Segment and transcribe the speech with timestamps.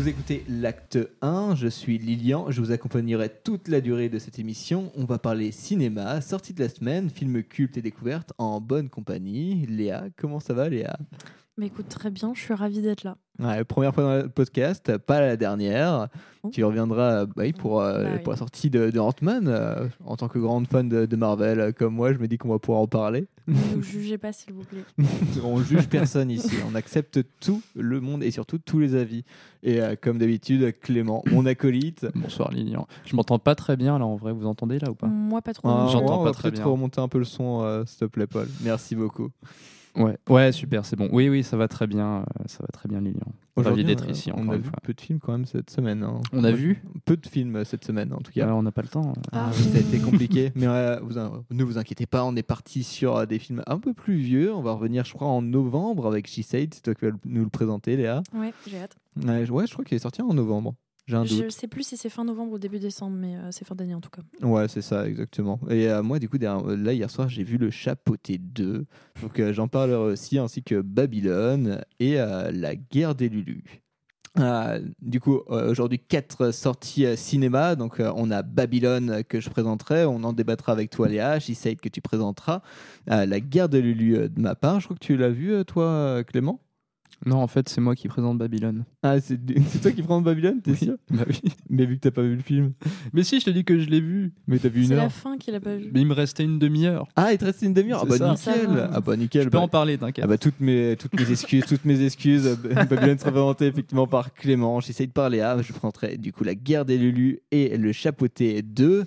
[0.00, 4.38] Vous écoutez l'acte 1, je suis Lilian, je vous accompagnerai toute la durée de cette
[4.38, 4.90] émission.
[4.96, 9.66] On va parler cinéma, sortie de la semaine, films cultes et découvertes en bonne compagnie.
[9.66, 10.98] Léa, comment ça va Léa?
[11.60, 13.18] Mais écoute, très bien, je suis ravie d'être là.
[13.38, 16.08] Ouais, première fois dans le podcast, pas la dernière.
[16.42, 16.48] Oh.
[16.50, 18.22] Tu reviendras bah pour, euh, Bah oui.
[18.22, 19.46] pour la sortie de, de Ant-Man.
[19.46, 22.38] euh, en tant que grande fan de, de Marvel euh, comme moi, je me dis
[22.38, 23.26] qu'on va pouvoir en parler.
[23.46, 24.84] Ne nous jugez pas, s'il vous plaît.
[25.44, 29.24] On juge personne ici, on accepte tout le monde et surtout tous les avis.
[29.62, 32.06] Et euh, comme d'habitude, Clément, mon acolyte.
[32.14, 32.86] Bonsoir Lilian.
[33.04, 35.08] Je m'entends pas très bien là en vrai, vous entendez là ou pas?
[35.08, 35.68] Moi, pas trop.
[35.68, 36.72] Ah, J'entends on pas va très peut-être bien.
[36.72, 38.48] remonter un peu le son, euh, s'il te plaît, Paul.
[38.62, 39.28] Merci beaucoup.
[39.96, 41.08] Ouais, ouais, super, c'est bon.
[41.12, 43.18] Oui, oui, ça va très bien, euh, ça va très bien Lilian.
[43.24, 44.78] Ravi Aujourd'hui, d'être ici On encore a une vu fois.
[44.82, 46.02] peu de films quand même cette semaine.
[46.04, 46.20] hein.
[46.32, 48.46] On a vu Peu de films euh, cette semaine en tout cas.
[48.46, 49.12] Ouais, On n'a pas le temps.
[49.32, 49.50] Ah, Ah.
[49.56, 51.14] oui, ça a été compliqué, mais euh, vous,
[51.50, 54.54] ne vous inquiétez pas, on est parti sur euh, des films un peu plus vieux.
[54.54, 56.72] On va revenir, je crois, en novembre avec She Said.
[56.74, 58.22] C'est toi qui vas nous le présenter, Léa.
[58.34, 58.96] Ouais, j'ai hâte.
[59.26, 60.74] Ouais, je crois qu'il est sorti en novembre.
[61.14, 61.44] Un doute.
[61.44, 63.94] Je sais plus si c'est fin novembre ou début décembre, mais euh, c'est fin d'année
[63.94, 64.22] en tout cas.
[64.46, 65.58] Ouais, c'est ça, exactement.
[65.68, 68.86] Et euh, moi, du coup, derrière- euh, là, hier soir, j'ai vu Le Chapeauté 2.
[69.22, 73.64] Donc, euh, j'en parlerai aussi, ainsi que Babylone et La guerre des Lulus.
[75.02, 77.74] Du coup, euh, aujourd'hui, quatre sorties euh, cinéma.
[77.74, 80.04] Donc, euh, on a Babylone que je présenterai.
[80.04, 81.38] On en débattra avec toi, Léa.
[81.40, 82.62] She-Said que tu présenteras.
[83.06, 84.80] La guerre des Lulus euh, de ma part.
[84.80, 86.60] Je crois que tu l'as vu, toi, Clément?
[87.26, 88.84] Non, en fait, c'est moi qui présente Babylone.
[89.02, 90.76] Ah, c'est c'est toi qui prends Babylone, t'es Oui.
[90.78, 91.40] sûr Bah oui.
[91.68, 92.72] Mais vu que t'as pas vu le film.
[93.12, 94.32] Mais si, je te dis que je l'ai vu.
[94.46, 95.02] Mais t'as vu une C'est heure.
[95.04, 95.90] la fin qu'il a pas vu.
[95.92, 97.06] Mais il me restait une demi-heure.
[97.16, 98.04] Ah, il te reste une demi-heure.
[98.04, 98.52] Ah, C'est bah, ça.
[98.52, 98.74] nickel.
[98.74, 98.90] Va.
[98.92, 99.42] Ah, bah, nickel.
[99.44, 100.24] Je peux Bah, en parler, t'inquiète.
[100.24, 102.46] Ah bah toutes mes toutes mes excuses, toutes mes excuses.
[102.46, 102.56] Euh,
[102.88, 104.80] Babylone sera présenté effectivement par Clément.
[104.80, 105.60] J'essaye de parler à.
[105.60, 109.04] Je présenterai du coup la guerre des Lulus et le Chapeauté 2.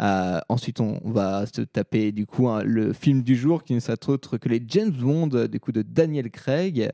[0.00, 3.80] Euh, ensuite, on va se taper du coup hein, le film du jour qui ne
[3.80, 6.90] sera autre que les James Bond euh, du coup de Daniel Craig,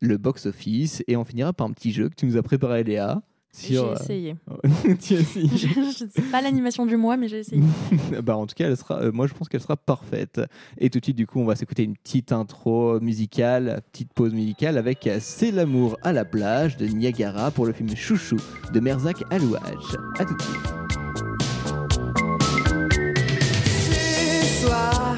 [0.00, 2.84] le box office, et on finira par un petit jeu que tu nous as préparé
[2.84, 3.22] Léa.
[3.58, 4.36] J'ai Sur, euh, essayé.
[5.00, 5.48] tu as essayé.
[5.48, 7.62] je sais pas l'animation du mois, mais j'ai essayé.
[8.22, 10.40] bah, en tout cas, elle sera, euh, moi je pense qu'elle sera parfaite.
[10.78, 14.34] Et tout de suite, du coup, on va s'écouter une petite intro musicale, petite pause
[14.34, 18.36] musicale avec euh, C'est l'amour à la plage de Niagara pour le film Chouchou
[18.72, 19.96] de Merzak Alouage.
[20.18, 20.56] A tout de suite.
[23.90, 25.16] Ce soir,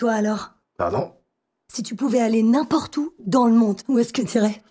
[0.00, 0.52] toi alors?
[0.78, 1.12] Pardon?
[1.70, 4.62] Si tu pouvais aller n'importe où dans le monde, où est-ce que tu irais?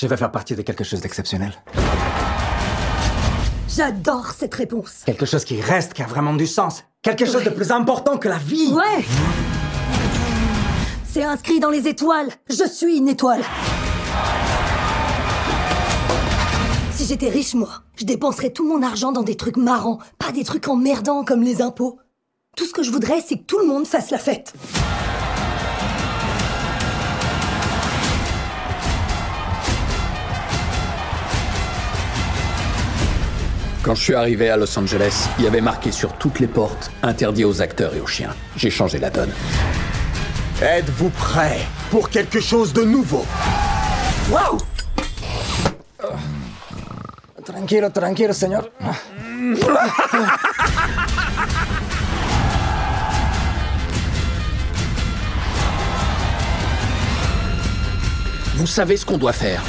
[0.00, 1.52] Je vais faire partie de quelque chose d'exceptionnel.
[3.68, 5.02] J'adore cette réponse.
[5.04, 6.84] Quelque chose qui reste, qui a vraiment du sens.
[7.02, 8.72] Quelque chose de plus important que la vie.
[8.72, 9.04] Ouais
[11.04, 12.30] C'est inscrit dans les étoiles.
[12.48, 13.42] Je suis une étoile.
[16.92, 20.44] Si j'étais riche, moi, je dépenserais tout mon argent dans des trucs marrants, pas des
[20.44, 21.98] trucs emmerdants comme les impôts.
[22.56, 24.54] Tout ce que je voudrais, c'est que tout le monde fasse la fête.
[33.82, 36.90] Quand je suis arrivé à Los Angeles, il y avait marqué sur toutes les portes
[37.02, 38.34] interdit aux acteurs et aux chiens.
[38.56, 39.30] J'ai changé la donne.
[40.62, 41.60] Êtes-vous prêts
[41.90, 43.26] pour quelque chose de nouveau?
[44.30, 44.56] Waouh
[47.44, 48.70] Tranquilo, tranquilo, señor.
[58.56, 59.62] Vous savez ce qu'on doit faire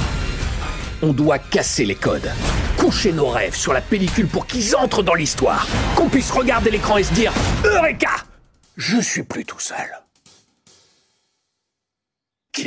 [1.01, 2.31] On doit casser les codes.
[2.77, 5.67] Coucher nos rêves sur la pellicule pour qu'ils entrent dans l'histoire.
[5.97, 7.33] Qu'on puisse regarder l'écran et se dire
[7.65, 8.11] Eureka
[8.77, 9.75] Je suis plus tout seul.
[12.57, 12.63] Ya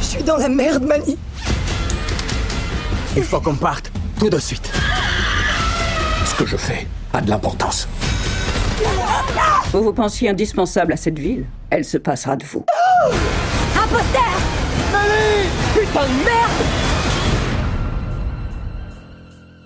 [0.00, 1.16] Je suis dans la merde, Mani.
[3.16, 4.70] Il faut qu'on parte tout de suite.
[6.26, 7.88] Ce que je fais a de l'importance.
[9.72, 12.64] Vous vous pensiez indispensable à cette ville Elle se passera de vous.
[13.74, 14.22] Imposteur
[15.74, 16.50] Putain de merde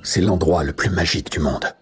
[0.03, 1.75] C'est l'endroit le plus magique du monde.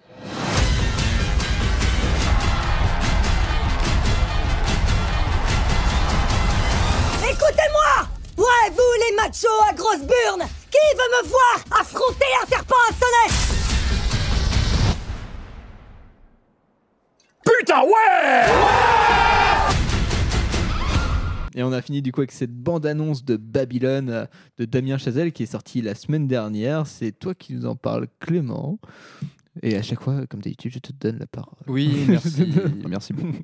[7.23, 10.49] Écoutez-moi Ouais, vous les machos à grosse burne
[10.79, 13.29] Qui veut me voir affronter un serpent à sonnet
[17.45, 18.53] Putain, ouais
[21.57, 24.27] Et on a fini du coup avec cette bande-annonce de Babylone euh,
[24.59, 26.87] de Damien Chazelle qui est sortie la semaine dernière.
[26.87, 28.79] C'est toi qui nous en parles, Clément.
[29.63, 31.55] Et à chaque fois, comme d'habitude, je te donne la parole.
[31.67, 32.53] Oui, merci,
[32.89, 33.43] merci beaucoup.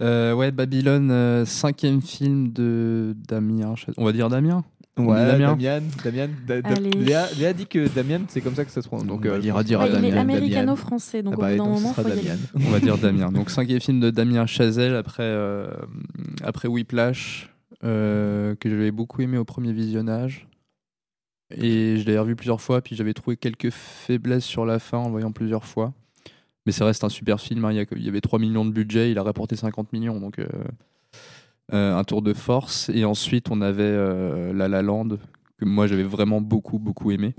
[0.00, 3.74] Euh, ouais, Babylone, euh, cinquième film de Damien.
[3.74, 4.64] Chaz- On va dire Damien
[4.98, 5.82] Ouais, Damien Damien.
[6.04, 6.28] Damien.
[6.46, 6.90] Da- da- Allez.
[6.90, 9.06] Léa, Léa dit que Damien, c'est comme ça que ça se prononce.
[9.06, 11.40] Donc, On va euh, dire- je pense dire Ouais, il est Damien, américano-français, donc Ah
[11.40, 12.02] bah, au bout d'un moment, faut.
[12.02, 12.36] Damien.
[12.54, 13.32] On va dire Damien.
[13.32, 15.66] Donc cinquième film de Damien Chazelle après, euh,
[16.44, 17.48] après Whiplash,
[17.84, 20.46] euh, que j'avais beaucoup aimé au premier visionnage.
[21.54, 25.04] Et je l'avais revu plusieurs fois, puis j'avais trouvé quelques faiblesses sur la fin en
[25.06, 25.92] le voyant plusieurs fois.
[26.64, 27.64] Mais ça reste un super film.
[27.64, 27.72] hein.
[27.72, 30.46] Il y il avait 3 millions de budget, il a rapporté 50 millions, donc euh,
[31.70, 32.90] un tour de force.
[32.90, 35.08] Et ensuite, on avait euh, La La Land,
[35.58, 37.34] que moi j'avais vraiment beaucoup, beaucoup aimé.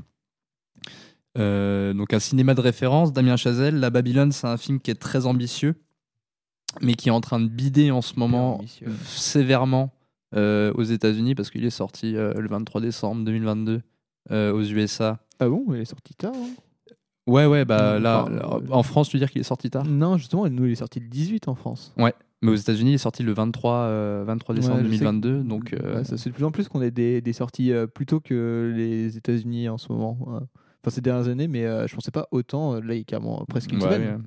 [1.37, 3.79] Euh, donc un cinéma de référence, Damien Chazelle.
[3.79, 5.75] La Babylone, c'est un film qui est très ambitieux,
[6.81, 8.61] mais qui est en train de bider en ce moment
[9.05, 9.91] sévèrement
[10.35, 13.81] euh, aux États-Unis parce qu'il est sorti euh, le 23 décembre 2022
[14.31, 15.19] euh, aux USA.
[15.39, 15.65] Ah bon?
[15.69, 16.49] Il est sorti tard hein?
[17.25, 19.69] Ouais, ouais, bah là, enfin, là, euh, en France, tu veux dire qu'il est sorti
[19.69, 19.85] tard?
[19.85, 21.93] Non, justement, nous, il est sorti le 18 en France.
[22.43, 25.03] Mais aux États-Unis, il est sorti le 23, euh, 23 décembre Ouais, je sais que-
[25.03, 25.43] 2022.
[25.43, 27.71] Donc, euh, Ouais, ça se fait de plus en plus qu'on ait des, des sorties
[27.71, 30.17] euh, plus tôt que les États-Unis en ce moment.
[30.27, 30.39] ouais.
[30.85, 32.73] Enfin, ces dernières années, mais euh, je pensais pas autant.
[32.81, 34.23] Là, il y a carrément presque une ouais, semaine.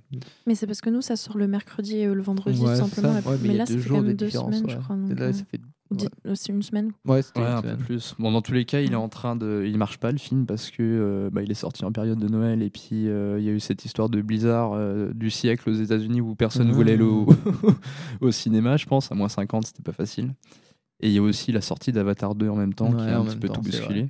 [0.47, 2.95] Mais c'est parce que nous, ça sort le mercredi et le vendredi, Ouais, tout c'est
[3.03, 3.13] simplement.
[3.43, 4.71] mais, là, deux ça fait jours quand de même deux semaines, ouais.
[4.73, 4.97] je crois.
[4.97, 5.61] Donc, là, euh, ça fait...
[5.91, 6.93] ou dix- euh, C'est une semaine.
[7.05, 8.15] Ouais, c'était Ouais, un peu plus.
[8.19, 9.65] Bon, dans tous les cas, il est en train de.
[9.67, 12.29] Il marche pas le film parce que euh, bah, il est sorti en période de
[12.29, 15.69] Noël et puis euh, il y a eu cette histoire de blizzard euh, du siècle
[15.71, 16.75] aux États-Unis où personne Ah.
[16.75, 17.27] voulait aller au,
[18.21, 19.11] au cinéma, je pense.
[19.13, 20.35] À moins 50, c'était pas facile.
[21.01, 23.19] Et il y a aussi la sortie d'Avatar 2 en même temps qui Ouais, a
[23.19, 24.09] un petit peu temps, tout bousculé.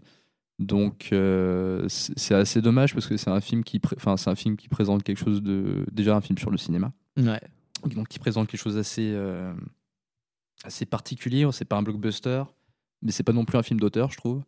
[0.58, 4.34] Donc euh, c'est assez dommage parce que c'est un film qui, pré- enfin c'est un
[4.34, 7.40] film qui présente quelque chose de déjà un film sur le cinéma Ouais.
[7.84, 9.52] donc qui présente quelque chose assez euh,
[10.64, 11.46] assez particulier.
[11.52, 12.44] C'est pas un blockbuster,
[13.02, 14.42] mais c'est pas non plus un film d'auteur, je trouve.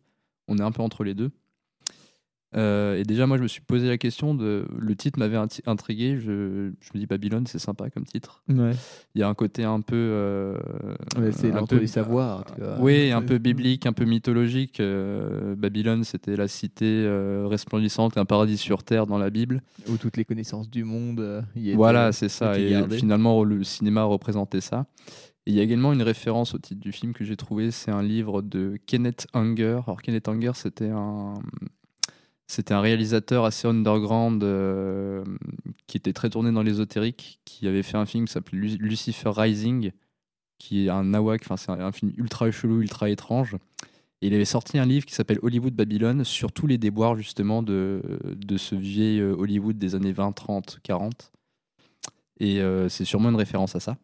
[0.47, 1.31] On est un peu entre les deux.
[2.55, 4.65] Euh, et déjà, moi, je me suis posé la question de.
[4.75, 5.37] Le titre m'avait
[5.67, 6.17] intrigué.
[6.17, 8.41] Je, je me dis Babylone, c'est sympa comme titre.
[8.49, 8.71] Ouais.
[9.13, 9.95] Il y a un côté un peu.
[9.95, 10.57] euh,
[11.31, 12.45] c'est un peu- les savoirs.
[12.79, 14.79] oui, un peu biblique, un peu mythologique.
[14.79, 17.05] Euh, Babylone, c'était la cité
[17.45, 19.61] resplendissante, un paradis sur terre dans la Bible.
[19.87, 22.57] Où toutes les connaissances du monde y étaient- Voilà, c'est ça.
[22.57, 22.97] Et gardées.
[22.97, 24.87] finalement, le cinéma représentait ça.
[25.45, 27.71] Il y a également une référence au titre du film que j'ai trouvé.
[27.71, 29.81] C'est un livre de Kenneth Anger.
[29.87, 31.35] Alors, Kenneth Anger, c'était un.
[32.47, 35.23] C'était un réalisateur assez underground euh,
[35.85, 39.29] qui était très tourné dans l'ésotérique, qui avait fait un film qui s'appelait Lu- Lucifer
[39.29, 39.91] Rising,
[40.57, 43.55] qui est un nawak, enfin c'est un, film ultra chelou, ultra étrange.
[44.21, 47.61] Et il avait sorti un livre qui s'appelle Hollywood Babylone sur tous les déboires justement
[47.61, 48.01] de,
[48.35, 51.31] de ce vieil euh, Hollywood des années 20, 30, 40.
[52.39, 53.95] Et euh, c'est sûrement une référence à ça.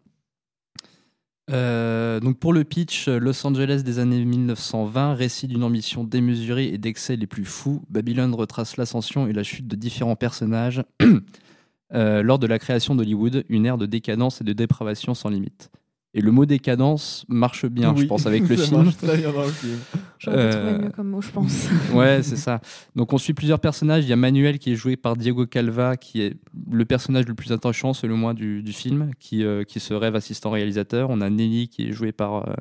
[1.51, 6.77] Euh, donc pour le pitch, Los Angeles des années 1920, récit d'une ambition démesurée et
[6.77, 10.83] d'excès les plus fous, Babylone retrace l'ascension et la chute de différents personnages
[11.93, 15.69] euh, lors de la création d'Hollywood, une ère de décadence et de dépravation sans limite.
[16.17, 18.83] Et le mot décadence marche bien, je pense, avec le ça film.
[18.83, 19.77] marche très bien dans le film.
[20.17, 21.67] J'aurais Euh, trouvé mieux comme mot, je pense.
[21.93, 22.61] Ouais, c'est ça.
[22.95, 24.05] Donc on suit plusieurs personnages.
[24.05, 26.37] Il y a Manuel qui est joué par Diego Calva, qui est
[26.71, 30.15] le personnage le plus attachant selon moi du, du film, qui, euh, qui se rêve
[30.15, 31.09] assistant réalisateur.
[31.09, 32.53] On a Nelly qui est jouée par euh,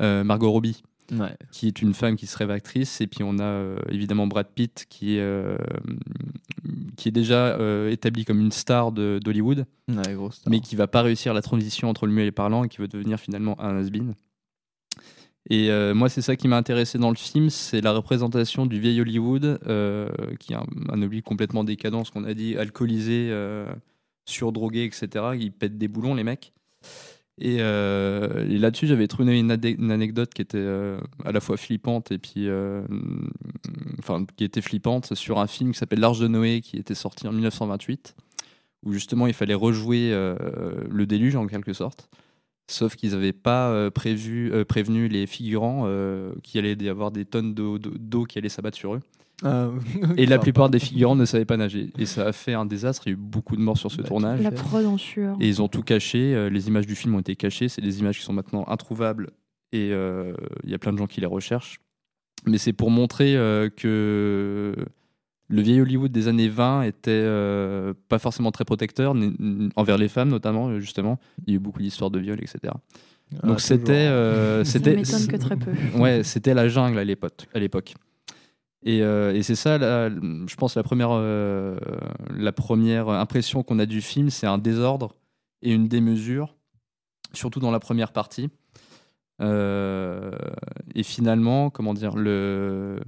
[0.00, 0.82] euh, Margot Robbie,
[1.12, 1.36] Ouais.
[1.50, 3.00] qui est une femme qui se rêve actrice.
[3.00, 5.56] Et puis on a euh, évidemment Brad Pitt, qui est, euh,
[6.96, 10.16] qui est déjà euh, établi comme une star d'Hollywood, Ouais,
[10.48, 12.78] mais qui va pas réussir la transition entre le muet et le parlant et qui
[12.78, 14.14] va devenir finalement un has-been.
[15.50, 18.98] Et moi, c'est ça qui m'a intéressé dans le film, c'est la représentation du vieil
[19.02, 19.58] Hollywood,
[20.40, 23.30] qui est un, un complètement décadent, ce qu'on a dit, alcoolisé,
[24.24, 25.32] surdrogué, etc.
[25.38, 26.54] Ils pètent des boulons, les mecs.
[27.38, 32.12] Et, euh, et là-dessus, j'avais trouvé une, anecdote qui était euh, à la fois flippante
[32.12, 32.82] et puis, euh,
[34.36, 37.32] qui était flippante sur un film qui s'appelle L'Arche de Noé, qui était sorti en
[37.32, 38.14] 1928,
[38.84, 42.08] où justement il fallait rejouer le déluge en quelque sorte.
[42.70, 45.88] Sauf qu'ils n'avaient pas prévu, prévenu les figurants
[46.42, 49.00] qu'il allait y avoir des tonnes d'eau qui allaient s'abattre sur eux.
[49.44, 49.68] Ah,
[50.16, 51.92] Et la plupart des figurants ne savaient pas nager.
[51.98, 53.02] Et ça a fait un désastre.
[53.06, 54.40] Il y a eu beaucoup de morts sur ce Bah, tournage.
[54.40, 55.36] La prod en sueur.
[55.40, 56.34] Et ils ont tout caché.
[56.34, 57.68] euh, Les images du film ont été cachées.
[57.68, 59.30] C'est des images qui sont maintenant introuvables.
[59.72, 60.32] Et euh,
[60.64, 61.80] il y a plein de gens qui les recherchent.
[62.46, 64.74] Mais c'est pour montrer euh, que
[65.48, 69.14] le vieil Hollywood des années 20 était euh, pas forcément très protecteur,
[69.76, 71.18] envers les femmes notamment, justement.
[71.46, 72.58] Il y a eu beaucoup d'histoires de viol, etc.
[73.42, 73.92] Ah, Donc c'était.
[73.92, 75.70] euh, Ça c'était m'étonne que très peu.
[75.96, 77.94] Ouais, c'était la jungle à l'époque.
[78.84, 81.78] Et, euh, et c'est ça, je pense, la première, euh,
[82.30, 85.16] la première impression qu'on a du film, c'est un désordre
[85.62, 86.54] et une démesure,
[87.32, 88.50] surtout dans la première partie.
[89.40, 90.30] Euh,
[90.94, 93.00] et finalement, comment dire, le.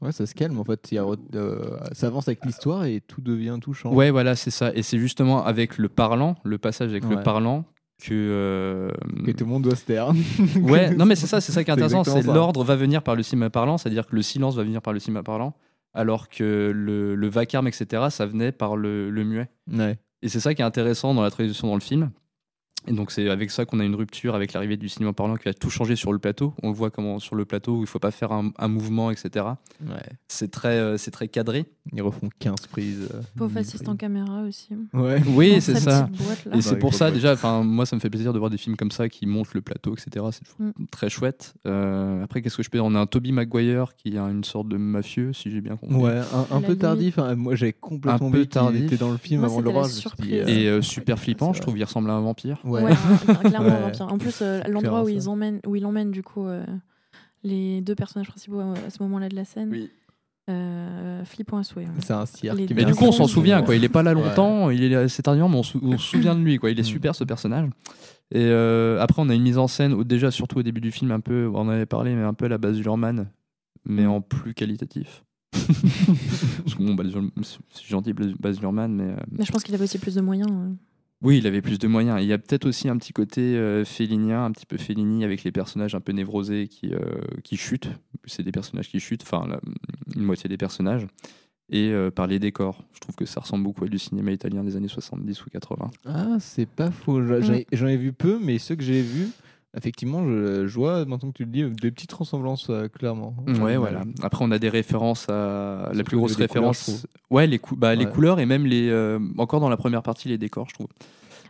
[0.00, 0.92] Ouais, ça se calme en fait.
[0.92, 3.96] Il y a euh, ça avance avec l'histoire et tout devient tout change.
[3.96, 4.72] Ouais, voilà, c'est ça.
[4.74, 7.64] Et c'est justement avec le parlant, le passage avec le parlant,
[8.02, 8.12] que.
[8.12, 8.90] euh,
[9.24, 10.12] Que tout le monde doit se taire.
[10.62, 13.14] Ouais, non mais c'est ça, c'est ça qui est intéressant, c'est l'ordre va venir par
[13.16, 15.54] le cinéma parlant, c'est-à-dire que le silence va venir par le cinéma parlant,
[15.94, 19.48] alors que le, le vacarme, etc., ça venait par le, le muet.
[19.72, 19.98] Ouais.
[20.22, 22.10] Et c'est ça qui est intéressant dans la traduction dans le film.
[22.88, 25.44] Et donc c'est avec ça qu'on a une rupture avec l'arrivée du cinéma parlant qui
[25.44, 26.54] va tout changer sur le plateau.
[26.62, 29.10] On le voit comment sur le plateau où il faut pas faire un, un mouvement,
[29.10, 29.44] etc.
[29.82, 29.96] ouais.
[30.28, 31.66] C'est très, euh, c'est très cadré.
[31.92, 33.08] Ils refont 15 prises.
[33.14, 34.68] euh, Pauvre 1000 assistant caméra aussi.
[34.92, 35.22] Ouais.
[35.28, 36.08] Oui, c'est ça.
[36.12, 36.48] boîte.
[36.56, 38.76] Et c'est pour ça déjà, enfin moi ça me fait plaisir de voir des films
[38.76, 40.24] comme ça qui montent le plateau, etc.
[40.32, 40.70] C'est Mm.
[40.90, 41.54] très chouette.
[41.66, 42.84] Euh, après qu'est-ce que je peux dire?
[42.84, 45.96] On a un Toby Maguire qui est une sorte de mafieux, si j'ai bien compris.
[45.96, 47.18] Ouais, un, peu tardif.
[47.18, 47.34] hein.
[47.34, 48.84] Moi, j'ai complètement Un peu tardif.
[48.84, 51.78] était dans le film Moi, avant le euh, Et euh, super flippant, je trouve.
[51.78, 52.58] Il ressemble à un vampire.
[52.64, 52.77] Ouais.
[52.84, 52.92] Ouais,
[53.48, 53.80] clairement un Ouais.
[53.82, 54.12] vampire.
[54.12, 56.64] En plus, euh, l'endroit où ils emmènent, où il emmène du coup euh,
[57.44, 59.90] les deux personnages principaux euh, à ce moment-là de la scène, Oui.
[60.50, 61.84] euh, flippant à souhait.
[61.84, 61.90] ouais.
[62.00, 62.56] C'est un cirque.
[62.58, 63.76] Mais Bien du coup, on s'en souvient, quoi.
[63.76, 64.22] Il est pas là Ouais.
[64.22, 66.70] longtemps, il est assez tardivement, mais on, sou- on se souvient de lui, quoi.
[66.70, 66.84] Il est Mm.
[66.84, 67.68] super ce personnage.
[68.30, 71.10] Et euh, après, on a une mise en scène, déjà surtout au début du film,
[71.12, 73.28] un peu, on en avait parlé, mais un peu à la base Luhrmann,
[73.86, 74.10] mais Mm.
[74.10, 75.24] en plus qualitatif.
[75.54, 79.74] Parce que bon, Baz Luhrmann- c'est gentil Baz Luhrmann, mais euh, Mais je pense qu'il
[79.74, 80.50] avait aussi plus de moyens.
[80.50, 80.68] euh.
[81.22, 82.18] Oui, il avait plus de moyens.
[82.22, 85.42] Il y a peut-être aussi un petit côté euh, félinien, un petit peu Fellini avec
[85.44, 86.98] les personnages un peu névrosés qui, euh,
[87.42, 87.90] qui chutent.
[88.24, 89.60] C'est des personnages qui chutent, enfin la-
[90.14, 91.06] une moitié des personnages.
[91.70, 92.82] Et euh, par les décors.
[92.94, 95.90] Je trouve que ça ressemble beaucoup à du cinéma italien des années 70 ou 80.
[96.06, 97.20] Ah, c'est pas faux.
[97.26, 99.28] J'en ai, j'en ai vu peu, mais ceux que j'ai vus,
[99.76, 103.34] effectivement, je, je vois, maintenant que tu le dis, des petites ressemblances, euh, clairement.
[103.60, 104.02] Ouais, voilà.
[104.22, 105.90] Après, on a des références à.
[105.94, 107.06] La plus grosse des couleurs, référence.
[107.30, 108.88] ouais, les, cou- bah, les couleurs et même les.
[108.88, 110.88] euh, encore dans la première partie, les décors, je trouve.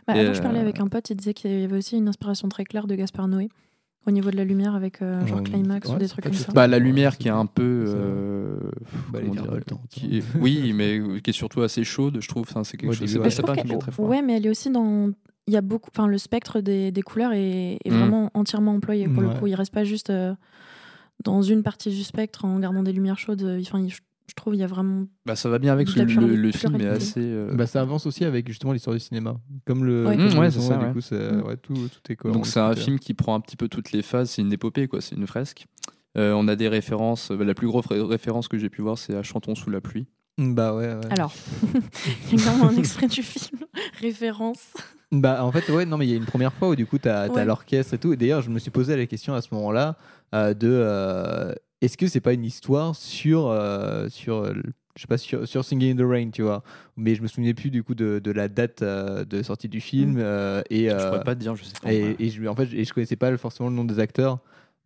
[0.07, 2.07] Bah, Et, je parlais euh, avec un pote, il disait qu'il y avait aussi une
[2.07, 3.49] inspiration très claire de Gaspard Noé
[4.07, 6.51] au niveau de la lumière avec euh, genre Climax ouais, ou des trucs comme ça.
[6.53, 7.83] Bah, la lumière qui est un peu.
[7.87, 8.57] Euh,
[9.11, 9.59] Bah, comment dire,
[9.89, 12.45] qui est- Oui, mais qui est surtout assez chaude, je trouve.
[12.63, 13.07] C'est quelque chose.
[13.29, 14.07] C'est pas, très fort.
[14.07, 15.11] Ouais, mais elle est aussi dans.
[15.49, 15.89] Il y a beaucoup.
[15.91, 17.97] Enfin, le spectre des, des couleurs est, est Mm.
[17.97, 19.33] vraiment entièrement employé pour Ouais.
[19.33, 19.47] le coup.
[19.47, 20.35] Il reste pas juste euh,
[21.23, 23.41] dans une partie du spectre en gardant des lumières chaudes.
[23.61, 25.07] Enfin, il- je, je trouve il y a vraiment.
[25.25, 26.05] Bah, ça va bien avec le,
[26.51, 27.19] film est assez.
[27.21, 29.37] euh, Bah, ça avance aussi avec justement l'histoire du cinéma.
[29.65, 30.05] Comme le.
[30.05, 30.17] Ouais.
[30.17, 30.93] Mmh, ouais, c'est ça, Du ouais.
[30.93, 31.41] coup, c'est- Mm.
[31.41, 32.37] ouais, tout, tout est cohérent.
[32.37, 34.87] Donc c'est un film qui prend un petit peu toutes les phases, c'est une épopée
[34.87, 35.65] quoi, c'est une fresque.
[36.17, 38.97] Euh, on a des références, euh, la plus grosse ré- référence que j'ai pu voir
[38.99, 40.05] c'est à Chantons sous la pluie.
[40.37, 40.99] Bah ouais, ouais.
[41.11, 41.33] Alors,
[42.31, 43.59] il y a un extrait du film,
[43.99, 44.73] référence.
[45.11, 46.99] Bah, en fait, ouais, non, mais il y a une première fois où du coup,
[46.99, 47.43] tu as, Ouais.
[47.45, 48.13] l'orchestre et tout.
[48.13, 49.97] Et d'ailleurs, je me suis posé la question à ce moment-là
[50.35, 54.45] euh, de euh, est-ce que c'est pas une histoire sur, euh, sur
[54.95, 56.61] je sais pas, sur, sur Singing in the Rain, tu vois?
[56.95, 59.81] Mais je me souvenais plus du coup de, de la date euh, de sortie du
[59.81, 60.17] film.
[60.19, 61.91] euh, et, Je euh, pourrais pas te dire, je sais pas.
[61.91, 64.39] et, et je, en fait, et je connaissais pas forcément le nom des acteurs.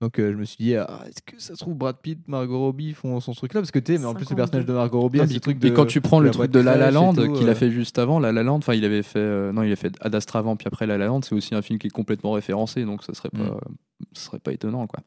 [0.03, 2.59] Donc euh, je me suis dit, ah, est-ce que ça se trouve Brad Pitt, Margot
[2.59, 4.35] Robbie font son truc là Parce que tu sais, mais en plus le 52.
[4.35, 5.69] personnage de Margot Robbie, Non, ce truc de.
[5.69, 7.97] quand tu prends le truc de La La et Land qu'il euh, a fait juste
[7.99, 10.39] avant, La La Land, enfin il avait fait euh, non il a fait Ad Astra
[10.39, 13.03] avant puis après La La Land, c'est aussi un film qui est complètement référencé donc
[13.03, 13.57] ça serait pas
[14.03, 14.05] Mm.
[14.13, 14.99] ça serait pas étonnant quoi.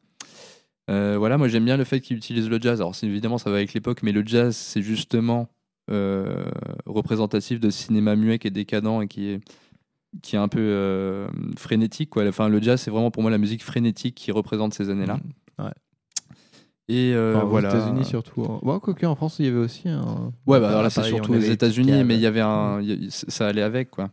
[0.89, 2.79] Euh, voilà, moi j'aime bien le fait qu'il utilise le jazz.
[2.79, 5.49] Alors c'est évidemment ça va avec l'époque, mais le jazz c'est justement
[5.89, 6.45] euh,
[6.85, 9.41] représentatif de cinéma muet qui est décadent et qui est
[10.21, 12.27] qui est un peu euh, frénétique quoi.
[12.27, 15.19] Enfin le jazz c'est vraiment pour moi la musique frénétique qui représente ces années là.
[15.59, 15.71] Ouais.
[16.89, 17.59] Et euh, Enfin, aux.
[17.59, 18.43] États-Unis surtout.
[18.45, 18.79] hein.
[18.79, 20.31] Quoique en France, il y avait aussi un.
[20.45, 23.47] Ouais, bah alors là, c'est surtout aux États-Unis, mais il y avait un, y ça
[23.47, 24.09] allait avec, quoi.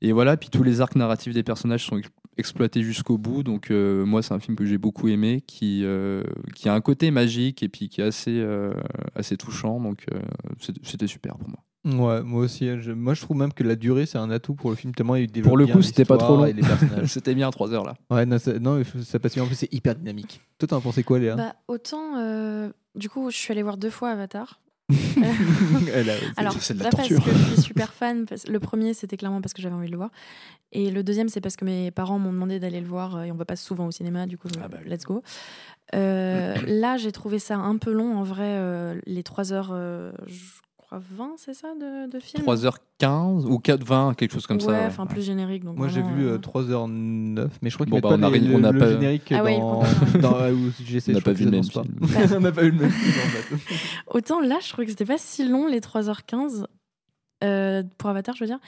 [0.00, 3.42] Et voilà, puis tous les arcs narratifs des personnages sont ex- exploités jusqu'au bout.
[3.42, 6.22] Donc, euh, moi, c'est un film que j'ai beaucoup aimé, qui, euh,
[6.54, 8.72] qui a un côté magique et puis qui est assez, euh,
[9.14, 9.78] assez touchant.
[9.80, 10.18] Donc, euh,
[10.82, 11.58] c'était super pour moi.
[11.86, 12.68] Ouais, moi aussi.
[12.68, 14.92] hein, je- moi, je trouve même que la durée, c'est un atout pour le film,
[14.94, 16.52] tellement il développe Pour le bien coup, c'était pas trop long.
[17.06, 17.94] c'était bien, 3 heures là.
[18.10, 19.44] ouais, non, ça, non, mais ça passe bien.
[19.44, 20.40] En plus, c'est hyper dynamique.
[20.58, 23.90] Toi, t'en pensais quoi, Léa Bah, autant, euh, du coup, je suis allée voir deux
[23.90, 24.60] fois Avatar.
[25.92, 27.24] Elle a- Alors, c'est de la pas parce torture.
[27.24, 28.26] que je suis super fan.
[28.26, 30.10] parce- Le premier, c'était clairement parce que j'avais envie de le voir.
[30.72, 33.32] Et le deuxième, c'est parce que mes parents m'ont demandé d'aller le voir euh, et
[33.32, 35.22] on va pas souvent au cinéma, du coup, Ah bah let's go.
[35.94, 38.16] Euh, là, j'ai trouvé ça un peu long.
[38.16, 40.34] En vrai, euh, les 3 heures, euh, je
[40.86, 42.44] crois 20, c'est ça, de, de film?
[42.44, 44.70] 3h15 ou 4h20, quelque chose comme ouais, ça.
[44.70, 44.84] ouais.
[44.86, 45.64] enfin plus générique.
[45.64, 48.22] Donc Moi, j'ai vu euh, euh, 3h09, mais je crois qu'il Bon, bah, pas on
[48.22, 49.88] a les- le, le pas- générique Ah dans, autant.
[50.20, 51.84] dans, euh, où j'essaie, On n'a pas vu que le même film.
[51.84, 52.36] pas.
[52.36, 53.76] on n'a pas vu le même film, en fait.
[54.06, 56.64] Autant là, je trouvais que c'était pas si long, les 3h15,
[57.44, 58.60] euh, pour Avatar, je veux dire.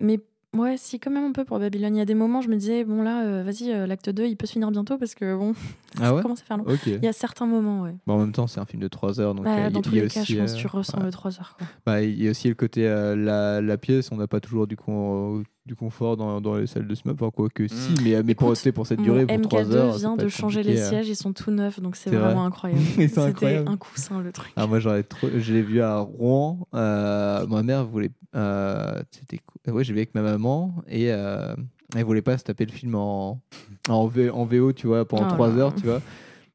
[0.00, 0.20] Mais
[0.54, 1.94] ouais, si, quand même un peu pour Babylone.
[1.94, 4.26] Il y a des moments, je me disais, bon là, euh, vas-y, euh, l'acte 2,
[4.26, 5.54] il peut se finir bientôt parce que bon,
[5.98, 6.64] Ah ça ouais commence à faire long.
[6.86, 7.94] Il y a certains moments, ouais.
[8.06, 9.34] Bon, en même temps, c'est un film de 3 heures.
[9.34, 10.60] Donc, Bah, euh, dans il tous y a les cas, aussi, je pense que euh,
[10.60, 11.04] tu ressens ouais.
[11.04, 11.56] le 3 heures.
[11.58, 11.66] Quoi.
[11.84, 14.76] Bah, il y a aussi le côté la, la pièce, on n'a pas toujours du,
[14.76, 18.34] con- du confort dans, dans les salles de cinéma, enfin quoi que si, mais, mais
[18.34, 19.92] pour, sais, pour cette durée, pour 3 MK2 heures.
[19.94, 20.88] ça vient peut de changer les euh.
[20.88, 22.26] sièges, ils sont tout neufs, donc c'est C'est vrai.
[22.26, 22.82] vraiment incroyable.
[22.96, 24.52] C'était un coussin, le truc.
[24.56, 25.28] Ah, moi, j'aurais trop.
[25.36, 26.66] Je l'ai vu à Rouen.
[26.74, 28.10] euh, ma mère voulait.
[28.36, 29.40] euh, C'était.
[29.70, 31.54] Ouais, j'ai vu avec ma maman et euh,
[31.96, 33.40] elle voulait pas se taper le film en,
[33.88, 35.54] en, V- en VO, tu vois, pendant Oh 3 là.
[35.56, 36.00] heures, tu vois.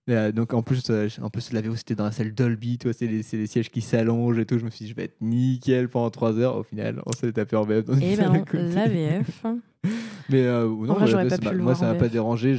[0.09, 2.87] Euh, donc en plus, euh, en plus la VO c'était dans la salle Dolby, tu
[2.87, 4.57] vois, c'est les, sièges qui s'allongent et tout.
[4.57, 6.57] Je me suis dit, je vais être nickel pendant 3 heures.
[6.57, 8.69] Au final, on s'est tapé en VF dans une Et salle à ben, côté.
[8.73, 9.45] la VF.
[10.29, 12.55] Mais euh, non, vrai, pas le moi, ça m'a pas dérangé.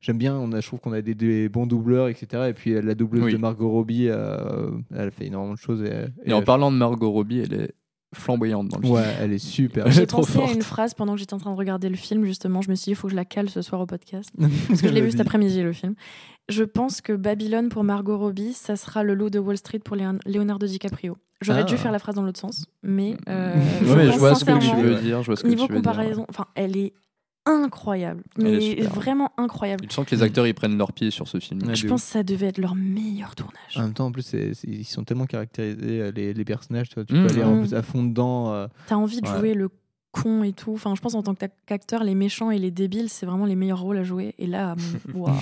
[0.00, 2.44] J'aime bien, on a, je trouve qu'on a des, des bons doubleurs, etc.
[2.48, 3.32] Et puis euh, la doubleuse Oui.
[3.32, 5.82] de Margot Robbie, euh, elle fait énormément de choses.
[5.82, 7.74] Et, Et en parlant de Margot Robbie, elle est
[8.14, 8.94] flamboyante dans le film.
[8.94, 9.86] Ouais, elle est super.
[9.86, 10.54] Elle est J'ai trop pensé à forte.
[10.54, 12.60] une phrase pendant que j'étais en train de regarder le film, justement.
[12.62, 14.30] Je me suis dit, il faut que je la cale ce soir au podcast.
[14.68, 15.94] Parce que je l'ai vu cet après-midi, le film.
[16.48, 19.96] Je pense que Babylone pour Margot Robbie, ça sera le loup de Wall Street pour
[19.96, 21.16] Léon- Leonardo DiCaprio.
[21.42, 21.64] J'aurais Ah.
[21.64, 24.44] dû faire la phrase dans l'autre sens, mais euh, Ouais, je mais je vois ce
[24.44, 25.22] que tu veux dire.
[25.22, 26.92] Je vois ce que niveau tu veux dire, comparaison, enfin, elle est
[27.50, 28.92] incroyable, Elle est mais super.
[28.94, 29.86] vraiment incroyable.
[29.86, 31.62] Tu sens que les acteurs ils prennent leur pied sur ce film.
[31.66, 33.76] Ouais, Je pense que ça devait être leur meilleur tournage.
[33.76, 34.34] En même temps, en plus,
[34.64, 36.88] ils sont tellement caractérisés, euh, les, les personnages.
[36.88, 37.22] Tu, vois, tu Mmh.
[37.22, 37.60] peux aller en Mmh.
[37.60, 38.52] plus à fond dedans.
[38.52, 39.36] euh, T'as envie de Ouais.
[39.38, 39.68] jouer le
[40.12, 40.72] con et tout.
[40.74, 43.54] Enfin, je pense en tant qu'ac- qu'acteur, les méchants et les débiles, c'est vraiment les
[43.54, 44.34] meilleurs rôles à jouer.
[44.38, 44.74] Et là,
[45.14, 45.32] waouh,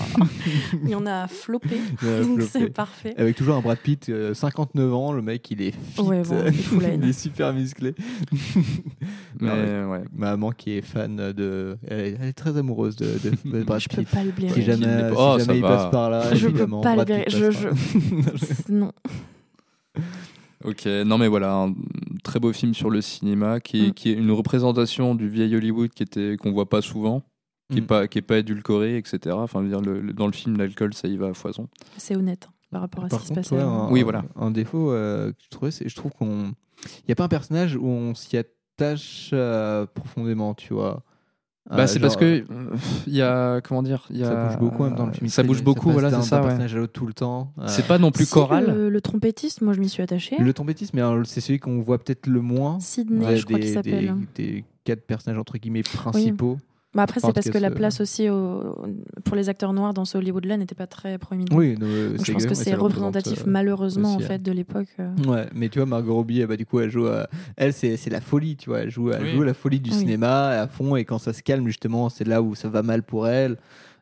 [0.85, 1.27] il y en a a
[2.23, 3.15] Donc c'est parfait.
[3.17, 6.01] Avec toujours un Brad Pitt, euh, 59 ans, le mec, il est fit.
[6.03, 6.45] Ouais, bon,
[7.03, 7.95] il est super musclé.
[9.41, 9.51] Mais
[9.85, 10.03] ouais.
[10.15, 11.79] Maman qui est fan de.
[11.89, 14.11] Elle est, elle est très amoureuse de, de- de Brad Je peux Pitt.
[14.11, 14.55] pas le blairer.
[14.55, 15.17] Si jamais, l'est si.
[15.19, 15.69] Oh, jamais ça il va.
[15.69, 17.53] passe par là, Je peux pas le Brad Pitt blairer.
[17.53, 18.93] Je- non.
[20.65, 21.69] Ok, non mais voilà,
[22.29, 23.93] très beau film sur le cinéma qui est, Mm.
[23.95, 27.23] qui est une représentation du vieil Hollywood qui était qu'on voit pas souvent,
[27.73, 27.87] qui est Mm.
[27.87, 29.35] pas qui est pas édulcoré, etc.
[29.39, 31.69] Enfin, dire, le- le- dans le film, l'alcool, ça y va à foison.
[31.97, 33.55] C'est honnête hein, par rapport à Par ce qui se passait.
[33.57, 34.25] ouais, un, Oui, voilà.
[34.37, 36.53] un défaut euh, que je trouvais, c'est je trouve qu'on.
[36.85, 41.03] Il n'y a pas un personnage où on s'y attache euh, profondément, tu vois.
[41.71, 42.45] Bah, Euh, c'est parce que euh,
[43.07, 45.29] il y a comment dire, il y a Ça bouge beaucoup même dans le film.
[45.29, 46.37] Ça bouge beaucoup, passe voilà, c'est ça.
[46.37, 46.43] ouais.
[46.47, 47.53] personnage à l'autre tout le temps.
[47.59, 48.67] Euh, C'est pas non plus Si, choral.
[48.67, 50.37] Le, le trompettiste, moi je m'y suis attachée.
[50.39, 52.81] Le trompettiste, mais c'est celui qu'on voit peut-être le moins.
[52.81, 54.15] Sydney, je crois qu'il s'appelle.
[54.35, 56.57] Des, des quatre personnages entre guillemets principaux.
[56.95, 58.75] Bah après, c'est parce que la ce- place aussi au-
[59.25, 61.53] pour les acteurs noirs dans ce Hollywood-là n'était pas très proéminente.
[61.57, 64.89] Oui, non, euh, Donc je pense que c'est représentatif euh, malheureusement en fait de l'époque.
[64.99, 65.15] euh.
[65.27, 67.07] Ouais, mais tu vois, Margot Robbie, bah, du coup, elle joue.
[67.07, 67.25] euh,
[67.57, 68.81] elle, c'est c'est la folie, tu vois.
[68.81, 69.33] Elle joue, elle Oui.
[69.33, 69.97] joue la folie du Oui.
[69.99, 73.03] cinéma à fond, et quand ça se calme, justement, c'est là où ça va mal
[73.03, 73.59] pour elle.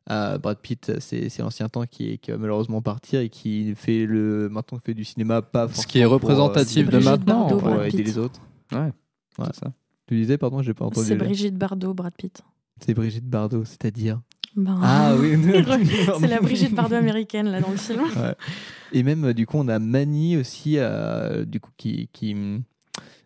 [0.08, 3.74] Euh, Brad Pitt, c'est c'est l'ancien temps qui, est- qui va malheureusement partir et qui
[3.74, 7.48] fait le maintenant fait du cinéma pas Ce qui est euh, représentatif de maintenant.
[7.48, 8.40] Bardot, pour aider les autres.
[8.70, 8.78] Ouais.
[8.78, 9.46] Ouais.
[9.52, 9.72] C'est ça.
[10.06, 11.04] Tu disais, pardon, j'ai pas entendu.
[11.08, 11.16] C'est.
[11.16, 12.40] Brigitte Bardot, Brad Pitt.
[12.84, 14.20] C'est Brigitte Bardot, c'est-à-dire.
[14.56, 15.36] Ben, Ah oui.
[16.20, 18.02] c'est la Brigitte Bardot américaine là dans le film.
[18.16, 18.34] Ouais.
[18.92, 22.34] Et même, euh, du coup, on a Mani aussi, euh, du coup, qui, qui,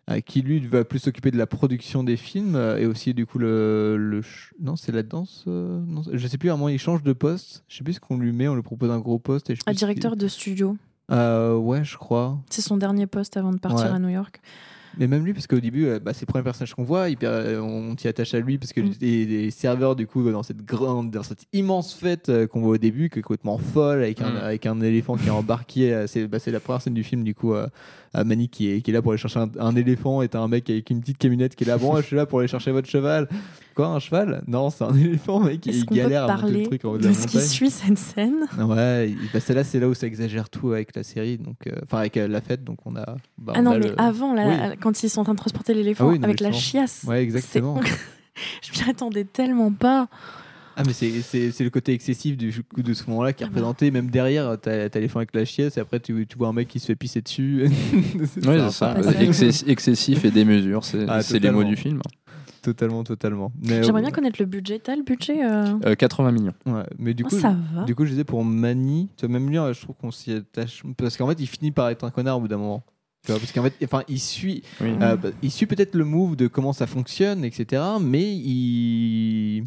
[0.09, 3.25] euh, qui lui va plus s'occuper de la production des films euh, et aussi, du
[3.25, 3.95] coup, le.
[3.97, 4.21] le
[4.59, 7.63] non, c'est la danse non, Je sais plus, à un moment, il change de poste.
[7.69, 9.49] Je sais plus ce qu'on lui met, on lui propose un gros poste.
[9.49, 10.75] Et je sais Un directeur de studio.
[11.09, 12.39] Ouais, je crois.
[12.49, 13.95] C'est son dernier poste avant de partir Ouais.
[13.95, 14.41] à New York.
[14.97, 17.17] Mais même lui, parce qu'au début, euh, bah, c'est le premier personnage qu'on voit, il
[17.23, 18.91] euh, on s'y attache à lui parce que Mm.
[18.99, 22.71] les, les serveurs, du coup, dans cette grande, dans cette immense fête euh, qu'on voit
[22.71, 24.37] au début, qui est complètement folle, avec un, Mm.
[24.37, 27.23] avec un éléphant qui est embarqué, euh, c'est bah, c'est la première scène du film,
[27.23, 27.67] du coup, euh,
[28.13, 30.39] à Manny qui est, qui est là pour aller chercher un, un éléphant, et t'as
[30.39, 32.47] un mec avec une petite camionnette qui est là, bon, je suis là pour aller
[32.47, 33.27] chercher votre cheval.
[33.73, 34.43] Quoi, un cheval?
[34.47, 37.07] Non, c'est un éléphant, mec, il galère à monter le truc en haut de de
[37.07, 38.47] la ce qui suit cette scène?
[38.59, 41.99] Ouais, bah, celle-là, c'est là où ça exagère tout avec la série, donc, euh, enfin,
[41.99, 43.15] avec euh, la fête, donc on a.
[43.37, 44.77] bah, Ah on non, a mais le- avant, là, Oui.
[44.81, 47.03] quand ils sont en train de transporter l'éléphant Ah oui, non, avec la chiasse.
[47.07, 47.79] Ouais, exactement.
[48.61, 50.07] Je m'y attendais tellement pas.
[50.77, 53.45] Ah mais c'est- c'est c'est le côté excessif du coup de ce moment-là qui est
[53.45, 56.47] Ah représenté même derrière t'as t'as l'éléphant avec la chiesse et après tu, tu vois
[56.47, 57.65] un mec qui se fait pisser dessus
[58.15, 58.95] Oui, c'est ça.
[59.19, 62.01] Excess- excessif et démesure, c'est Ah, c'est les mots du film.
[62.61, 64.79] totalement totalement J'aimerais euh, bien connaître le budget.
[64.79, 66.53] T'as le budget euh Euh, 80 millions.
[66.67, 67.83] ouais, mais du oh, coup Ça va.
[67.85, 70.31] du coup je disais pour Mani tu vois, même lui euh, je trouve qu'on s'y
[70.31, 72.83] attache parce qu'en fait il finit par être un connard au bout d'un moment
[73.25, 74.91] tu vois, parce qu'en fait enfin il suit Oui.
[75.01, 79.65] euh, bah, il suit peut-être le move de comment ça fonctionne etc mais il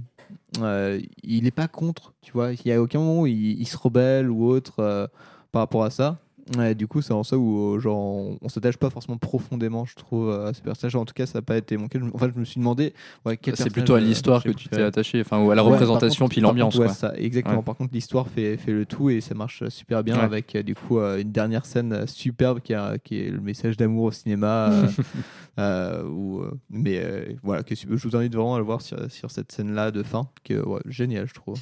[0.60, 2.52] euh, il est pas contre tu vois.
[2.52, 5.06] Il y a aucun moment où il, il se rebelle ou autre euh,
[5.52, 6.18] par rapport à ça
[6.58, 9.86] Ouais, du coup, c'est en ça où euh, genre, on, on s'attache pas forcément profondément,
[9.86, 10.94] je trouve, à ces personnages.
[10.94, 11.98] En tout cas, ça n'a pas été mon cas.
[11.98, 12.92] Je me- Enfin, je me suis demandé.
[13.24, 15.70] Ouais, C'est plutôt à euh, l'histoire que tu t'es attaché, enfin, ou à la Ouais,
[15.70, 16.74] représentation par puis contre- l'ambiance.
[16.76, 17.56] contre, ouais, ça, exactement.
[17.56, 17.62] Ouais.
[17.62, 20.22] Par contre, l'histoire fait, fait le tout et ça marche super bien Ouais.
[20.24, 23.40] avec euh, du coup euh, une dernière scène euh, superbe qui, a- qui est le
[23.40, 24.70] message d'amour au cinéma.
[24.70, 24.86] euh,
[25.58, 28.98] euh, où, euh, mais euh, voilà, que je vous invite vraiment à le voir sur,
[29.10, 31.56] sur cette scène-là de fin, qui est ouais, génial, je trouve.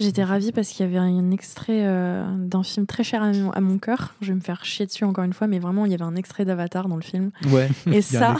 [0.00, 3.50] J'étais ravie parce qu'il y avait un extrait euh, d'un film très cher à mon,
[3.50, 4.14] à mon cœur.
[4.20, 6.16] Je vais me faire chier dessus encore une fois, mais vraiment, il y avait un
[6.16, 7.30] extrait d'Avatar dans le film.
[7.52, 7.68] Ouais.
[7.92, 8.36] Et ça,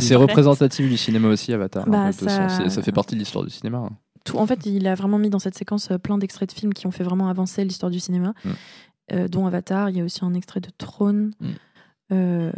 [0.00, 1.86] c'est représentatif du cinéma aussi, Avatar.
[1.88, 2.68] Bah, en fait, ça- sens.
[2.74, 3.78] Ça fait partie de l'histoire du cinéma.
[3.78, 3.90] hein.
[4.24, 6.74] tout, en fait, il a vraiment mis dans cette séquence euh, plein d'extraits de films
[6.74, 8.50] qui ont fait vraiment avancer l'histoire du cinéma, Mm.
[9.12, 9.88] euh, dont Avatar.
[9.90, 11.30] Il y a aussi un extrait de Trône.
[11.40, 11.46] Mm.
[12.12, 12.50] Euh,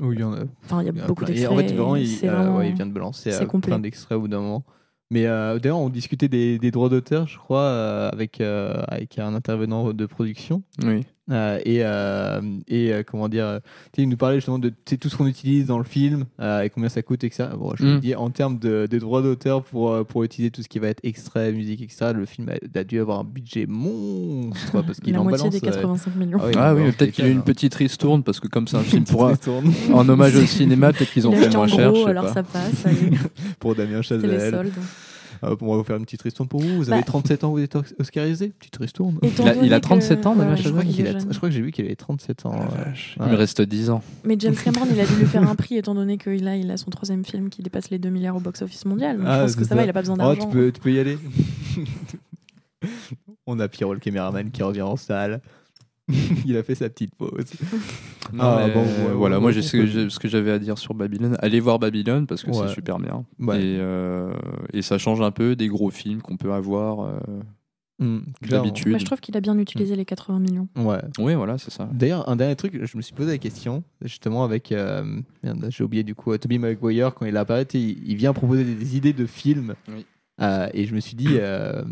[0.00, 0.38] Oui, il y en a.
[0.64, 1.50] Enfin, il y a Il y en a beaucoup d'extraits.
[1.52, 4.22] En fait, vraiment, il, euh, vraiment- ouais, il vient de balancer euh, plein d'extraits au
[4.22, 4.64] bout d'un moment.
[5.10, 9.18] Mais euh, d'ailleurs, on discutait des, des droits d'auteur, je crois, euh, avec, euh, avec
[9.18, 10.62] un intervenant de production.
[10.82, 11.04] Oui.
[11.30, 13.60] Euh, et euh, et euh, comment dire,
[13.96, 14.68] il nous parlait justement de
[15.00, 17.48] tout ce qu'on utilise dans le film euh, et combien ça coûte, etc.
[17.58, 18.00] Bon, je Mm.
[18.00, 21.00] dis, en termes de, de droits d'auteur pour, pour utiliser tout ce qui va être
[21.02, 25.20] extrait, musique, etc., le film a, a dû avoir un budget monstre parce qu'il la
[25.20, 25.60] en moitié balance.
[25.62, 26.38] des euh, 85 millions.
[26.42, 28.38] ah oui, Ah oui, non, mais peut-être qu'il y a eu une petite ristourne parce
[28.38, 31.54] que comme c'est un film pour ristourne en hommage au cinéma, peut-être qu'ils ont fait
[31.54, 31.90] moins cher.
[31.90, 32.32] gros, je sais alors pas.
[32.34, 32.84] ça passe.
[33.58, 34.66] pour Damien Chazelle.
[35.42, 36.76] Euh, on va vous faire une petite ristourne pour vous.
[36.76, 37.06] Vous avez Bah.
[37.06, 39.18] 37 ans, vous êtes oscarisé Petite ristourne.
[39.22, 41.60] Il a- il a donné 37 ans, Damien ouais, je, crois a- je que j'ai
[41.62, 42.52] vu qu'il avait 37 ans.
[42.54, 42.64] Ah.
[42.78, 43.26] Ouais.
[43.26, 44.02] Il me reste 10 ans.
[44.24, 46.70] Mais James Cameron, il a dû lui faire un prix étant donné qu'il a, il
[46.70, 49.16] a son troisième film qui dépasse les 2 milliards au box-office mondial.
[49.18, 50.46] Donc Ah, je pense que ça va, il a pas besoin Oh, d'argent.
[50.46, 51.18] tu, peux, tu peux y aller.
[53.46, 55.40] On a Pierrot le caméraman qui revient en salle.
[56.46, 57.30] il a fait sa petite pause.
[58.32, 60.78] Non, Ah, mais, bon, ouais, voilà, ouais, moi j'ai ce que ce j'avais à dire
[60.78, 61.36] sur Babylone.
[61.40, 62.66] Allez voir Babylone parce que Ouais.
[62.66, 63.24] c'est super bien.
[63.38, 63.58] Ouais.
[63.62, 64.32] Et, euh,
[64.72, 68.64] et ça change un peu des gros films qu'on peut avoir euh, clairement.
[68.64, 68.92] d'habitude.
[68.92, 70.68] Bah, je trouve qu'il a bien utilisé les 80 millions.
[70.74, 71.00] Ouais.
[71.18, 71.88] Oui, voilà, c'est ça.
[71.92, 75.20] D'ailleurs, un dernier truc, je me suis posé la question, justement avec, euh,
[75.68, 78.74] j'ai oublié du coup, euh, Tobey Maguire, quand il apparaît, il, il vient proposer des,
[78.74, 79.74] des idées de films.
[79.88, 80.06] Oui.
[80.40, 81.82] Euh, et je me suis dit, euh,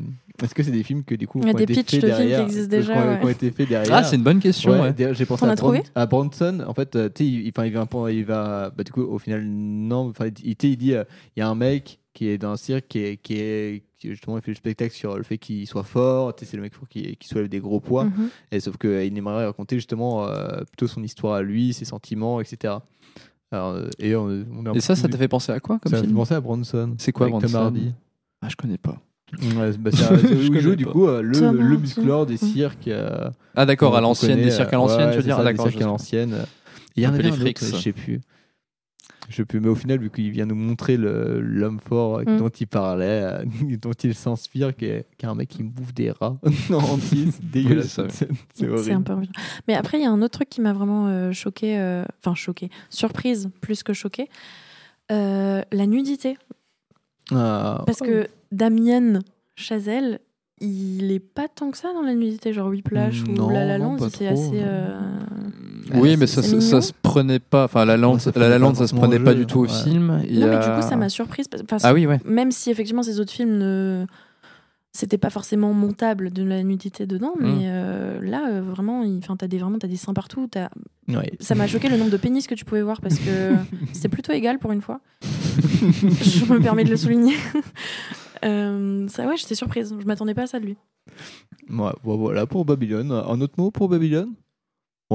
[0.43, 1.75] est-ce que c'est des films que du coup, Il y a qui ont des été
[1.75, 3.19] pitchs faits de films qui derrière, existent euh, déjà, qui ont- ouais.
[3.21, 3.95] qui ont été faits derrière?
[3.95, 4.73] Ah, c'est une bonne question.
[4.73, 4.93] Ouais, ouais.
[4.93, 6.65] d'ailleurs, j'ai pensé T'en à, as trouvé Bron- à Bronson.
[6.67, 9.19] En fait, euh, tu sais, il, enfin, il va, il va, bah, du coup, au
[9.19, 10.09] final, non.
[10.09, 11.05] Enfin, il, tu sais, il dit, euh,
[11.37, 14.09] il y a un mec qui est dans un cirque, qui est, qui est, qui,
[14.11, 16.35] justement, il fait le spectacle sur le fait qu'il soit fort.
[16.35, 18.05] Tu sais, c'est le mec fort qui, qui soulève des gros poids.
[18.07, 18.29] Mhm.
[18.51, 22.75] Et sauf qu'il aimerait raconter justement euh, plutôt son histoire à lui, ses sentiments, etc.
[23.53, 25.61] Alors, euh, et on, on est un Et ça, peu ça t'a fait penser à
[25.61, 26.17] quoi comme ça me fait film?
[26.19, 26.95] penser à Bronson.
[26.99, 27.93] C'est quoi, avec Tom Bronson Hardy.
[28.43, 29.01] Ah, je connais pas.
[29.57, 30.05] Ouais, bah, c'est
[30.51, 31.63] où joue du coup euh, le, le Hardy.
[31.81, 32.89] musclore des cirques.
[32.89, 35.23] euh, Ah, d'accord, à qu'on l'ancienne, connaît, des cirques à euh, l'ancienne, ouais, tu veux
[35.23, 35.67] c'est dire ça, Ah, des D'accord.
[35.69, 36.37] cirques à je- l'ancienne.
[36.97, 38.21] Il y en Un peu avait les un autre, frics, je sais plus.
[39.31, 42.25] Je sais plus, mais au final, vu qu'il vient nous montrer le- l'homme fort euh,
[42.27, 42.39] Mm.
[42.39, 43.45] dont il parlait, euh,
[43.81, 46.37] dont il s'inspire, qui est, qui est un mec qui bouffe des rats
[46.71, 47.87] en entier, c'est dégueulasse.
[47.87, 48.09] ça, ouais.
[48.11, 49.05] c'est c'est C'est un horrible.
[49.05, 49.43] peu original.
[49.69, 52.35] Mais après, il y a un autre truc qui m'a vraiment euh, choqué, euh, enfin
[52.35, 54.29] choqué, surprise plus que choqué,
[55.11, 56.37] euh, la nudité.
[57.37, 59.21] Ah, Parce que Damien
[59.57, 60.21] Chazelle,
[60.61, 63.79] il est pas tant que ça dans la nudité, genre Whiplash Non, ou La La
[63.79, 64.61] Land, pas c'est assez.
[64.63, 64.99] euh,
[65.95, 67.65] Oui, mais ça, ça, se prenait pas.
[67.65, 69.69] Enfin, la Ouais, la, la prenait lande, pas ça se prenait pas du tout au
[69.69, 70.23] film.
[70.29, 71.47] Il Non, mais du coup, ça m'a surprise.
[71.65, 72.21] enfin, Ah oui, ouais.
[72.25, 74.07] Même si effectivement ces autres films ne.
[74.95, 79.47] C'était pas forcément montable de la nudité dedans, mais euh, là, euh, vraiment, il- t'as
[79.49, 80.49] des, vraiment, t'as des seins partout.
[81.09, 81.33] Ouais.
[81.41, 83.55] Ça m'a choqué le nombre de pénis que tu pouvais voir parce que
[83.95, 85.01] c'était plutôt égal pour une fois.
[85.23, 87.35] Je me permets de le souligner.
[88.45, 89.95] Euh, ça, ouais, j'étais surprise.
[90.01, 90.77] Je m'attendais pas à ça de lui.
[91.71, 93.13] Ouais, voilà pour Babylone.
[93.13, 94.35] Un autre mot pour Babylone?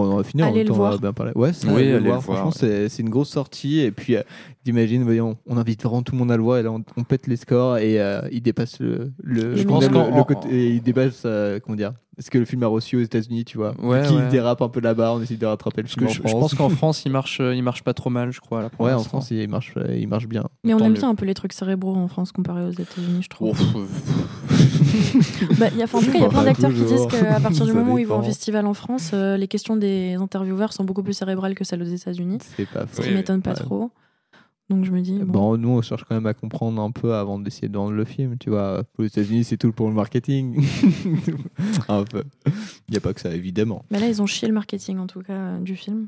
[0.02, 0.46] On va finir.
[0.46, 1.00] en Allez le temps, on va voir.
[1.00, 1.32] bien parler.
[1.36, 2.22] Ouais, c'est Oui, allez le allez le voir.
[2.22, 3.80] voir, Franchement, c'est c'est une grosse sortie.
[3.80, 4.22] Et puis, euh,
[4.64, 6.58] t'imagines, voyons, on invite vraiment tout le monde à le voir.
[6.60, 9.12] Et là, on, on pète les scores et euh, il dépasse le.
[9.24, 12.40] le Je pense le- qu'en- le côté- et il dépasse, euh, comment dire ce que
[12.40, 13.76] le film a reçu aux États-Unis, tu vois.
[13.80, 14.28] Ouais, qui ouais.
[14.30, 16.40] dérape un peu là-bas, on essaie de rattraper le film que en je, je France.
[16.42, 18.64] pense qu'en France, il marche, il marche pas trop mal, je crois.
[18.64, 19.04] Là, Ouais, en.
[19.04, 20.44] France, il marche, euh, il marche bien.
[20.64, 20.98] Mais on aime mieux.
[20.98, 23.56] bien un peu les trucs cérébraux en France comparé aux États-Unis, je trouve.
[25.60, 26.82] Bah, il y a, enfin, en tout cas, il y a plein Pas d'acteurs qui
[26.84, 29.76] disent qu'à partir du moment où ils vont en festival en France, euh, les questions
[29.76, 32.40] des intervieweurs sont beaucoup plus cérébrales que celles aux États-Unis.
[32.56, 33.56] C'est pas Ce qui m'étonne pas Ouais.
[33.58, 33.92] trop.
[34.70, 35.18] Donc je me dis.
[35.20, 35.26] Bon.
[35.26, 38.04] Bon, nous, on cherche quand même à comprendre un peu avant d'essayer de vendre le
[38.04, 38.84] film, tu vois.
[38.98, 40.62] Aux États-Unis, c'est tout pour le marketing.
[41.88, 42.24] un peu.
[42.46, 43.86] Il n'y a pas que ça, évidemment.
[43.92, 46.08] Mais là, ils ont chié le marketing en tout cas euh, du film.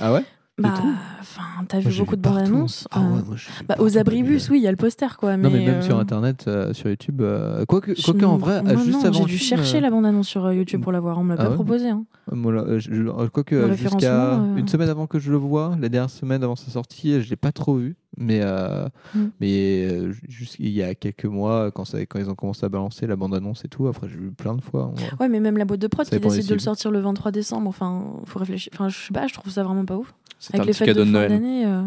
[0.00, 0.24] Ah ouais?
[0.62, 0.74] Bah,
[1.20, 2.38] enfin, t'as vu beaucoup de partout.
[2.38, 2.88] bandes annonces.
[2.90, 3.36] Ah euh, ouais, moi,
[3.68, 4.48] bah, aux abribus, Babylone.
[4.52, 5.36] oui, il y a le poster quoi.
[5.36, 7.20] Mais, Non, mais même euh, sur Internet, euh, sur YouTube.
[7.20, 9.80] euh, Quoique, je- quoique en vrai, moi, euh, juste non, avant J'ai dû chercher euh,
[9.80, 11.18] la bande annonce sur euh, YouTube pour la voir.
[11.18, 11.88] On me l'a Ah pas ouais proposé.
[11.90, 12.04] hein.
[12.32, 16.42] euh, quoique euh, jusqu'à euh, une semaine avant que je le vois, la dernière semaine
[16.42, 17.96] avant sa sortie, je l'ai pas trop vu.
[18.18, 19.20] Mais, euh, Mm.
[19.40, 23.06] mais euh, jusqu'il y a quelques mois, quand, ça, quand ils ont commencé à balancer
[23.06, 24.92] la bande-annonce et tout, après j'ai vu plein de fois.
[25.18, 27.30] Ouais, mais même la boîte de prod Ça qui décide de le sortir le 23
[27.32, 27.68] décembre.
[27.68, 28.70] Enfin, faut réfléchir.
[28.74, 30.12] Enfin, je sais pas, je trouve ça vraiment pas ouf.
[30.52, 31.28] C'est un petit fêtes cadeau de, de Noël.
[31.30, 31.66] d'année.
[31.66, 31.82] euh,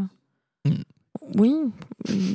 [0.65, 0.71] Mm.
[1.39, 1.53] Oui,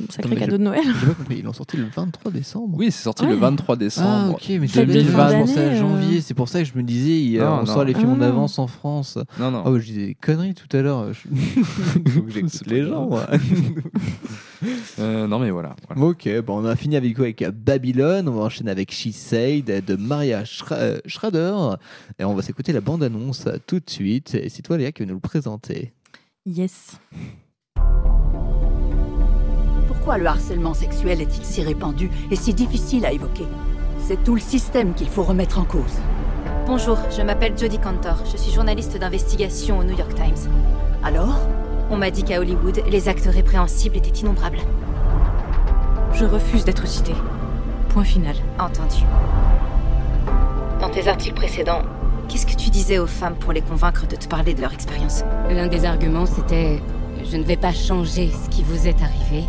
[0.09, 0.81] sacré cadeau de Noël.
[0.99, 2.77] J'ai pas compris, ils l'ont sorti le 23 décembre.
[2.77, 3.29] Oui, c'est sorti Ouais.
[3.31, 4.33] le 23 Ah, décembre.
[4.33, 6.17] ok, mais c'est de je fin pensais à janvier.
[6.17, 6.21] euh.
[6.21, 7.65] C'est pour ça que je me disais, Non, on non.
[7.65, 9.17] sort les films Ah, en avance en France.
[9.39, 9.63] Non, non.
[9.65, 11.13] Ah, ouais, je disais des conneries tout à l'heure.
[11.13, 11.27] Je-
[11.63, 13.07] Faut que j'écoute C'est les pas gens.
[13.07, 13.27] moi.
[14.99, 15.75] Euh, non, mais voilà.
[15.87, 16.01] voilà.
[16.09, 18.29] Ok, bon, on a fini avec quoi Avec euh, Babylone.
[18.29, 21.77] On va enchaîner avec She Said de Maria Schra- Schrader.
[22.19, 24.35] Et on va s'écouter la bande-annonce tout de suite.
[24.35, 25.93] Et c'est toi, Léa, qui va nous le présenter.
[26.47, 26.97] Yes.
[29.87, 33.45] Pourquoi le harcèlement sexuel est-il si répandu et si difficile à évoquer?
[33.99, 35.99] C'est tout le système qu'il faut remettre en cause.
[36.65, 38.23] Bonjour, je m'appelle Jodie Cantor.
[38.25, 40.49] Je suis journaliste d'investigation au New York Times.
[41.03, 41.37] Alors?
[41.91, 44.61] On m'a dit qu'à Hollywood, les actes répréhensibles étaient innombrables.
[46.13, 47.15] Je refuse d'être citée.
[47.89, 48.35] Point final.
[48.57, 49.03] Entendu.
[50.79, 51.83] Dans tes articles précédents,
[52.31, 55.23] qu'est-ce que tu disais aux femmes pour les convaincre de te parler de leur expérience
[55.49, 56.79] L'un des arguments, c'était
[57.29, 59.45] Je ne vais pas changer ce qui vous est arrivé,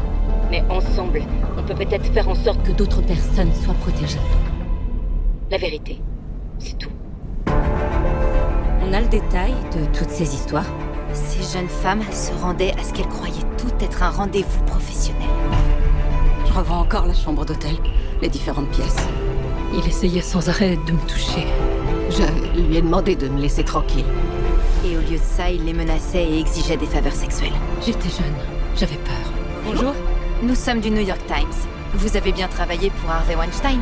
[0.51, 1.23] mais ensemble,
[1.57, 4.19] on peut peut-être faire en sorte que d'autres personnes soient protégées.
[5.51, 6.03] La vérité,
[6.59, 6.91] c'est tout.
[7.47, 10.67] On a le détail de toutes ces histoires
[11.13, 15.29] Ces jeunes femmes se rendaient à ce qu'elles croyaient tout être un rendez-vous professionnel.
[16.47, 17.77] Je revois encore la chambre d'hôtel,
[18.21, 19.07] les différentes pièces.
[19.73, 21.47] Il essayait sans arrêt de me toucher.
[22.15, 24.05] Je lui ai demandé de me laisser tranquille.
[24.85, 27.53] Et au lieu de ça, il les menaçait et exigeait des faveurs sexuelles.
[27.81, 28.35] J'étais jeune,
[28.77, 29.33] j'avais peur.
[29.65, 29.95] Bonjour,
[30.43, 31.69] nous sommes du New York Times.
[31.95, 33.81] Vous avez bien travaillé pour Harvey Weinstein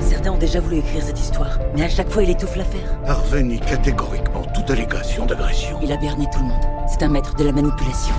[0.00, 2.98] Certains ont déjà voulu écrire cette histoire, mais à chaque fois il étouffe l'affaire.
[3.06, 5.78] Harvey nie catégoriquement toute allégation d'agression.
[5.82, 6.64] Il a berné tout le monde.
[6.88, 8.14] C'est un maître de la manipulation.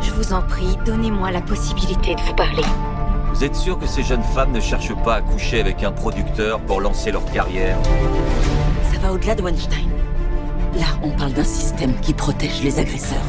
[0.00, 2.62] Je vous en prie, donnez-moi la possibilité de vous parler.
[3.34, 6.60] Vous êtes sûr que ces jeunes femmes ne cherchent pas à coucher avec un producteur
[6.60, 7.76] pour lancer leur carrière
[8.92, 9.88] Ça va au-delà de Weinstein.
[10.78, 13.24] Là, on parle d'un système qui protège les agresseurs.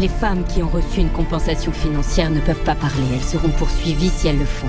[0.00, 3.04] Les femmes qui ont reçu une compensation financière ne peuvent pas parler.
[3.12, 4.66] Elles seront poursuivies si elles le font.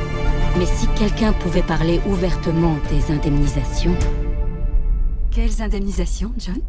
[0.59, 3.95] Mais si quelqu'un pouvait parler ouvertement des indemnisations.
[5.31, 6.59] Quelles indemnisations, John?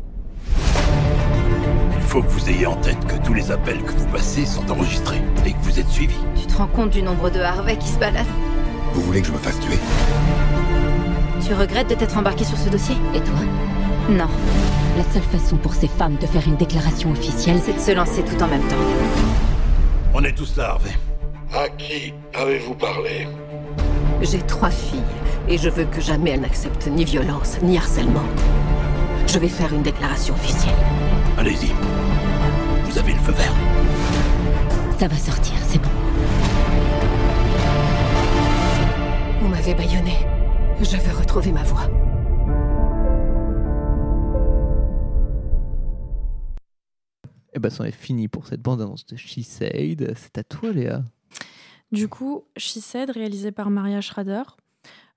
[1.92, 4.70] Il faut que vous ayez en tête que tous les appels que vous passez sont
[4.70, 6.14] enregistrés et que vous êtes suivis.
[6.56, 8.24] Te rends compte du nombre de Harvey qui se baladent
[8.94, 9.78] Vous voulez que je me fasse tuer?
[11.46, 12.94] Tu regrettes de t'être embarqué sur ce dossier?
[13.14, 13.34] Et toi?
[14.08, 14.26] Non.
[14.96, 18.22] La seule façon pour ces femmes de faire une déclaration officielle, C'est de se lancer
[18.22, 18.76] tout en même temps.
[20.14, 20.92] On est tous là, Harvey.
[21.54, 23.28] À qui avez-vous parlé?
[24.22, 25.02] J'ai trois filles
[25.50, 28.24] et je veux que jamais elles n'acceptent ni violence ni harcèlement.
[29.26, 30.74] Je vais faire une déclaration officielle.
[31.36, 31.70] Allez-y.
[32.86, 33.52] Vous avez le feu vert.
[34.98, 35.90] ça va sortir, c'est bon.
[39.46, 40.10] Vous m'avez bâillonné.
[40.80, 41.84] Je veux retrouver ma voix.
[47.52, 50.14] Et bah, c'en est fini pour cette bande-annonce de She Said.
[50.16, 51.04] C'est à toi, Léa.
[51.92, 54.42] Du coup, She Said, réalisé par Maria Schrader.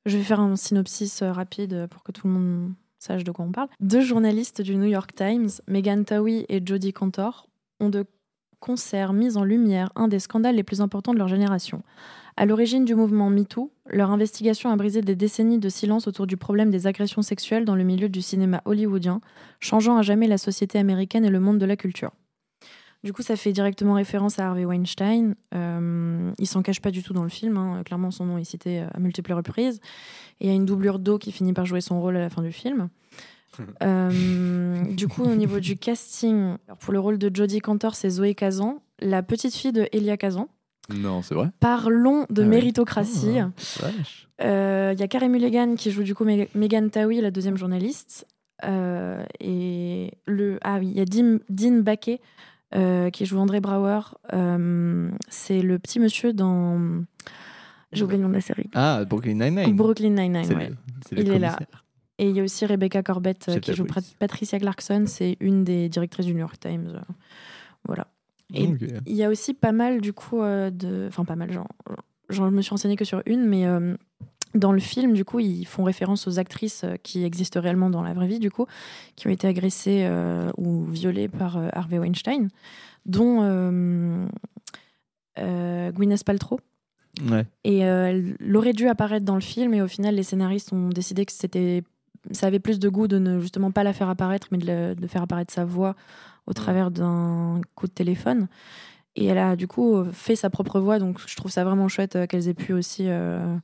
[0.05, 3.45] Je vais faire un synopsis euh, rapide pour que tout le monde sache de quoi
[3.45, 3.69] on parle.
[3.79, 7.47] Deux journalistes du New York Times, Megan Towie et Jodie Cantor,
[7.79, 8.05] ont de
[8.59, 11.83] concert mis en lumière un des scandales les plus importants de leur génération.
[12.37, 16.37] À l'origine du mouvement MeToo, leur investigation a brisé des décennies de silence autour du
[16.37, 19.19] problème des agressions sexuelles dans le milieu du cinéma hollywoodien,
[19.59, 22.11] changeant à jamais la société américaine et le monde de la culture.
[23.03, 25.35] Du coup, ça fait directement référence à Harvey Weinstein.
[25.55, 27.55] Euh, il s'en cache pas du tout dans le film.
[27.55, 27.81] hein.
[27.85, 29.79] Clairement, son nom est cité à multiples reprises.
[30.41, 32.29] Et il y a une doublure d'eau qui finit par jouer son rôle à la
[32.29, 32.89] fin du film.
[33.83, 38.33] Euh, du coup, au niveau du casting, pour le rôle de Jodie Cantor, c'est Zoé
[38.35, 40.47] Kazan, la petite fille de Elia Kazan.
[40.93, 41.49] Non, c'est vrai.
[41.59, 42.49] Parlons de Ah ouais.
[42.49, 43.37] méritocratie.
[43.43, 44.27] Oh, vache.
[44.41, 47.57] Euh, Il y a Carey Mulligan qui joue du coup Meg- Megan Tawi, la deuxième
[47.57, 48.25] journaliste.
[48.65, 52.19] Euh, et le ah oui, il y a Dean, Dean Baquet
[53.11, 53.99] qui joue André Brouwer.
[54.33, 57.03] Euh, c'est le petit monsieur dans.
[57.91, 58.69] J'ai oublié le nom de la série.
[58.75, 59.75] Ah, Brooklyn Nine-Nine.
[59.75, 60.71] Brooklyn Nine-Nine, ouais.
[61.11, 61.57] le- Il est là.
[62.19, 64.13] Et il y a aussi Rebecca Corbett euh, qui joue police.
[64.19, 65.05] Patricia Clarkson.
[65.07, 66.91] C'est une des directrices du New York Times.
[66.95, 67.13] euh,
[67.85, 68.07] Voilà.
[68.53, 68.69] Et
[69.05, 71.05] il y a aussi pas mal, du coup, euh, de.
[71.07, 71.67] Enfin, pas mal, genre.
[72.29, 73.95] Je me suis renseignée que sur une, mais euh,
[74.53, 78.13] dans le film, du coup, ils font référence aux actrices qui existent réellement dans la
[78.13, 78.67] vraie vie, du coup,
[79.15, 82.49] qui ont été agressées euh, ou violées par euh, Harvey Weinstein,
[83.05, 84.27] dont
[85.37, 86.59] Gwyneth Paltrow.
[87.29, 87.45] Ouais.
[87.63, 91.25] Et elle aurait dû apparaître dans le film, et au final, les scénaristes ont décidé
[91.25, 91.83] que c'était,
[92.31, 94.95] ça avait plus de goût de ne justement pas la faire apparaître, mais de, le-
[94.95, 95.95] de faire apparaître sa voix
[96.47, 98.47] au travers d'un coup de téléphone.
[99.15, 102.15] Et elle a du coup fait sa propre voix, donc je trouve ça vraiment chouette
[102.15, 103.57] euh, qu'elles aient pu aussi euh,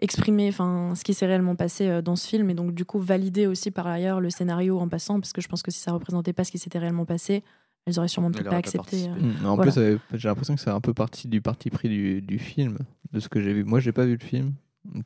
[0.00, 2.98] exprimer enfin, ce qui s'est réellement passé euh, dans ce film, et donc du coup
[3.00, 5.92] valider aussi par ailleurs le scénario en passant, parce que je pense que si ça
[5.92, 7.42] représentait pas ce qui s'était réellement passé,
[7.86, 9.08] elles auraient sûrement Elle pas accepté.
[9.08, 9.72] euh, Mm, En voilà.
[9.72, 12.78] plus, j'ai l'impression que c'est un peu partie du parti pris du, du film,
[13.12, 13.64] de ce que j'ai vu.
[13.64, 14.52] Moi, j'ai pas vu le film.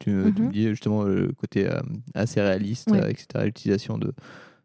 [0.01, 0.53] Tu, me- tu me Mhm.
[0.53, 1.81] dis justement le côté euh,
[2.15, 3.03] assez réaliste, Ouais.
[3.03, 3.45] euh, etc.
[3.45, 4.13] L'utilisation de,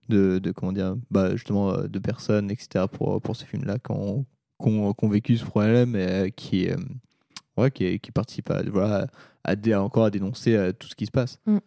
[0.10, 2.86] de, de, comment dire, bah, justement, euh, de personnes, etc.
[2.91, 4.26] pour, pour ce film-là qui ont,
[5.10, 6.76] vécu ce problème et euh, qui, euh,
[7.58, 9.08] ouais, qui, qui participent à, voilà,
[9.43, 11.39] à, encore à dénoncer euh, tout ce qui se passe.
[11.45, 11.58] Mm.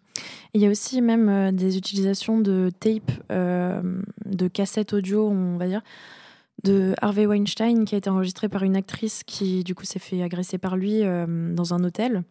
[0.55, 3.83] Il y a aussi même euh, des utilisations de tape, euh,
[4.25, 5.83] de cassettes audio, on va dire,
[6.63, 10.23] de Harvey Weinstein qui a été enregistré par une actrice qui du coup s'est fait
[10.23, 12.23] agresser par lui euh, dans un hôtel.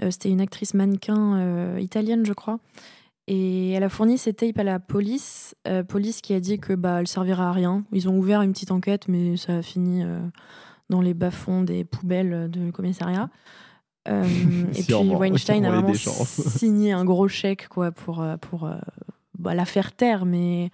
[0.00, 2.60] Euh, C'était une actrice mannequin euh, italienne, je crois.
[3.28, 5.54] Et elle a fourni ces tapes à la police.
[5.68, 7.84] Euh, police qui a dit que bah elle servira à rien.
[7.92, 10.20] Ils ont ouvert une petite enquête, mais ça a fini euh,
[10.90, 13.30] dans les bas-fonds des poubelles du commissariat.
[14.08, 14.24] Euh,
[14.74, 18.68] et puis Weinstein a vraiment signé un gros chèque quoi pour pour
[19.38, 20.70] bah, la faire taire, mais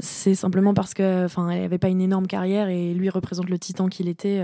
[0.00, 3.58] c'est simplement parce que enfin elle avait pas une énorme carrière et lui représente le
[3.58, 4.42] titan qu'il était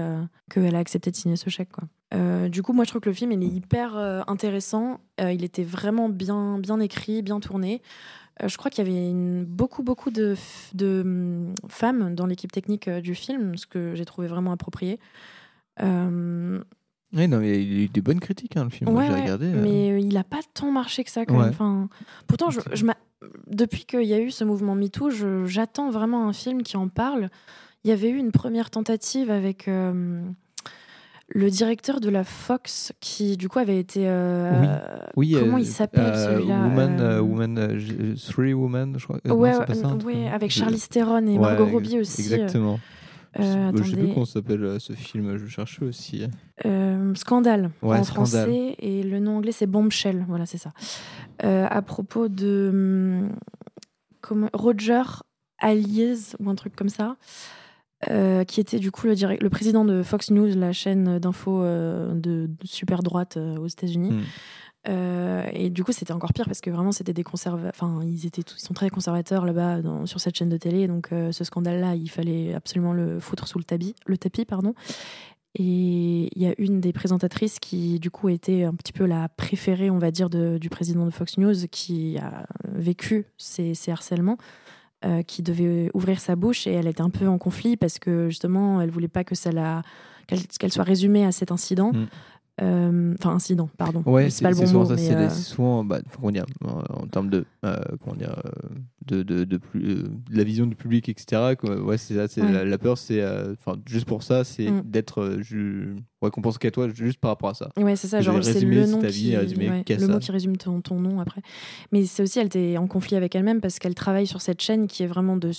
[0.50, 1.84] qu'elle a accepté de signer ce chèque quoi.
[2.14, 5.00] Euh, du coup, moi je trouve que le film il est hyper euh, intéressant.
[5.20, 7.82] Euh, il était vraiment bien bien écrit, bien tourné.
[8.46, 10.36] Je crois qu'il y avait une- beaucoup beaucoup de,
[10.80, 15.00] hum, femmes dans l'équipe technique du film, ce que j'ai trouvé vraiment approprié.
[15.80, 18.90] Oui, non, mais il y a eu des bonnes critiques, hein, le film.
[18.90, 19.46] Ouais, j'ai ouais, regardé.
[19.48, 21.40] Mais il a pas tant marché que ça quand Ouais.
[21.44, 21.48] même.
[21.50, 21.88] Enfin,
[22.26, 22.60] pourtant, je,
[23.46, 25.10] depuis qu'il y a eu ce mouvement MeToo,
[25.46, 27.30] j'attends vraiment un film qui en parle.
[27.84, 29.68] Il y avait eu une première tentative avec
[31.28, 34.04] le directeur de la Fox qui, du coup, avait été.
[34.08, 34.80] euh,
[35.16, 39.16] Oui, comment euh, il s'appelle euh, celui-là Woman, euh, euh, euh, Three Woman, je crois.
[39.26, 42.22] Euh, non, Ouais, pas ça, ouais, avec Charlize Theron et Ouais, Margot Robbie aussi.
[42.22, 42.80] Exactement.
[43.38, 46.24] Euh, je sais plus comment s'appelle euh, ce film, je cherchais aussi.
[46.64, 48.26] Euh, Scandale Ouais, en Scandale.
[48.26, 50.24] français et le nom anglais c'est Bombshell.
[50.28, 50.72] Voilà, c'est ça.
[51.44, 53.32] Euh, à propos de hum,
[54.22, 55.02] comment, Roger
[55.58, 57.16] Aliez ou un truc comme ça,
[58.08, 61.62] euh, qui était du coup le, direct- le président de Fox News, la chaîne d'infos
[61.62, 64.10] euh, de, de super droite euh, aux États-Unis.
[64.12, 64.22] Hmm.
[65.52, 67.72] Et du coup, c'était encore pire parce que vraiment, c'était des conservateurs.
[67.74, 70.86] Enfin, ils étaient tous- ils sont très conservateurs là-bas sur cette chaîne de télé.
[70.86, 74.72] Donc, ce scandale-là, il fallait absolument le foutre sous le tapis, le tapis, pardon.
[75.56, 79.28] Et il y a une des présentatrices qui, du coup, était un petit peu la
[79.28, 83.90] préférée, on va dire, de- du président de Fox News, qui a vécu ces, ces
[83.90, 84.38] harcèlements,
[85.04, 88.28] euh, qui devait ouvrir sa bouche et elle était un peu en conflit parce que
[88.28, 89.82] justement, elle voulait pas que ça la
[90.26, 91.92] qu'elle soit résumée à cet incident.
[91.92, 92.06] Mm.
[92.60, 94.02] Euh, Enfin, incident, pardon.
[94.06, 94.86] Ouais, c'est pas le bon souvent mot.
[94.86, 94.94] ça.
[94.96, 98.34] mais, euh, souvent, bah, comment dire, en, en termes de, euh, comment dire,
[99.06, 101.54] de, de, de, plus, de la vision du public, etc.
[101.58, 101.80] quoi.
[101.80, 102.26] Ouais, c'est ça.
[102.28, 102.52] c'est Ouais.
[102.52, 104.82] La, la peur, c'est, enfin, juste pour ça, c'est Mm.
[104.84, 105.38] d'être,
[106.22, 107.70] ouais, qu'on pense qu'à toi, juste par rapport à ça.
[107.76, 110.06] Ouais, c'est ça, genre c'est le nom ta qui, vie, résumé ouais, le ça.
[110.08, 111.42] mot qui résume ton, ton nom après.
[111.92, 114.86] Mais c'est aussi, elle était en conflit avec elle-même parce qu'elle travaille sur cette chaîne
[114.88, 115.50] qui est vraiment de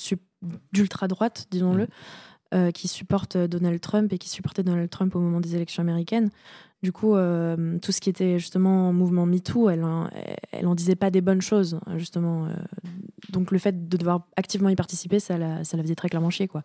[0.74, 1.88] d'ultra droite, disons-le, Mm.
[2.56, 6.30] euh, qui supporte Donald Trump et qui supportait Donald Trump au moment des élections américaines.
[6.82, 9.86] Du coup, euh, tout ce qui était justement mouvement MeToo, elle,
[10.52, 12.46] elle en disait pas des bonnes choses, justement.
[12.46, 12.50] euh.
[13.30, 16.30] donc le fait de devoir activement y participer, ça la, ça la faisait très clairement
[16.30, 16.64] chier, quoi.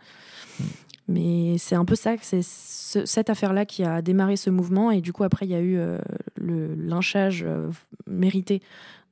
[1.09, 4.91] Mais c'est un peu ça, c'est ce- cette affaire-là qui a démarré ce mouvement.
[4.93, 5.99] Et du coup, après, il y a eu euh,
[6.37, 7.69] le lynchage euh,
[8.07, 8.63] mérité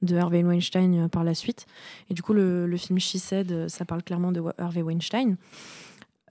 [0.02, 1.66] de Harvey Weinstein par la suite.
[2.10, 5.36] Et du coup, le, le film She Said, ça parle clairement de Harvey Weinstein.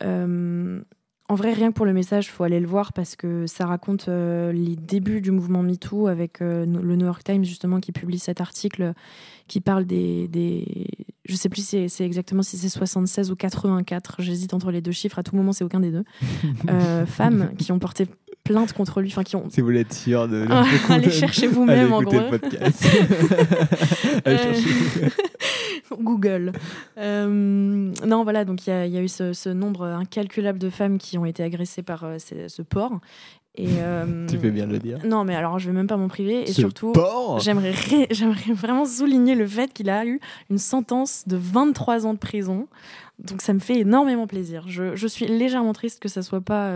[0.03, 0.81] Euh,
[1.31, 3.65] en vrai, rien que pour le message, il faut aller le voir parce que ça
[3.65, 7.93] raconte euh, les débuts du mouvement MeToo avec euh, le New York Times, justement, qui
[7.93, 8.93] publie cet article
[9.47, 10.27] qui parle des.
[10.27, 10.87] des...
[11.25, 14.81] Je sais plus si c'est- c'est exactement si c'est 76 ou 84, j'hésite entre les
[14.81, 16.03] deux chiffres, à tout moment, c'est aucun des deux.
[16.69, 18.07] Euh, femmes qui ont porté
[18.51, 19.49] plainte contre lui, enfin qui ont.
[19.49, 20.45] Si vous voulez être sûr de.
[20.49, 22.19] Ah, allez chercher vous-même, en gros.
[22.19, 22.85] le podcast.
[24.25, 24.69] allez chercher.
[25.99, 26.53] Google.
[26.97, 30.59] Euh, non, voilà, donc il y, a- il y a eu ce, ce nombre incalculable
[30.59, 32.99] de femmes qui ont été agressées par euh, ce, ce porc.
[33.55, 34.99] Et, euh, Tu fais bien de le dire.
[35.03, 36.43] Non, mais alors je vais même pas m'en priver.
[36.43, 36.93] Et Ce surtout,
[37.39, 37.73] j'aimerais
[38.11, 42.67] j'aimerais vraiment souligner le fait qu'il a eu une sentence de 23 ans de prison.
[43.19, 44.63] Donc ça me fait énormément plaisir.
[44.69, 46.71] Je, je suis légèrement triste que ça soit pas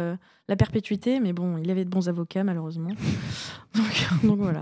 [0.47, 2.89] la perpétuité, mais bon, il avait de bons avocats malheureusement.
[3.75, 4.61] donc, donc voilà.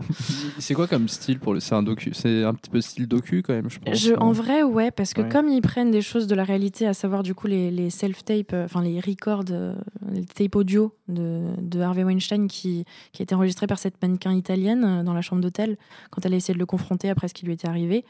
[0.60, 2.12] C'est quoi comme style pour le C'est un docu.
[2.14, 3.98] C'est un petit peu style docu quand même, je pense.
[4.00, 5.30] Je, en vrai, ouais, parce que Ouais.
[5.30, 8.54] comme ils prennent des choses de la réalité, à savoir du coup les, les self-tapes,
[8.54, 9.76] euh, enfin les records, euh,
[10.12, 14.34] les tapes audio de, de Harvey Weinstein qui, qui a été enregistré par cette mannequin
[14.34, 15.78] italienne euh, dans la chambre d'hôtel
[16.12, 18.06] quand elle a essayé de le confronter après ce qui lui était arrivé.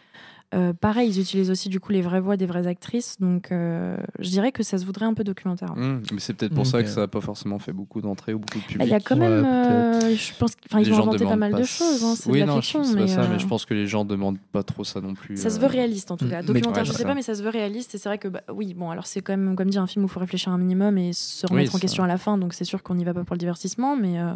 [0.54, 3.98] Euh, pareil, ils utilisent aussi du coup les vraies voix des vraies actrices, donc euh,
[4.20, 5.76] je dirais que ça se voudrait un peu documentaire.
[5.76, 8.40] Mmh, mais c'est peut-être pour ça que ça n'a pas forcément fait beaucoup d'entrées ou
[8.40, 8.78] beaucoup de public.
[8.80, 11.54] Bah, Il y a quand même, euh, je pense, enfin ils ont inventé pas mal
[11.56, 13.30] de choses, hein, c'est oui, de la non, fiction, je- c'est mais, pas ça, euh,
[13.32, 15.38] mais je pense que les gens demandent pas trop ça non plus.
[15.38, 16.44] Ça se veut réaliste en tout cas.
[16.44, 16.46] Mm.
[16.46, 17.96] Documentaire, Mais- je ouais, sais pas, mais ça se veut réaliste.
[17.96, 20.06] Et c'est vrai que, bah, oui, bon, alors c'est quand même, comme dit, un film
[20.06, 22.38] où il faut réfléchir un minimum et se Oui, remettre en question à la fin.
[22.38, 24.20] Donc c'est sûr qu'on n'y va pas pour le divertissement, mais.
[24.20, 24.34] euh,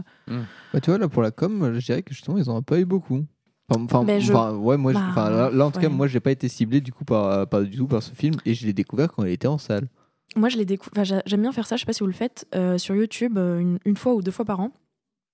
[0.74, 2.80] Bah, tu vois, là, pour la com, je dirais que justement, ils en ont pas
[2.80, 3.24] eu beaucoup.
[3.70, 6.20] Enfin, enfin, je- enfin, ouais, moi, bah, enfin, là, là, en tout cas, moi, j'ai
[6.22, 8.74] pas été ciblé du coup par, par, du tout par ce film et je l'ai
[8.74, 9.88] découvert quand il était en salle.
[10.36, 11.76] Moi, je l'ai décou- enfin, j'a- J'aime bien faire ça.
[11.76, 14.22] Je sais pas si vous le faites euh, sur YouTube euh, une, une fois ou
[14.22, 14.72] deux fois par an.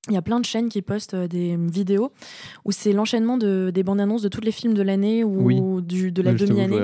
[0.09, 2.11] Il y a plein de chaînes qui postent euh, des vidéos
[2.65, 5.61] où c'est l'enchaînement de, des bandes annonces de tous les films de l'année ou Oui.
[5.84, 6.77] du, de la demi-année.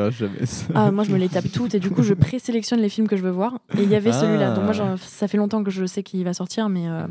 [0.73, 3.17] Ah, moi, je me les tape toutes et du coup, je présélectionne les films que
[3.17, 3.59] je veux voir.
[3.77, 4.19] Et il y avait Ah.
[4.21, 4.53] celui-là.
[4.53, 7.07] Donc, moi, j'en- ça fait longtemps que je sais qu'il va sortir, mais euh,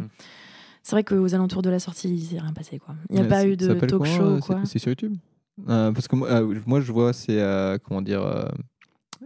[0.89, 2.78] c'est vrai qu'aux alentours de la sortie, il s'est rien passé.
[2.78, 2.95] Quoi.
[3.11, 4.22] Il n'y a pas eu de talk show.
[4.22, 4.61] euh, Quoi.
[4.64, 5.16] c'est- sur YouTube
[5.68, 7.39] Euh, Parce que moi, ah, moi, je vois, c'est.
[7.41, 8.22] euh, comment dire.
[8.22, 8.47] euh,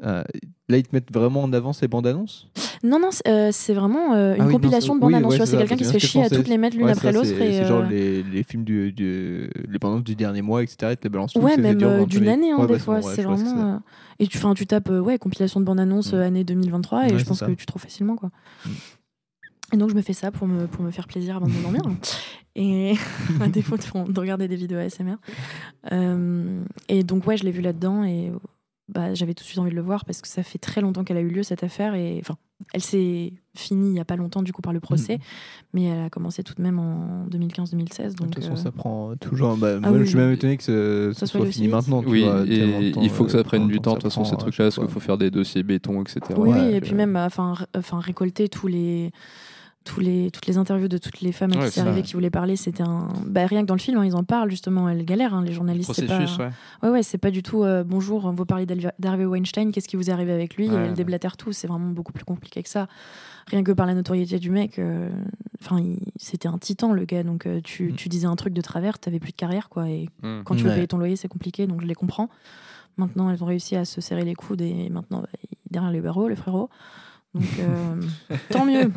[0.02, 0.24] euh,
[0.68, 2.48] là, ils te mettent vraiment en avant ces bandes annonces?
[2.82, 5.38] Non, non, c'est euh, vraiment euh, une Ah oui, compilation de bandes oui, annonces.
[5.38, 7.26] ouais, c'est quelqu'un qui se fait chier à toutes les mettre l'une ouais, après l'autre.
[7.28, 10.64] C'est et, genre euh, les, les films du, du- les bandes annonces du dernier mois,
[10.64, 10.90] etc.
[10.92, 13.00] Ils te les balancent tous, Ouais, même euh, d'une année, des fois.
[13.02, 13.74] c'est vraiment.
[13.74, 13.78] euh,
[14.18, 17.40] Et tu, tapes euh, ouais, compilation de bandes annonces euh, année 2023 et je pense
[17.40, 18.16] que tu trouves facilement.
[18.16, 18.30] quoi.
[19.72, 21.82] Et donc, je me fais ça pour me, pour me faire plaisir avant de m'endormir.
[22.54, 22.94] Et
[23.40, 25.16] à défaut de, de regarder des vidéos ASMR.
[25.92, 28.30] Euh, et donc, ouais, je l'ai vu là-dedans et
[28.88, 31.04] bah, j'avais tout de suite envie de le voir parce que ça fait très longtemps
[31.04, 31.94] qu'elle a eu lieu cette affaire.
[31.94, 32.36] Et enfin,
[32.74, 35.18] elle s'est finie il n'y a pas longtemps du coup par le procès,
[35.72, 38.10] mais elle a commencé tout de même en 2015-2016.
[38.10, 39.56] De Donc, toute façon, euh, ça prend toujours.
[39.56, 42.02] Bah, Ah moi, oui, je suis même étonné que ce, Ça soit soit fini maintenant.
[42.06, 44.36] Oui, vois, et il faut que euh, ça prenne du temps, de toute façon, ces
[44.36, 46.20] trucs-là, parce qu'il faut faire des dossiers béton, etc.
[46.36, 47.54] Oui, oui, Ouais, et puis même, enfin
[48.00, 49.10] récolter tous les,
[49.84, 52.14] tous les, toutes les interviews de toutes les femmes à Ouais, qui c'est arrivé qui
[52.14, 53.08] voulaient parler, c'était un.
[53.26, 55.52] Bah, rien que dans le film, hein, ils en parlent justement, elles galèrent, hein, les
[55.52, 55.92] journalistes.
[55.94, 56.44] c'est Processus, pas...
[56.44, 56.50] ouais.
[56.82, 58.66] ouais, ouais, c'est pas du tout euh, bonjour, on va parler
[58.98, 60.94] d'Harvey Weinstein, qu'est-ce qui vous est arrivé avec lui, Ouais, et elles ouais.
[60.94, 62.86] déblatèrent tout, c'est vraiment beaucoup plus compliqué que ça.
[63.48, 65.10] Rien que par la notoriété du mec, euh,
[65.78, 68.98] il- c'était un titan le gars, donc euh, tu, tu disais un truc de travers,
[68.98, 70.42] t'avais plus de carrière, quoi, et Mm.
[70.44, 70.74] quand tu veux Ouais.
[70.76, 72.28] payer ton loyer, c'est compliqué, donc je les comprends.
[72.98, 75.28] Maintenant, elles ont réussi à se serrer les coudes et maintenant, bah,
[75.70, 76.68] derrière les barreaux, les frérots.
[77.34, 78.00] Donc, euh,
[78.50, 78.90] tant mieux.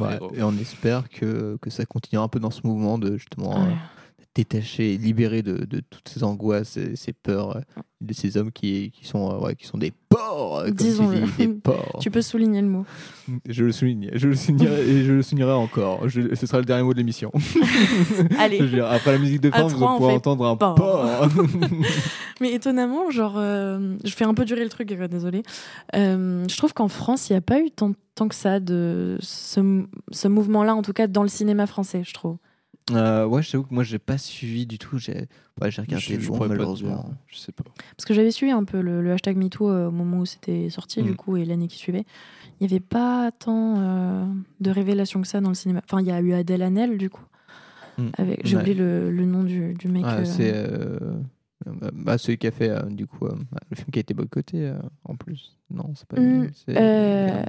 [0.00, 3.62] Ouais, et on espère que, que ça continuera un peu dans ce mouvement de justement
[3.64, 3.72] Ouais.
[3.72, 7.60] euh, détacher, libérer de, de toutes ces angoisses, et ces peurs euh,
[8.00, 11.20] de ces hommes qui, qui, sont, euh, ouais, qui sont des euh, tu Disons-le.
[12.00, 12.84] Tu peux souligner le mot.
[13.48, 16.08] Je le souligne, je le soulignerai et je le soulignerai encore.
[16.08, 17.30] Je- ce sera le dernier mot de l'émission.
[18.38, 18.66] Allez.
[18.68, 20.74] Dire, après la musique de fin, vous fait entendre un porc.
[20.74, 21.28] porc.
[22.40, 25.42] Mais étonnamment, genre, euh, je fais un peu durer le truc, euh, désolé.
[25.94, 29.84] je trouve qu'en France, il n'y a pas eu tant, tant que ça de ce,
[30.10, 32.36] ce mouvement-là, en tout cas dans le cinéma français, je trouve.
[32.90, 34.98] Euh, ouais, je t'avoue que moi, j'ai pas suivi du tout.
[34.98, 35.28] J'ai
[35.60, 37.04] ouais, j'ai regardé Je- je pas te malheureusement.
[37.08, 37.16] dire.
[37.28, 37.62] Je sais pas.
[37.96, 40.68] Parce que j'avais suivi un peu le, le hashtag MeToo euh, au moment où c'était
[40.68, 41.06] sorti, Mm.
[41.06, 42.04] du coup, et l'année qui suivait.
[42.60, 44.24] Il n'y avait pas tant euh,
[44.60, 45.80] de révélations que ça dans le cinéma.
[45.84, 47.24] Enfin, il y a eu Adèle Hanel, du coup.
[47.98, 48.08] Mm.
[48.18, 48.62] Avec, j'ai Ouais.
[48.62, 50.02] oublié le, le nom du, du mec.
[50.04, 50.98] Ah, C'est euh,
[51.68, 53.34] euh, bah, celui qui a fait euh, du coup euh,
[53.70, 54.74] le film qui a été boycotté euh,
[55.04, 55.56] en plus.
[55.70, 56.24] Non, c'est pas lui.
[56.38, 57.42] Mm, euh.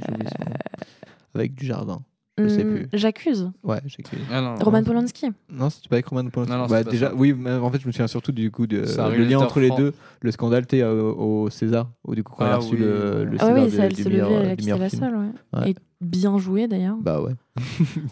[1.34, 2.01] Avec du jardin.
[2.39, 2.88] Je sais plus.
[2.93, 3.51] J'accuse.
[3.63, 4.19] Ouais, j'accuse.
[4.31, 4.84] Ah non, Roman non.
[4.86, 5.27] Polanski.
[5.51, 6.51] Non, c'était pas avec Roman Polanski.
[6.51, 7.15] Non, non, Bah, déjà, ça.
[7.15, 9.59] oui, mais en fait, je me souviens surtout du coup de C'est le lien entre
[9.59, 12.53] les fran- deux, le scandale t'es, euh, au César, où du coup quand il a
[12.53, 12.79] Ah reçu oui.
[12.79, 15.15] le, le Ah César oui, de- ça, elle du se levait, elle euh, la salle.
[15.15, 15.59] Ouais.
[15.59, 15.69] Ouais.
[15.71, 16.97] Et bien joué d'ailleurs.
[16.99, 17.34] Bah ouais.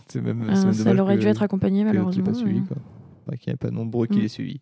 [0.08, 2.78] c'est même, Ah, c'est même ça aurait dû être accompagné, malheureusement, pas suivi, quoi.
[3.28, 4.22] Enfin, qu'il n'y pas nombreux qui Mm.
[4.22, 4.62] l'aient suivi.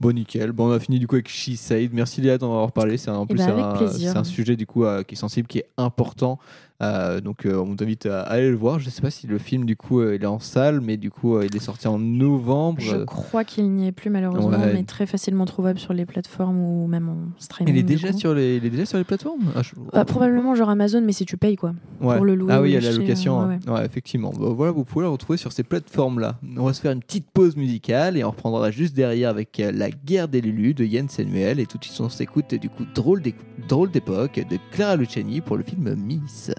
[0.00, 0.52] Bon, nickel.
[0.52, 1.92] Bon, on a fini du coup avec She Said.
[1.92, 2.96] Merci Léa d'en avoir parlé.
[2.96, 5.14] C'est un- en Eh plus ben, c'est un, c'est un sujet du coup euh, qui
[5.14, 6.38] est sensible, qui est important.
[6.80, 8.78] Euh, donc euh, on t'invite à aller le voir.
[8.78, 11.10] Je sais pas si le film du coup euh, il est en salle, mais du
[11.10, 12.78] coup euh, il est sorti en novembre.
[12.80, 14.72] Je crois qu'il n'y est plus malheureusement, Ouais.
[14.74, 17.74] mais très facilement trouvable sur les plateformes ou même en streaming.
[17.74, 19.40] il est déjà sur les, il est déjà sur les plateformes?
[19.56, 21.72] Ah, je- Euh, probablement genre Amazon, mais si tu payes quoi.
[22.00, 22.14] Ouais.
[22.16, 22.52] Pour le louer.
[22.52, 23.40] ah ou oui, il y a la location.
[23.40, 23.58] hein.
[23.66, 24.30] ouais, effectivement.
[24.38, 26.38] Bah, voilà, vous pouvez la retrouver sur ces plateformes-là.
[26.56, 29.90] On va se faire une petite pause musicale et on reprendra juste derrière avec La
[29.90, 31.58] guerre des Lulus de Yann Samuel.
[31.58, 35.64] Et tout de suite, on s'écoute du coup Drôle d'époque de Clara Luciani pour le
[35.64, 36.52] film Miss.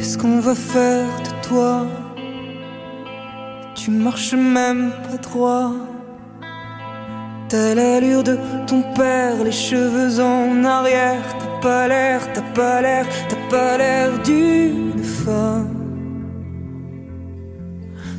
[0.00, 1.86] Qu'est-ce qu'on va faire de toi?
[3.74, 5.72] Tu marches même pas droit.
[7.50, 11.22] T'as l'allure de ton père, les cheveux en arrière.
[11.38, 15.68] T'as pas l'air, t'as pas l'air, t'as pas l'air d'une femme.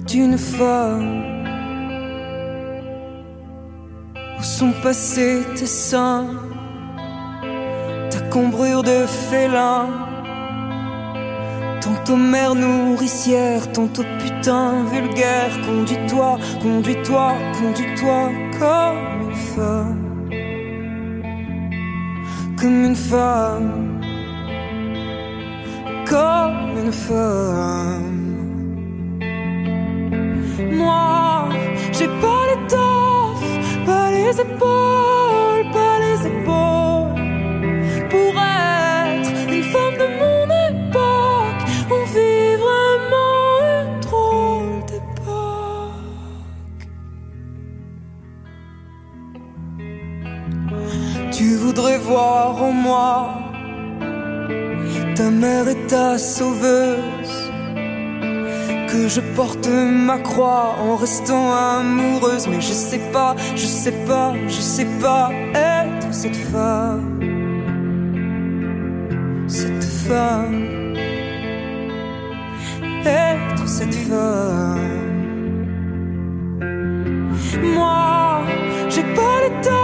[0.05, 1.23] D'une femme.
[4.39, 6.27] Où sont passés tes seins?
[8.11, 10.10] Ta cambrure de félin
[11.81, 15.51] Tantôt mère nourricière, tantôt putain vulgaire.
[15.65, 18.29] Conduis-toi, conduis-toi, conduis-toi
[18.59, 19.97] comme une femme.
[22.59, 24.01] Comme une femme.
[26.07, 28.21] Comme une femme.
[30.71, 31.49] Moi,
[31.91, 35.20] j'ai pas l'étoffe, pas les épaules,
[52.17, 53.41] en moi
[55.15, 57.51] ta mère et ta sauveuse.
[58.87, 62.47] Que je porte ma croix en restant amoureuse.
[62.47, 67.19] Mais je sais pas, je sais pas, je sais pas être cette femme.
[69.47, 70.95] Cette femme.
[73.05, 75.01] Être cette femme.
[77.75, 78.41] Moi,
[78.89, 79.80] j'ai pas l'étoffe,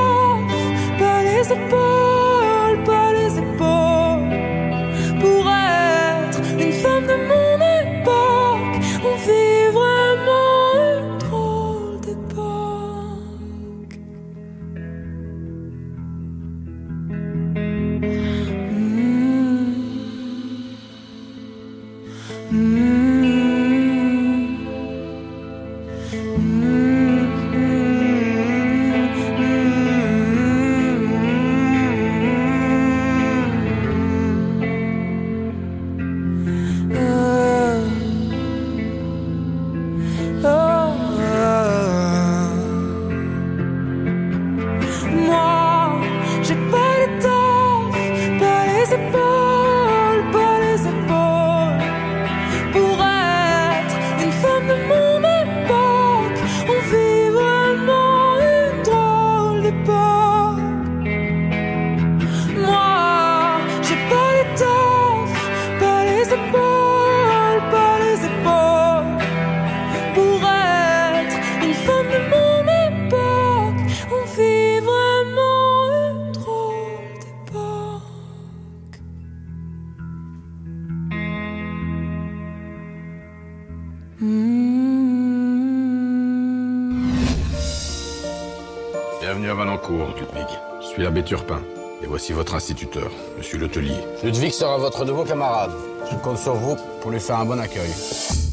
[91.27, 91.61] Turpin.
[92.01, 93.97] Et voici votre instituteur, monsieur Letelier.
[94.23, 95.71] Ludwig sera votre nouveau camarade.
[96.09, 97.89] Je compte sur vous pour lui faire un bon accueil.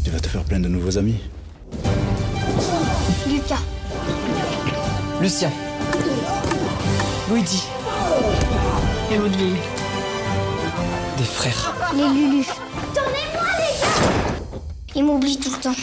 [0.03, 1.21] Tu vas te faire plein de nouveaux amis.
[3.29, 3.61] Lucas.
[5.21, 5.53] Lucien.
[7.31, 7.63] Luigi.
[9.13, 9.55] Et Ludwig.
[11.17, 11.75] Des frères.
[11.95, 12.45] Les Lulu.
[12.93, 14.35] Tournez-moi, les gars
[14.97, 15.77] Ils m'oublient tout le temps.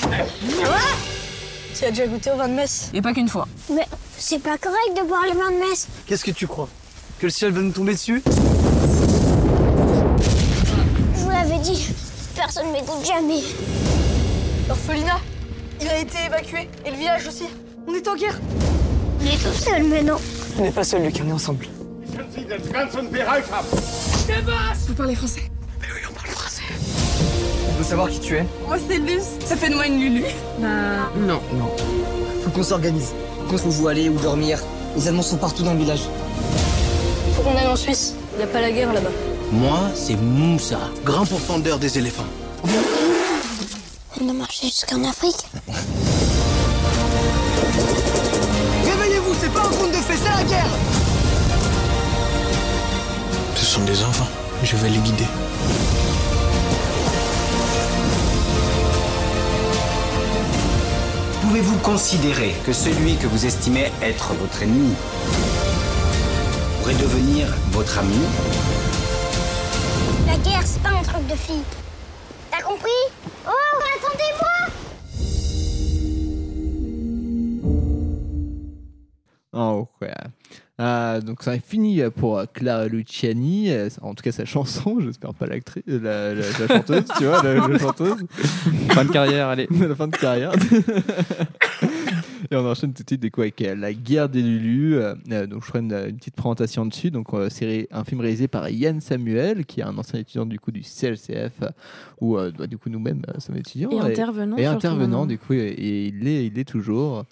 [1.73, 2.89] Tu as déjà goûté au vin de messe?
[2.93, 3.47] Et pas qu'une fois.
[3.73, 3.87] Mais
[4.17, 5.87] c'est pas correct de boire les vins de messe.
[6.05, 6.67] Qu'est-ce que tu crois?
[7.21, 8.23] Que le ciel va nous tomber dessus
[11.15, 11.87] Je vous l'avais dit,
[12.35, 13.43] personne m'écoute jamais.
[14.67, 15.19] L'orphelinat,
[15.79, 16.67] il a été évacué.
[16.83, 17.43] Et le village aussi.
[17.87, 18.39] On est en guerre.
[19.21, 20.19] On est tout seul maintenant.
[20.57, 21.67] On n'est pas seuls, Lucas, on est ensemble.
[22.35, 23.65] Sie des ganzen Bereich ab.
[24.87, 25.43] Vous parlez français
[27.69, 29.37] On veut savoir qui tu es Moi, c'est Luce.
[29.45, 30.23] Ça fait de moi une Lulu.
[30.57, 30.67] Bah,
[31.15, 31.39] non.
[31.53, 31.69] Non.
[32.43, 33.13] Faut qu'on s'organise.
[33.47, 34.57] Qu'on se où aller, où dormir.
[34.95, 36.01] Les Allemands sont partout dans le village.
[37.41, 38.13] Faut qu'on aille en Suisse.
[38.39, 39.09] Y a pas la guerre là-bas.
[39.51, 42.25] Moi, c'est Moussa, grand pourfendeur des éléphants.
[44.21, 45.47] On a marché jusqu'en Afrique.
[48.85, 50.69] Réveillez-vous, c'est pas un conte de fées, c'est la guerre
[53.55, 54.27] Ce sont des enfants.
[54.63, 55.25] Je vais les guider.
[61.41, 64.93] Pouvez-vous considérer que celui que vous estimez être votre ennemi
[66.81, 68.15] pourrait devenir votre ami
[70.27, 71.63] La guerre, c'est pas un truc de fille.
[72.49, 72.89] T'as compris?
[73.47, 73.51] Oh,
[73.97, 74.47] attendez-moi
[79.53, 80.13] Oh, ouais.
[80.79, 84.97] Euh, donc ça est fini pour euh, Clara Luciani, euh, en tout cas sa chanson,
[85.01, 88.25] j'espère pas l'actrice, euh, la, la- la chanteuse, tu vois, la, la chanteuse.
[88.89, 89.67] Fin de carrière, allez.
[89.79, 90.53] la fin de carrière.
[92.49, 94.95] Et on enchaîne tout de suite du coup, avec euh, La guerre des Lulus.
[94.95, 97.11] Euh, euh, donc je ferai une, une petite présentation dessus.
[97.11, 100.45] Donc euh, c'est ré- un film réalisé par Yann Samuel, qui est un ancien étudiant
[100.45, 101.69] du coup du CLCF, euh,
[102.19, 103.89] où euh, bah, du coup nous-mêmes euh, sommes étudiants.
[103.91, 107.25] Et intervenant, Et intervenant du coup, et, et il l'est, il l'est toujours.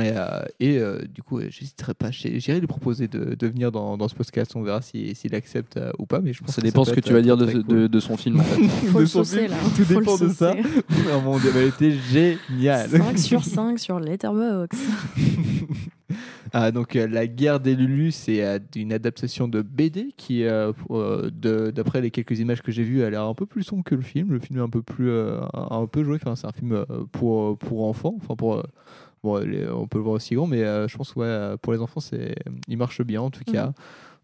[0.00, 2.10] Et, euh, et, euh, du coup, j'hésiterai pas.
[2.10, 4.52] J'irai lui proposer de, de venir dans, dans ce podcast.
[4.56, 6.20] On verra si- s'il accepte euh, ou pas.
[6.20, 8.40] Mais je pense Ça que dépend ce que tu vas dire de, de- son film.
[8.40, 8.62] En fait.
[8.88, 9.50] Faut le saucer, film.
[9.50, 9.56] là.
[9.76, 10.54] Tout Faut le dépend de ça.
[11.14, 12.88] Oh mon dieu, elle a été géniale.
[12.90, 14.78] 5 sur 5 sur Letterboxd.
[16.52, 20.72] Ah, donc euh, la guerre des Lulus, c'est euh, une adaptation de BD qui, euh,
[20.90, 21.30] euh,
[21.72, 24.00] d'après les quelques images que j'ai vues, a l'air un peu plus sombre que le
[24.02, 24.30] film.
[24.32, 26.14] Le film est un peu plus, euh, un, un peu joué.
[26.22, 28.14] Enfin, c'est un film euh, pour pour enfants.
[28.22, 28.62] Enfin pour euh,
[29.26, 31.72] bon, les- on peut le voir aussi grand, mais euh, je pense ouais euh, pour
[31.72, 32.34] les enfants, c'est
[32.68, 33.72] il marche bien en tout cas.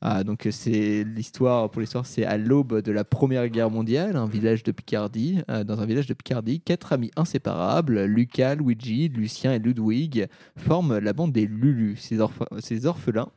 [0.04, 4.26] Ah, donc c'est l'histoire pour l'histoire, c'est à l'aube de la Première Guerre mondiale, un
[4.26, 9.52] village de Picardie, euh, dans un village de Picardie, quatre amis inséparables, Lucas, Luigi, Lucien
[9.52, 10.26] et Ludwig,
[10.56, 11.96] forment la bande des Lulu.
[11.96, 13.28] Ces, orph- ces orphelins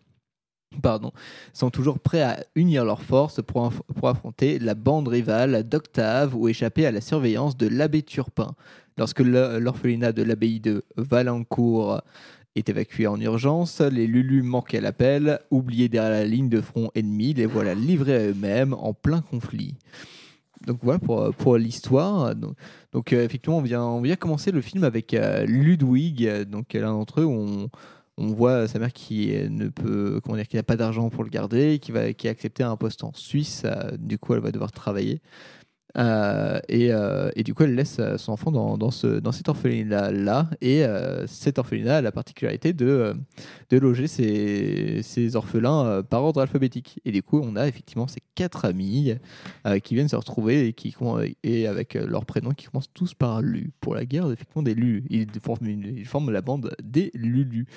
[0.81, 1.11] pardon,
[1.53, 6.47] sont toujours prêts à unir leurs forces pour, pour affronter la bande rivale d'Octave ou
[6.49, 8.55] échapper à la surveillance de l'abbé Turpin.
[8.97, 12.01] Lorsque l'orphelinat de l'abbaye de Valencourt
[12.55, 16.89] est évacué en urgence, les Lulus manquent à l'appel, oubliés derrière la ligne de front
[16.95, 19.75] ennemie, les voilà livrés à eux-mêmes en plein conflit.
[20.65, 22.33] Donc voilà pour, pour l'histoire.
[22.35, 26.93] Donc, euh, effectivement, on vient, on vient commencer le film avec euh, Ludwig, donc l'un
[26.93, 27.69] d'entre eux, on,
[28.17, 31.79] on voit sa mère qui ne peut, comment dire, n'a pas d'argent pour le garder,
[31.79, 33.63] qui va, qui a accepté un poste en Suisse.
[33.65, 35.21] euh, du coup, elle va devoir travailler.
[35.97, 39.31] Euh, et, euh, et du coup, elle laisse euh, son enfant dans, dans, ce, dans
[39.31, 40.49] cet orphelinat-là.
[40.61, 43.15] Et euh, cet orphelinat a la particularité de,
[43.71, 46.99] loger ses, orphelins par ordre alphabétique.
[47.05, 49.15] Et du coup, on a effectivement ces quatre amis
[49.83, 50.95] qui viennent se retrouver et, qui,
[51.43, 53.71] et avec leurs prénoms qui commencent tous par Lu.
[53.81, 55.03] Pour la guerre, effectivement, des Lulu.
[55.09, 55.29] Ils
[56.05, 57.67] forment, la bande des Lulu.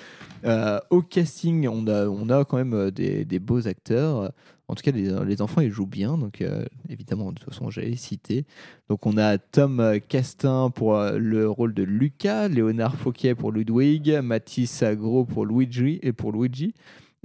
[0.89, 1.87] Au casting, on
[2.29, 4.31] a, quand même des beaux acteurs.
[4.69, 6.17] En tout cas, les, les enfants, ils jouent bien.
[6.17, 8.45] Donc, euh, évidemment, de toute façon, j'allais citer.
[8.89, 13.51] Donc, on a Tom euh, Castin pour euh, le rôle de Lucas, Léonard Fauquier pour
[13.51, 16.73] Ludwig, Mathis Agro pour Luigi et pour Luigi.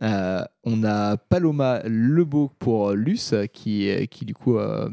[0.02, 4.88] Euh, on a Paloma Lebeau pour Luce, qui, qui du coup euh,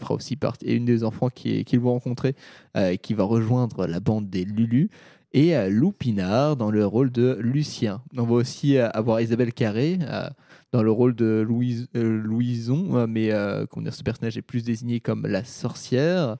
[0.00, 2.34] fera aussi partie, et une des enfants qui- qu'ils vont rencontrer,
[2.76, 4.88] euh, qui va rejoindre la bande des Lulu.
[5.34, 8.00] Et euh, Lou Pinard dans le rôle de Lucien.
[8.16, 10.30] On va aussi euh, avoir Isabelle Carré euh,
[10.72, 15.00] dans le rôle de Louise, euh, Louison, euh, mais euh, ce personnage est plus désigné
[15.00, 16.36] comme la sorcière.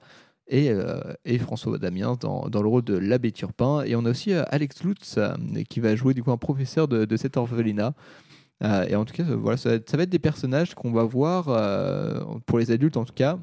[0.51, 3.83] Et, euh, et François Damien dans, dans le rôle de l'abbé Turpin.
[3.83, 5.19] Et on a aussi euh, Alex Lutz
[5.69, 7.93] qui va jouer du coup un professeur de, de cet orphelinat.
[8.61, 11.45] Et en tout cas, voilà, ça, ça va être des personnages qu'on va voir,
[12.45, 13.39] pour les adultes en tout cas,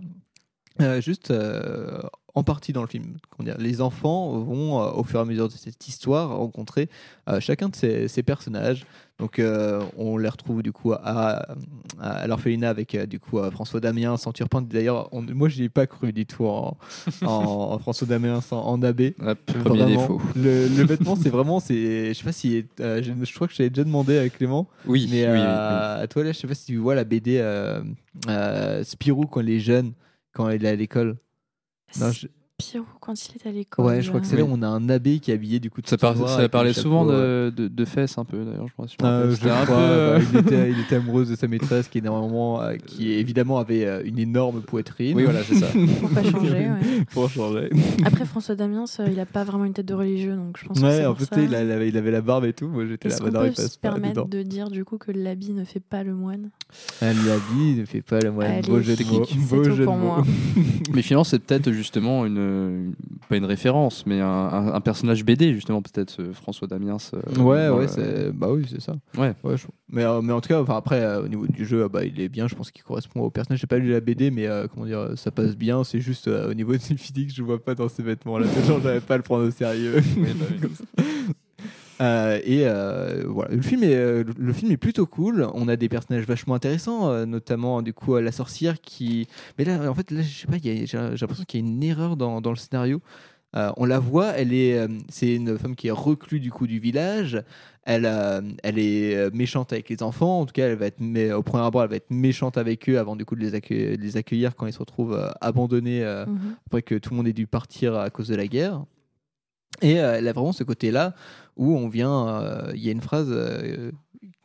[1.01, 2.03] juste euh,
[2.37, 3.17] en partie dans le film.
[3.59, 6.91] Les enfants vont, euh, au fur et à mesure de cette histoire, rencontrer
[7.31, 8.85] euh, chacun de ces, ces personnages.
[9.19, 11.47] Donc, euh, on les retrouve du coup à,
[11.99, 14.61] à l'orphelinat avec du coup François Damien, sans Turpin.
[14.61, 16.77] D'ailleurs, on- moi, je n'y ai pas cru du tout en,
[17.23, 17.27] en-
[17.73, 19.13] en François Damien, sans, en abbé.
[19.47, 19.87] premier Vraiment.
[19.87, 20.21] défaut.
[20.37, 23.55] Le, le vêtement, c'est vraiment, c'est, je sais pas si, euh, je, je crois que
[23.55, 24.69] je t'avais déjà demandé à Clément.
[24.85, 27.41] Oui, mais oui, oui, à toi là, je sais pas si tu vois la BD
[28.83, 29.93] Spirou quand il est jeune,
[30.35, 31.17] quand il est à l'école.
[31.95, 32.29] Non, je-
[32.59, 33.85] Pirou quand il est à l'école.
[33.85, 35.69] Ouais, je crois que c'est là où on a un abbé qui est habillé du
[35.71, 37.13] coup de Ça, par- noir ça avec parlait souvent ouais.
[37.15, 38.89] de, de, de fesses un peu d'ailleurs, je crois.
[38.89, 39.31] si Euh, rappelle.
[39.31, 41.89] je C'était un crois, peu, euh, bah, il, était, il était amoureux de sa maîtresse
[41.89, 45.15] qui, est énormément, euh, qui évidemment avait euh, une énorme poitrine.
[45.19, 45.67] Oui, voilà, c'est ça.
[46.01, 47.05] Pour pas changer, ouais.
[47.13, 47.69] Pour changer.
[48.07, 50.81] Après, François Damiens, euh, il a pas vraiment une tête de religieux, donc je pense
[50.81, 52.69] que Ouais, c'est en sais, il, a- il avait, il avait la barbe et tout.
[52.69, 55.65] Moi, j'étais là, bah il peut se permettre de dire du coup que l'habit ne
[55.65, 56.49] fait pas le moine
[57.03, 58.63] Ah, L'habit ne fait pas le moine.
[58.63, 60.17] Beau jeu de mots.
[60.95, 62.95] Mais finalement, c'est peut-être justement une, une-
[63.29, 66.97] pas une référence, mais un, un- un personnage BD, justement, peut-être François Damiens.
[67.15, 68.95] euh, Ouais, ouais, c'est bah oui, c'est ça.
[69.19, 69.35] Ouais.
[69.57, 71.89] je- Mais, euh, mais en tout cas, enfin, après, euh, au niveau du jeu, euh,
[71.89, 72.49] bah, il est bien.
[72.49, 73.61] Je pense qu'il correspond au personnage.
[73.61, 75.85] J'ai pas lu la BD, mais euh, comment dire, ça passe bien.
[75.85, 78.47] C'est juste euh, au niveau du physique, je vois pas dans ces vêtements-là.
[78.67, 80.01] Genre, j'avais pas à le prendre au sérieux.
[80.01, 80.85] Ça.
[82.01, 85.47] Euh, et euh, voilà, le film, est, euh, le film est plutôt cool.
[85.55, 89.27] On a des personnages vachement intéressants, notamment du coup la sorcière qui.
[89.59, 90.85] Mais là, en fait, là, je sais pas, j'ai
[91.21, 93.01] l'impression qu'il y a une erreur dans, dans le scénario.
[93.55, 96.67] Euh, on la voit, elle est, euh, c'est une femme qui est reclue du coup
[96.67, 97.43] du village.
[97.85, 100.41] Elle, euh, elle est méchante avec les enfants.
[100.41, 102.91] En tout cas, elle va être, mé- au premier abord, elle va être méchante avec
[102.91, 106.03] eux avant du coup de les, accueillir, de les accueillir quand ils se retrouvent abandonnés
[106.27, 106.57] Mhm.
[106.67, 108.85] après que tout le monde ait dû partir à cause de la guerre.
[109.83, 111.15] Et elle a vraiment ce côté-là
[111.57, 112.29] où on vient.
[112.29, 113.29] euh, Il y a une phrase.
[113.31, 113.91] euh,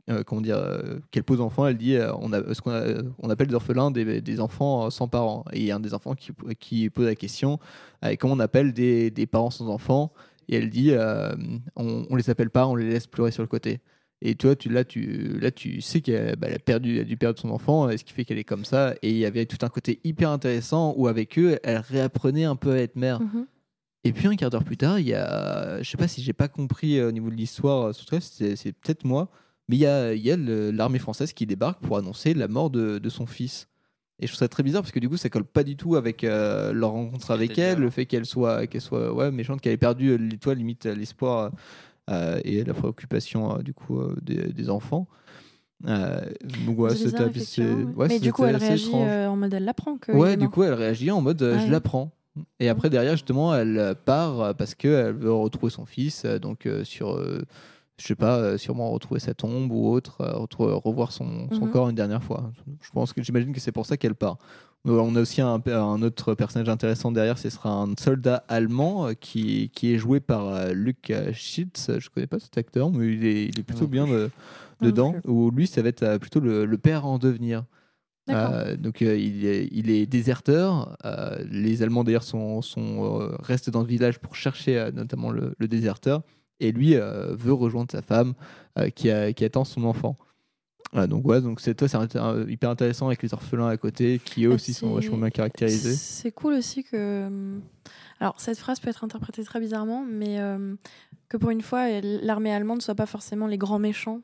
[0.10, 0.60] euh, comment dire,
[1.12, 4.90] qu'elle pose enfant, elle dit on, a, ce qu'on on appelle des orphelins des, enfants
[4.90, 5.46] sans parents.
[5.54, 7.60] Et il y a un des enfants qui, pose la question
[8.20, 10.12] comment on appelle des, parents sans enfants?
[10.50, 10.92] Et elle dit
[11.76, 13.80] on, on les appelle pas, on les laisse pleurer sur le côté.
[14.22, 17.06] Et toi, tu, là, tu, là, tu sais qu'elle bah, elle a, perdu, elle a
[17.06, 18.94] dû perdre son enfant, ce qui fait qu'elle est comme ça.
[19.02, 22.56] Et il y avait tout un côté hyper intéressant où, avec eux, elle réapprenait un
[22.56, 23.20] peu à être mère.
[23.20, 23.48] Mhm.
[24.04, 26.34] Et puis un quart d'heure plus tard, il y a, je sais pas si j'ai
[26.34, 29.30] pas compris euh, au niveau de l'histoire, euh, c'est c'est peut-être moi,
[29.70, 32.48] mais il y a, il y a le- l'armée française qui débarque pour annoncer la
[32.48, 33.68] mort de, de son fils.
[34.20, 35.96] Et je trouve ça très bizarre parce que du coup, ça colle pas du tout
[35.96, 39.74] avec euh, leur rencontre avec elle, le fait qu'elle soit, qu'elle soit ouais, méchante, qu'elle
[39.74, 41.52] ait perdu l'étoile, limite l'espoir
[42.10, 45.08] euh, et la préoccupation euh, du coup euh, des, des enfants.
[45.88, 46.22] Euh,
[46.66, 47.22] donc ouais, C'est bizarre,
[47.64, 47.94] ouais.
[47.96, 50.12] ouais, Mais du coup, elle réagit euh, en mode elle l'apprend que.
[50.12, 51.66] Ouais, du coup, elle réagit en mode euh, Ouais.
[51.66, 52.12] je l'apprends.
[52.60, 56.66] Et après, derrière, justement, elle part euh, parce qu'elle veut retrouver son fils, euh, donc
[56.66, 57.42] euh, sur, euh,
[57.98, 60.24] je sais pas, euh, sûrement retrouver sa tombe ou autre,
[60.86, 61.72] revoir son, son Mhm.
[61.72, 62.52] corps une dernière fois.
[62.82, 64.38] Je pense que j'imagine que c'est pour ça qu'elle part.
[64.86, 69.70] On a aussi un, un autre personnage intéressant derrière, ce sera un soldat allemand qui,
[69.76, 71.92] qui est joué par Luc Schitz.
[72.00, 74.32] Je connais pas cet acteur, mais il est, il est plutôt bien de-
[74.82, 75.14] dedans.
[75.26, 77.64] Où lui, ça va être plutôt le, le père en devenir.
[78.30, 80.96] Euh, donc euh, il, est, il est déserteur.
[81.06, 85.68] Euh, les Allemands d'ailleurs sont, sont, restent dans le village pour chercher notamment le, le
[85.68, 86.22] déserteur.
[86.60, 88.34] Et lui veut rejoindre sa femme
[88.96, 90.18] qui, a- qui attend son enfant.
[90.94, 91.98] Voilà, donc ouais, donc c'est toi, c'est
[92.52, 95.94] hyper intéressant avec les orphelins à côté qui eux Bah, aussi sont vachement bien caractérisés.
[95.94, 97.26] C'est cool aussi que.
[97.28, 97.62] hum,
[98.20, 100.76] Alors, cette phrase peut être interprétée très bizarrement, mais euh,
[101.30, 104.20] que pour une fois, l'armée allemande ne soit pas forcément les grands méchants.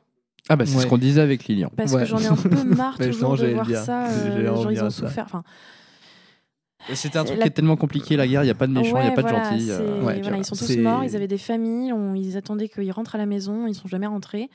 [0.48, 0.82] Ah, bah, c'est Ouais.
[0.82, 1.70] ce qu'on disait avec Lilian.
[1.76, 3.80] Parce que j'en ai un peu marre toujours de voir dire.
[3.80, 4.06] ça.
[4.08, 5.24] euh, en genre, ils ont souffert.
[5.26, 5.42] Enfin,
[6.94, 8.72] C'était un truc La- qui est tellement compliqué, la guerre, il n'y a pas de
[8.72, 9.66] méchants, il n'y a Ouais, pas de gentils.
[9.70, 12.90] euh, Ouais, voilà, ils sont tous morts, ils avaient des familles, on- ils attendaient qu'ils
[12.92, 14.48] rentrent à la maison, ils sont jamais rentrés.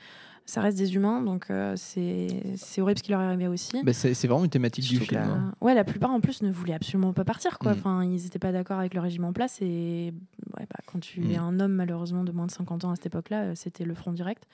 [0.46, 2.26] Ça reste des humains, donc euh, c'est
[2.56, 3.82] c'est horrible ce qui leur est arrivé aussi.
[3.82, 5.18] Bah, c'est c'est vraiment une thématique du film.
[5.18, 5.52] la- hein.
[5.62, 7.58] Ouais, la plupart en plus ne voulaient absolument pas partir.
[7.58, 7.72] Quoi.
[7.72, 7.76] Mm.
[7.78, 9.58] Enfin, ils n'étaient pas d'accord avec le régime en place.
[9.62, 10.12] Et
[10.58, 11.30] ouais, bah, quand tu Mm.
[11.30, 13.94] es un homme, malheureusement, de moins de 50 ans à cette époque-là, euh, c'était le
[13.94, 14.44] front direct.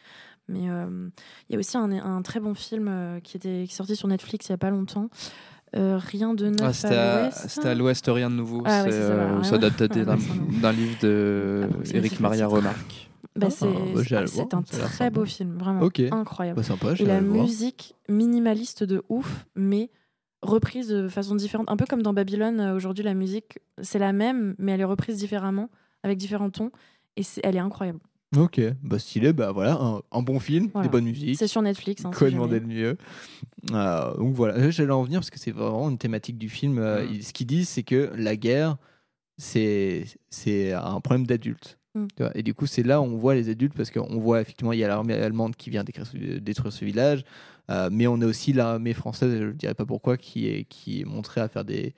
[0.51, 1.09] Mais euh,
[1.49, 3.97] il y a aussi un, un très bon film euh, qui, était, qui est sorti
[3.97, 5.09] sur Netflix il n'y a pas longtemps.
[5.77, 8.05] Euh, rien de neuf Ah, c'était à, l'ouest.
[8.09, 8.63] rien de nouveau.
[8.65, 9.83] Ah ouais, ça, euh, ça date
[10.63, 12.49] d'un livre de Éric le Maria.
[12.49, 13.09] Remarque.
[13.37, 16.57] Bah, Ah, c'est bah, un très beau film, vraiment incroyable.
[16.57, 19.91] Bah, sympa, Et la musique minimaliste de ouf, mais
[20.43, 21.71] reprise de façon différente.
[21.71, 25.19] Un peu comme dans Babylone, aujourd'hui, la musique, c'est la même, mais elle est reprise
[25.19, 25.71] différemment,
[26.03, 26.73] avec différents tons,
[27.17, 28.01] et elle est incroyable.
[28.37, 30.87] Ok, bah stylé, bah voilà, un, un bon film, Voilà.
[30.87, 31.37] des bonnes musiques.
[31.37, 32.05] C'est sur Netflix.
[32.05, 32.97] Hein, Quoi demander de mieux
[33.73, 36.79] Euh, Donc voilà, j'allais en venir parce que c'est vraiment une thématique du film.
[36.79, 37.23] Euh, Mm.
[37.23, 38.77] Ce qu'ils disent, c'est que la guerre,
[39.37, 41.79] c'est c'est un problème d'adultes.
[41.97, 42.07] Mm.
[42.37, 44.79] Et du coup, c'est là où on voit les adultes parce qu'on voit effectivement, il
[44.79, 47.25] y a l'armée allemande qui vient détruire ce- village,
[47.69, 51.01] euh, mais on a aussi l'armée française, je ne dirais pas pourquoi, qui est, qui
[51.01, 51.95] est montrée à faire des,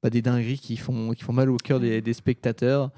[0.00, 2.90] pas des dingueries qui font, qui font mal au cœur des, des spectateurs.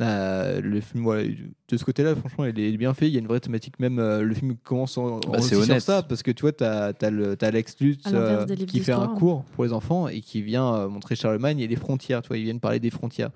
[0.00, 1.24] Euh, le film, voilà,
[1.68, 3.06] de ce côté-là, franchement, il est bien fait.
[3.08, 5.62] Il y a une vraie thématique, même euh, le film commence en, Bah, aussi c'est
[5.62, 6.94] sur ça, parce que tu vois, tu as,
[7.42, 11.16] Alex Lutz euh, qui fait un cours pour les enfants et qui vient euh, montrer
[11.16, 12.22] Charlemagne et les frontières.
[12.22, 13.30] Tu vois, ils viennent parler des frontières.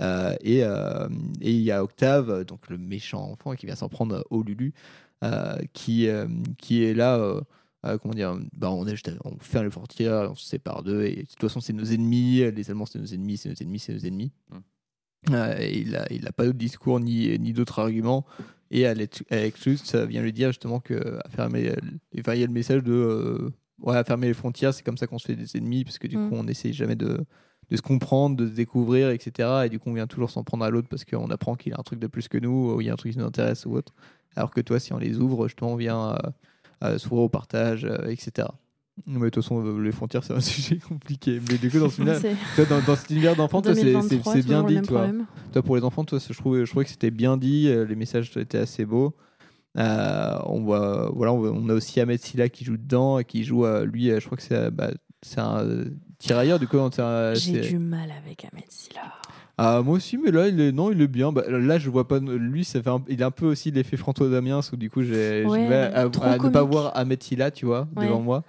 [0.00, 1.08] Euh, et euh,
[1.40, 4.72] et il y a Octave, donc le méchant enfant, qui vient s'en prendre au Lulu,
[5.24, 7.16] euh, qui, euh, qui est là.
[7.16, 7.40] euh,
[7.86, 11.04] euh, comment dire bah, on, est juste, on ferme les frontières, on se sépare d'eux,
[11.04, 12.50] et de toute façon, c'est nos ennemis.
[12.50, 14.32] Les Allemands, c'est nos ennemis, c'est nos ennemis, c'est nos ennemis.
[14.50, 14.56] Mm.
[15.30, 18.24] Euh, il n'a il a pas d'autre discours ni, ni d'autres arguments.
[18.70, 21.72] Et Alex Alex Lutz ça vient lui dire justement que à fermer,
[22.18, 23.50] enfin, il y a le message de euh,
[23.82, 26.06] ouais, à fermer les frontières, c'est comme ça qu'on se fait des ennemis, parce que
[26.06, 26.28] du Mm.
[26.28, 27.24] coup, on n'essaye jamais de,
[27.70, 29.62] de se comprendre, de se découvrir, etc.
[29.66, 31.76] Et du coup, on vient toujours s'en prendre à l'autre parce qu'on apprend qu'il a
[31.78, 33.66] un truc de plus que nous, ou il y a un truc qui nous intéresse
[33.66, 33.92] ou autre.
[34.36, 36.16] Alors que toi, si on les ouvre, justement, on vient euh,
[36.84, 38.48] euh, s'ouvrir au partage, euh, etc.
[39.06, 41.40] Mais de toute façon, euh, les frontières, c'est un sujet compliqué.
[41.50, 42.20] Mais du coup, dans, ce univers-
[42.56, 44.80] toi, dans, dans cet univers d'enfants, c'est- c'est 2023, c'est bien dit.
[44.82, 45.08] Toi.
[45.52, 47.68] toi, pour les enfants, toi, je trouvais, je trouvais que c'était bien dit.
[47.68, 49.14] euh, Les messages étaient assez beaux.
[49.76, 53.64] Euh, on, voit, voilà, on, a aussi Ahmed Silla qui joue dedans, et qui joue,
[53.64, 54.90] euh, lui, je crois que c'est bah,
[55.36, 55.84] un
[56.18, 56.78] tirailleur, du coup.
[56.78, 59.02] un- J'ai du mal avec Ahmed Silla.
[59.56, 61.30] ah, moi aussi, mais là, il est, non, il est bien.
[61.32, 62.18] Bah, là, je vois pas.
[62.18, 65.02] Lui, ça fait un- il a un peu aussi l'effet François Damiens, où du coup,
[65.02, 68.06] j'ai Ouais, à, ne pas voir Ahmed Silla, tu vois, Ouais.
[68.06, 68.44] devant moi.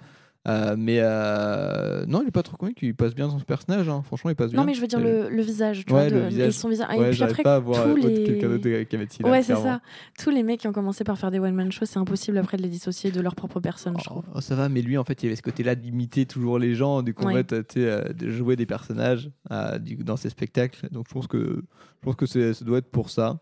[0.48, 3.88] Euh, mais euh, non, il est pas trop comique, il passe bien dans son personnage.
[3.90, 4.00] hein.
[4.04, 4.60] Franchement, il passe bien.
[4.60, 5.84] Non, mais je veux dire Euh, le, le visage.
[5.84, 6.48] Tu ouais, vois, le de- visage.
[6.48, 6.88] Et son visage.
[6.96, 8.24] Ouais, et puis j'arrive après, pas à voir tous autre les...
[8.24, 9.82] quelqu'un d'autre qu'Ahmed Silla, Ouais, c'est ça.
[10.18, 12.62] Tous les mecs qui ont commencé par faire des one-man shows, c'est impossible après de
[12.62, 14.24] les dissocier de leur propre personne, je trouve.
[14.34, 16.74] Oh, ça va, mais lui, en fait, il y avait ce côté-là d'imiter toujours les
[16.74, 20.88] gens, du coup, en fait, euh, de jouer des personnages euh, dans ses spectacles.
[20.90, 23.38] Donc, je pense que, je pense que ça doit être pour ça.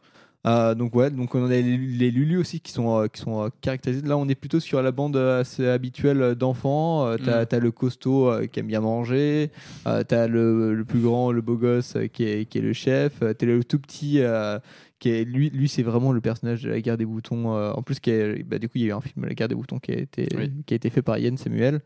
[0.47, 3.43] Euh, donc, ouais, donc on a les, les Lulu aussi qui sont, euh, qui sont
[3.45, 4.03] euh, caractérisés.
[4.07, 7.16] Là, on est plutôt sur la bande assez habituelle d'enfants.
[7.24, 7.47] T'as, Mm.
[7.47, 9.51] t'as le costaud qui aime bien manger.
[9.84, 13.18] T'as le, le plus grand, le beau gosse qui, est, qui est le chef.
[13.20, 14.20] T'as le tout petit.
[15.01, 17.51] qui est, lui, lui c'est vraiment le personnage de la guerre des boutons.
[17.57, 19.49] en plus, qui est- bah, du coup, il y a eu un film, La guerre
[19.49, 20.53] des boutons, qui a été, Oui.
[20.66, 21.80] qui a été fait par Yann Samuel.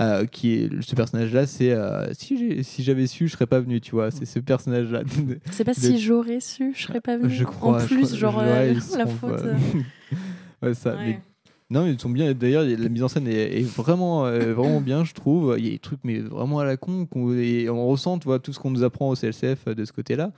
[0.00, 3.90] Euh, qui est ce personnage-là, c'est euh, si, j'avais su, je serais pas venu, tu
[3.92, 4.10] vois.
[4.10, 5.02] C'est ce personnage-là.
[5.50, 7.30] C'est pas De- si j'aurais su, je serais pas venue.
[7.30, 7.76] Je crois.
[7.76, 9.30] En je plus, crois- genre, ouais, euh, la faute.
[9.40, 9.54] euh.
[9.54, 9.78] euh,
[10.68, 10.94] ouais, ça.
[10.94, 11.06] Ouais.
[11.06, 11.20] mais-
[11.70, 12.32] Non, ils sont bien.
[12.34, 15.54] D'ailleurs, la mise en scène est, est vraiment, euh, vraiment bien, je trouve.
[15.58, 17.06] Il y a des trucs, mais vraiment à la con.
[17.06, 19.92] qu'on- on ressent, tu vois, tout ce qu'on nous apprend au CLCF euh, de ce
[19.92, 20.32] côté-là.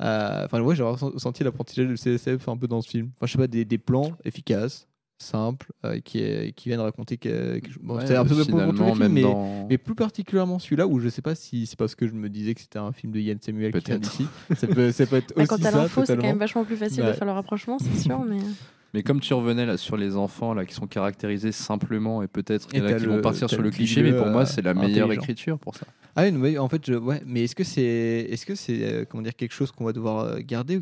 [0.00, 3.10] Euh, Enfin, ouais, j'ai ressent- senti l'apprentissage du CLCF un peu dans ce film.
[3.16, 4.88] Enfin, je sais pas, des, des plans efficaces,
[5.22, 7.58] simples, euh, qui, est- qui viennent raconter que.
[7.58, 10.58] que- bon, Ouais, c'est un peu pour- tous les films, mais, dans- mais plus particulièrement
[10.58, 12.92] celui-là, où je sais pas si c'est parce que je me disais que c'était un
[12.92, 14.00] film de Yann Samuel qui vient Peut-être.
[14.10, 14.26] d'ici.
[14.56, 16.76] Ça peut, ça peut être bah, aussi quand t'as l'info, c'est quand même vachement plus
[16.76, 17.14] facile de Ouais.
[17.14, 18.38] faire le rapprochement, c'est sûr, mais.
[18.92, 22.66] Mais comme tu revenais là sur les enfants là qui sont caractérisés simplement et peut-être
[22.72, 24.26] il y en Et a t'as qui le- vont partir sur le cliché, mais pour
[24.26, 25.86] moi euh, c'est la meilleure écriture pour ça.
[26.16, 29.04] Ah oui, mais en fait, je, ouais, mais est-ce que c'est, est-ce que c'est, euh,
[29.08, 30.80] comment dire, quelque chose qu'on va devoir euh, garder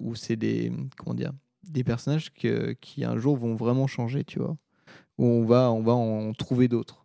[0.00, 1.32] ou c'est des, comment dire,
[1.70, 4.56] des personnages que, qui un jour vont vraiment changer, tu vois,
[5.18, 7.04] où on va, on va en trouver d'autres.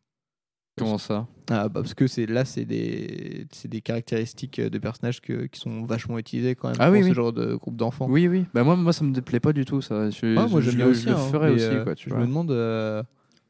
[0.78, 1.28] Comment ça?
[1.50, 5.60] Ah, bah, parce que c'est là, c'est des, c'est des caractéristiques de personnages que, qui
[5.60, 7.14] sont vachement utilisées quand même Ah pour oui, ce oui.
[7.16, 8.08] genre de groupe d'enfants.
[8.10, 8.46] Oui oui.
[8.54, 10.10] Bah moi moi ça me déplaît pas du tout ça.
[10.10, 11.04] Je, Ah, moi je- j'aime je le- aussi.
[11.04, 11.96] Je le hein, ferais aussi euh, quoi.
[11.96, 12.24] Tu je vois.
[12.24, 13.04] me demande, euh,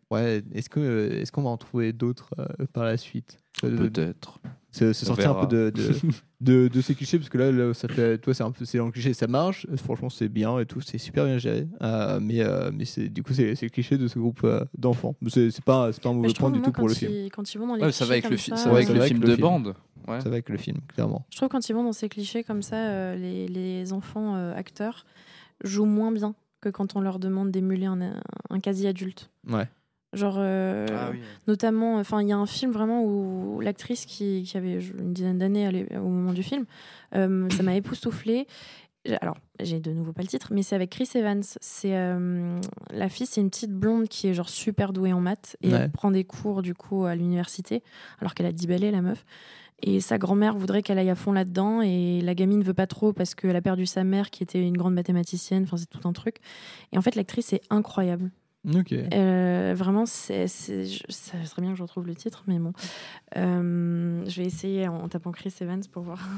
[0.09, 3.37] ouais, est-ce que, est-ce qu'on va en trouver d'autres euh, par la suite?
[3.61, 4.39] Peut-être.
[4.71, 5.93] Se, sortir un peu de, de,
[6.41, 8.77] de, de ces clichés parce que là, là, ça fait, toi c'est un peu c'est
[8.77, 9.65] dans le cliché ça marche.
[9.77, 11.67] Franchement c'est bien et tout c'est super bien géré.
[11.81, 14.63] Euh, mais euh, mais c'est du coup c'est c'est le cliché de ce groupe euh,
[14.77, 15.15] d'enfants.
[15.27, 17.11] C'est c'est pas c'est pas un Mais mauvais point du moi, tout pour le film.
[17.11, 18.75] ils- Quand ils vont dans les Ouais, ça va avec le film- ça, ça va
[18.75, 19.73] avec le va film avec de bande.
[20.07, 20.21] Ouais.
[20.21, 21.25] ça va avec le film clairement.
[21.31, 24.53] Je trouve quand ils vont dans ces clichés comme ça, euh, les, les enfants euh,
[24.55, 25.05] acteurs
[25.63, 27.99] jouent moins bien que quand on leur demande d'émuler un,
[28.49, 29.29] un quasi-adulte.
[29.49, 29.67] ouais
[30.13, 31.19] Genre, euh, Ah oui.
[31.47, 35.37] notamment, enfin, il y a un film vraiment où l'actrice qui, qui avait une dizaine
[35.37, 36.65] d'années au moment du film,
[37.15, 38.47] euh, ça m'a époustouflée.
[39.21, 41.41] Alors, j'ai de nouveau pas le titre, mais c'est avec Chris Evans.
[41.61, 42.59] C'est euh,
[42.91, 45.79] la fille, c'est une petite blonde qui est genre super douée en maths et Ouais.
[45.83, 47.81] elle prend des cours du coup à l'université,
[48.19, 49.25] alors qu'elle a 10 balais la meuf.
[49.81, 53.13] Et sa grand-mère voudrait qu'elle aille à fond là-dedans et la gamine veut pas trop
[53.13, 55.63] parce qu'elle a perdu sa mère qui était une grande mathématicienne.
[55.63, 56.37] Enfin, c'est tout un truc.
[56.91, 58.29] Et en fait, l'actrice est incroyable.
[58.67, 62.59] Ok Euh, vraiment, c'est, c'est- je- ça serait bien que je retrouve le titre, mais
[62.59, 62.73] bon.
[63.37, 66.19] Euh, je vais essayer en tapant Chris Evans pour voir.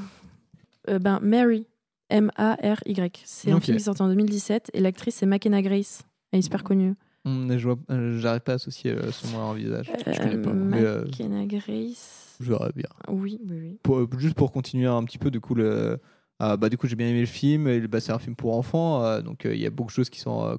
[0.88, 1.64] Euh, ben, Mary,
[2.10, 3.22] M-A-R-Y.
[3.24, 3.62] C'est un Ok.
[3.64, 6.02] film qui est sorti en 2017 et l'actrice c'est McKenna Grace.
[6.32, 6.94] Elle est super connue.
[7.24, 10.18] Hum, je vois- euh, j'arrive pas à associer euh, son nom à un visage je
[10.18, 12.36] connais pas mais euh, McKenna Grace.
[12.40, 13.78] je verrai bien Oui, oui, oui.
[13.84, 16.00] pour- juste pour continuer un petit peu du coup le
[16.44, 19.04] ah, bah du coup j'ai bien aimé le film bah, c'est un film pour enfants
[19.04, 20.56] euh, donc euh, il y a beaucoup de choses qui sont euh,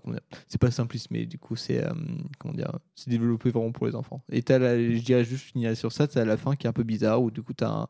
[0.48, 1.92] c'est pas simpliste mais du coup c'est euh,
[2.40, 4.24] comment dire c'est développé vraiment pour les enfants.
[4.32, 6.84] Et la- je dirais juste finir sur ça t'as la fin qui est un peu
[6.84, 7.88] bizarre où du coup t'as un-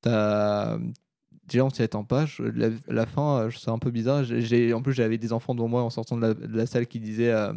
[0.00, 0.78] t'as
[1.46, 4.24] déjà on s'y attend pas je- la, la fin euh, c'est un peu bizarre.
[4.24, 7.30] J'ai en plus j'avais des enfants devant moi en sortant de la, salle qui disaient
[7.30, 7.52] euh,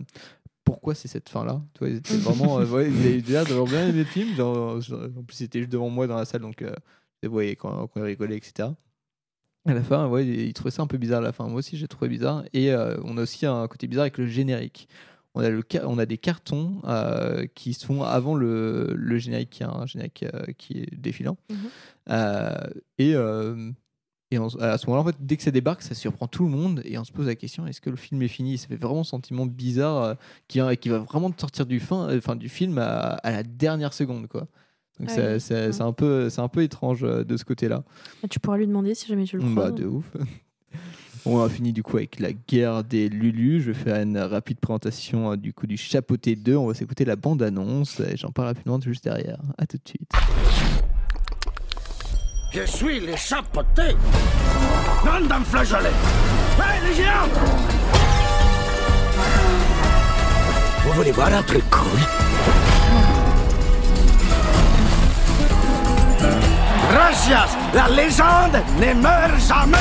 [0.63, 4.03] pourquoi c'est cette fin là tu vois vraiment euh, ouais, ils avaient déjà bien aimé
[4.03, 4.79] le film en
[5.23, 6.75] plus c'était juste devant moi dans la salle donc euh,
[7.55, 8.69] quand, quand ils rigolaient etc
[9.65, 11.47] à la fin, ouais, ils trouvaient ça un peu bizarre à la fin.
[11.47, 12.43] Moi aussi, j'ai trouvé bizarre.
[12.53, 14.87] Et euh, on a aussi un côté bizarre avec le générique.
[15.33, 19.49] On a, le, on a des cartons euh, qui se font avant le, le générique,
[19.49, 21.37] qui est un générique euh, qui est défilant.
[21.49, 21.57] Mhm.
[22.09, 22.55] Euh,
[22.99, 23.15] et
[24.31, 26.43] Et on s- à ce moment-là, en fait, dès que ça débarque, ça surprend tout
[26.45, 28.57] le monde et on se pose la question est-ce que le film est fini?
[28.57, 30.15] Ça fait vraiment un sentiment bizarre
[30.47, 33.93] qui, qui va vraiment te sortir du, fin, enfin, du film à, à la dernière
[33.93, 34.27] seconde.
[34.27, 34.47] Quoi.
[34.99, 35.15] Donc Ouais.
[35.15, 37.83] c'est- c'est c'est un, peu- c'est un peu étrange euh, de ce côté-là.
[38.23, 39.71] Et tu pourras lui demander si jamais tu le Bah, crois.
[39.71, 40.05] de ouf.
[41.27, 43.59] On a fini du coup avec la guerre des Lulu.
[43.59, 46.55] Je vais faire une rapide présentation euh, du coup du Chapeauté 2.
[46.55, 49.39] On va s'écouter la bande-annonce et j'en parle rapidement juste derrière.
[49.57, 50.11] À tout de suite.
[52.53, 53.95] Je suis les chapeautés
[55.05, 55.89] Non d'un flageolet
[56.57, 57.27] Hey, les géants
[60.85, 61.99] Vous voulez voir un truc cool?
[66.91, 69.77] Gracias La légende ne meurt jamais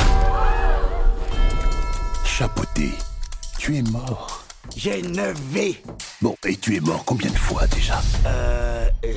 [2.24, 2.92] Chapeauté,
[3.58, 4.42] tu es mort.
[4.76, 5.78] J'ai neuf vies
[6.20, 8.00] Bon, et tu es mort combien de fois déjà?
[8.26, 8.88] Euh...
[9.04, 9.12] euh,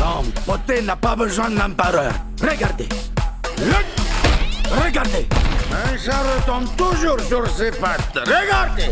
[0.00, 2.12] Non, Poté n'a pas besoin d'empereur.
[2.40, 2.88] Regardez.
[3.58, 5.28] Le- Regardez.
[5.72, 8.16] Un chat retombe toujours sur ses pattes.
[8.26, 8.90] Regardez.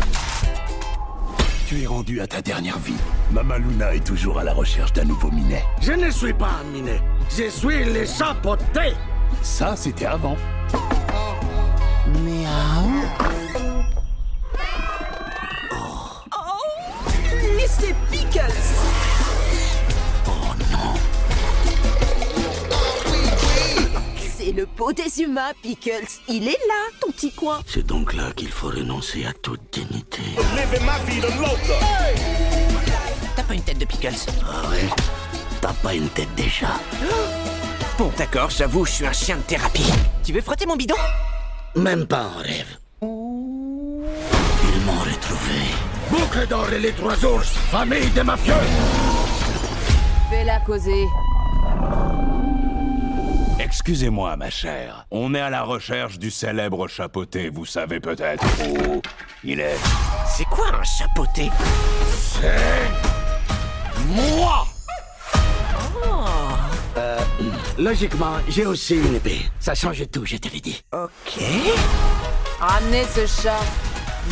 [1.67, 2.95] Tu es rendu à ta dernière vie.
[3.31, 5.63] Mama Luna est toujours à la recherche d'un nouveau minet.
[5.81, 7.01] Je ne suis pas un minet.
[7.29, 8.93] Je suis les chapeautés.
[9.41, 10.35] Ça, c'était avant.
[12.07, 13.03] Miaou.
[17.55, 18.41] Mais c'est Pickles
[24.37, 26.07] C'est le pot des humains, Pickles.
[26.27, 27.59] Il est là, ton petit coin.
[27.67, 30.21] C'est donc là qu'il faut renoncer à toute dignité.
[33.35, 34.15] T'as pas une tête de Pickles?
[34.43, 34.87] Ah ouais
[35.61, 36.67] T'as pas une tête déjà
[37.97, 39.91] Bon, d'accord, j'avoue, je suis un chien de thérapie.
[40.23, 40.95] Tu veux frotter mon bidon?
[41.75, 42.77] Même pas en rêve.
[43.01, 43.07] Ils
[44.85, 45.61] m'ont retrouvé.
[46.11, 48.53] Boucle d'or et les trois ours, famille des mafieux
[50.29, 51.05] Fais-la causer.
[53.59, 55.07] Excusez-moi, ma chère.
[55.09, 59.01] On est à la recherche du célèbre chapeauté, vous savez peut-être où
[59.43, 59.77] il est.
[60.27, 61.49] C'est quoi un chapeauté?
[62.39, 62.91] C'est...
[64.15, 64.67] Moi
[66.97, 67.17] Euh,
[67.77, 69.41] logiquement, j'ai aussi une épée.
[69.59, 70.81] Ça change tout, je te l'ai dit.
[70.91, 71.39] Ok.
[72.59, 73.59] Ramenez ce chat.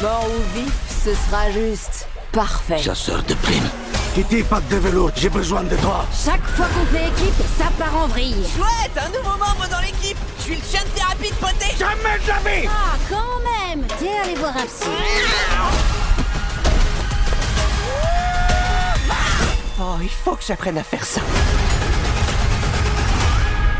[0.01, 2.79] Mort ou vif, ce sera juste parfait.
[2.79, 3.69] Chasseur de primes.
[4.15, 6.05] Kitty, pas de velours, j'ai besoin de toi.
[6.25, 8.43] Chaque fois qu'on fait équipe, ça part en vrille.
[8.55, 12.17] Chouette, un nouveau membre dans l'équipe Je suis le chien de thérapie de poté Jamais
[12.23, 14.89] de la vie Ah, quand même T'es allé voir un psy.
[19.79, 21.21] Oh, il faut que j'apprenne à faire ça.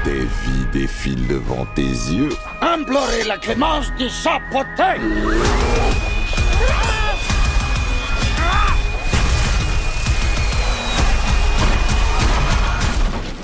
[0.05, 2.29] Des vies défilent devant tes yeux.
[2.61, 4.99] Implorez la clémence du chapeauté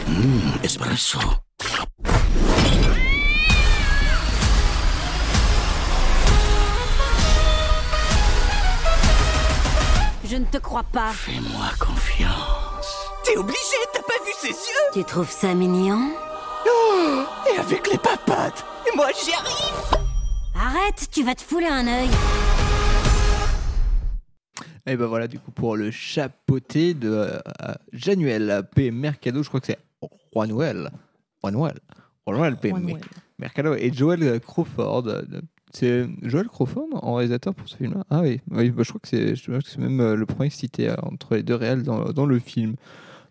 [0.08, 1.20] Mmh, espresso.
[10.26, 11.12] Je ne te crois pas.
[11.12, 13.10] Fais-moi confiance.
[13.24, 13.58] T'es obligé,
[13.94, 16.12] t'as pas vu ses yeux Tu trouves ça mignon?
[16.68, 20.02] Oh, Et avec les papates Et moi, j'y arrive
[20.56, 22.10] Arrête, tu vas te fouler un œil.
[24.88, 27.40] Et ben voilà, du coup, pour le chapeauté de euh,
[27.94, 28.92] Januel P.
[28.92, 29.80] Mercado, je crois que c'est
[30.34, 30.90] Roi Noël.
[31.42, 31.80] Roi Noël.
[32.26, 32.74] Roi Noël P.
[33.40, 35.08] Mercado et Joel Crawford.
[35.08, 35.22] euh,
[35.72, 38.04] C'est Joel Crawford en réalisateur pour ce film-là?
[38.10, 41.36] Ah oui, oui bah, je crois que c'est même euh, le premier cité euh, entre
[41.36, 42.76] les deux réels dans, dans le film.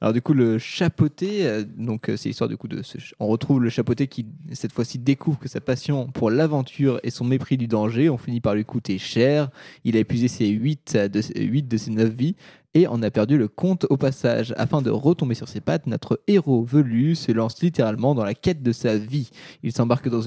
[0.01, 3.27] Alors du coup le chapeauté, euh, donc euh, c'est l'histoire du coup de ce, on
[3.27, 7.59] retrouve le chapeauté qui cette fois-ci découvre que sa passion pour l'aventure et son mépris
[7.59, 9.51] du danger ont fini par lui coûter cher.
[9.85, 12.35] Il a épuisé ses 8 de, 8 de ses 9 vies
[12.75, 14.55] et en a perdu le compte au passage.
[14.57, 18.63] Afin de retomber sur ses pattes, notre héros velu se lance littéralement dans la quête
[18.63, 19.31] de sa vie.
[19.63, 20.21] Il s'embarque dans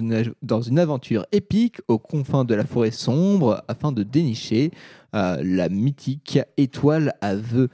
[0.61, 4.71] une, aventure épique aux confins de la forêt sombre afin de dénicher
[5.15, 7.69] euh, la mythique étoile à vœux,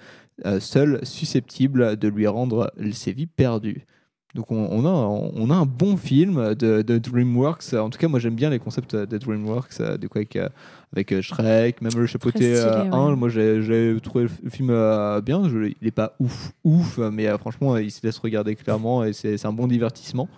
[0.46, 3.86] euh, seule susceptible de lui rendre ses vies perdues.
[4.36, 7.74] Donc on, on a, on a un bon film de, de DreamWorks.
[7.74, 10.48] En tout cas, moi j'aime bien les concepts de DreamWorks, euh, du coup avec, euh,
[10.96, 13.10] avec Shrek, même le chapeauté Très stylé, euh, 1.
[13.10, 13.16] ouais.
[13.16, 14.68] Moi j'ai trouvé le film
[15.26, 15.50] bien.
[15.50, 19.44] Je- il n'est pas ouf, ouf, mais franchement il se laisse regarder clairement et c'est
[19.48, 20.30] un bon divertissement.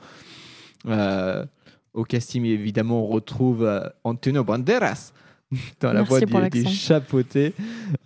[0.87, 1.45] Euh,
[1.93, 3.69] au casting, évidemment, on retrouve
[4.05, 5.11] Antonio Banderas
[5.81, 7.53] dans la Merci voix du, du chapeauté.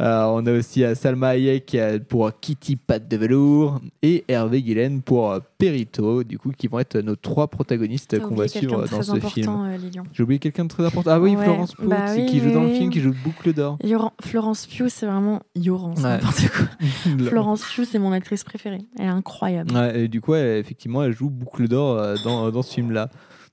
[0.02, 4.62] Euh, on a aussi euh, Salma Hayek euh, pour Kitty Pat de velours et Hervé
[4.64, 9.02] Guillen pour Perito, du coup, qui vont être nos trois protagonistes qu'on va suivre dans
[9.02, 9.50] ce film.
[9.50, 9.78] euh.
[10.14, 11.12] J'ai oublié quelqu'un de très important.
[11.12, 13.54] Ah oui, Ouais, Florence Pugh, bah oui, qui joue dans le film, qui joue Boucle
[13.54, 13.78] d'or.
[14.22, 16.10] Florence Pugh, c'est vraiment Yoran, c'est Ouais.
[16.18, 16.66] n'importe quoi.
[17.18, 18.82] Le- Florence Pugh, c'est mon actrice préférée.
[18.98, 19.72] Elle est incroyable.
[19.76, 23.10] Ouais, et du coup, elle, effectivement, elle joue Boucle d'or dans, dans ce film-là.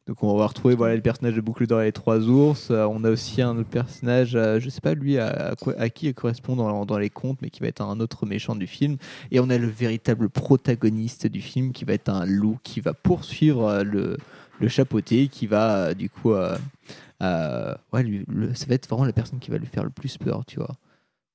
[0.09, 2.71] Donc on va retrouver voilà, le personnage de Boucle d'Or et les Trois Ours.
[2.71, 5.79] Euh, on a aussi un autre personnage, euh, je sais pas lui à, à quoi-
[5.79, 8.57] à qui il correspond dans, dans les contes, mais qui va être un autre méchant
[8.57, 8.97] du film.
[9.31, 12.95] Et on a le véritable protagoniste du film qui va être un loup qui va
[12.95, 14.17] poursuivre euh, le,
[14.61, 16.33] le chapeauté, qui va euh, du coup...
[16.33, 20.19] ouais, lui- le- ça va être vraiment la personne qui va lui faire le plus
[20.19, 20.75] peur, tu vois.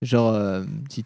[0.03, 0.63] Genre, euh,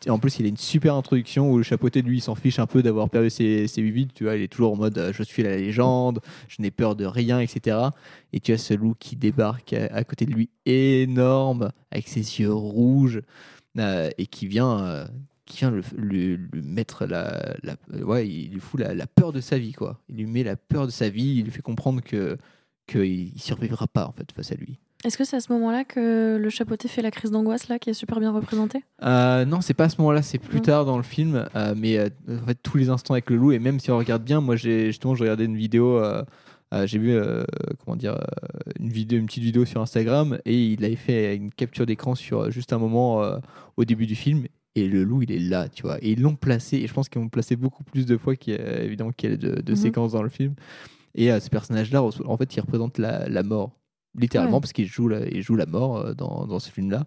[0.10, 2.68] en plus, il a une super introduction où le chapeauté, lui, il s'en fiche un
[2.68, 4.08] peu d'avoir perdu ses, ses huit vies.
[4.14, 6.20] Tu vois, il est toujours en mode euh, je suis la légende,
[6.50, 7.78] je n'ai peur de rien, etc.
[8.34, 12.54] Et tu as ce loup qui débarque à, côté de lui, énorme, avec ses yeux
[12.54, 13.22] rouges,
[13.78, 15.08] euh, et qui vient,
[15.46, 17.56] qui vient le, lui mettre la,
[18.02, 20.02] Ouais, il lui fout la, peur de sa vie, quoi.
[20.10, 22.38] Il lui met la peur de sa vie, il lui fait comprendre que
[22.88, 24.80] qu'il ne survivra pas, en fait, face à lui.
[25.04, 27.90] Est-ce que c'est à ce moment-là que le chapeauté fait la crise d'angoisse là, qui
[27.90, 30.98] est super bien représentée Euh, non, c'est pas à ce moment-là, c'est plus tard dans
[30.98, 31.48] le film.
[31.56, 33.98] euh, mais euh, en fait, tous les instants avec le loup, et même si on
[33.98, 35.98] regarde bien, moi, j'ai justement, je regardais une vidéo.
[35.98, 36.24] euh,
[36.86, 37.20] j'ai vu
[37.84, 38.18] comment dire
[38.80, 42.50] une vidéo, une petite vidéo sur Instagram, et il avait fait une capture d'écran sur
[42.52, 43.22] juste un moment
[43.78, 44.46] au début du film.
[44.76, 45.98] Et le loup, il est là, tu vois.
[46.02, 48.54] Et ils l'ont placé, et je pense qu'ils l'ont placé beaucoup plus de fois qu'il
[48.54, 49.76] y a, évidemment qu'il y a de, de Mhm.
[49.76, 50.54] séquences dans le film.
[51.14, 53.72] Et ce personnage-là, en fait, il représente la, la mort,
[54.18, 54.62] littéralement, Ouais.
[54.62, 57.06] parce qu'il joue, la, il joue la mort euh, dans, dans ce film-là.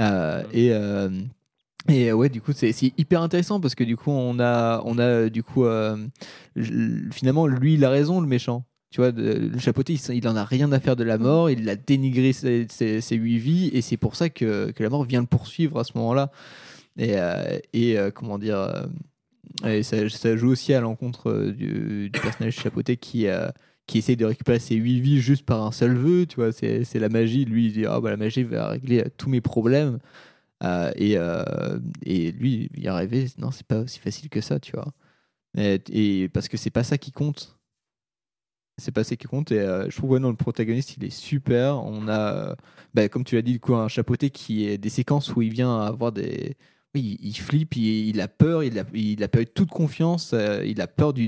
[0.00, 1.10] Euh, et, euh,
[1.88, 5.28] et ouais, du coup, c'est hyper intéressant parce que du coup, on a, on a
[5.28, 5.96] du coup, euh,
[7.10, 8.64] finalement, lui, il a raison, le méchant.
[8.90, 11.48] Tu vois, de- le chapeauté, il, il en a rien à faire de la mort,
[11.50, 14.90] il a dénigré ses, ses, ses huit vies, et c'est pour ça que, que la
[14.90, 16.30] mort vient le poursuivre à ce moment-là.
[16.98, 18.86] Et, euh, et euh, comment dire,
[19.66, 23.26] et ça, ça joue aussi à l'encontre du, du personnage chapeauté qui,
[23.86, 26.94] qui essaye de récupérer ses huit vies juste par un seul vœu, tu vois, c'est
[26.94, 27.44] la magie.
[27.44, 29.98] Lui, il dit, ah bah la magie va régler euh, tous mes problèmes.
[30.64, 34.72] Euh, et, euh, et lui, y arriver, non, c'est pas aussi facile que ça, tu
[34.72, 34.92] vois.
[35.56, 37.58] Et, parce que c'est pas ça qui compte.
[38.78, 39.52] C'est pas ça qui compte.
[39.52, 41.84] Et je trouve, ouais, non, le protagoniste, il est super.
[41.84, 42.56] On a,
[42.94, 45.52] bah, comme tu l'as dit, du coup, un chapeauté qui est des séquences où il
[45.52, 46.56] vient avoir des.
[46.94, 51.14] Il, flippe, il, a peur, il a, il perdu toute confiance, euh, il, a peur
[51.14, 51.26] du,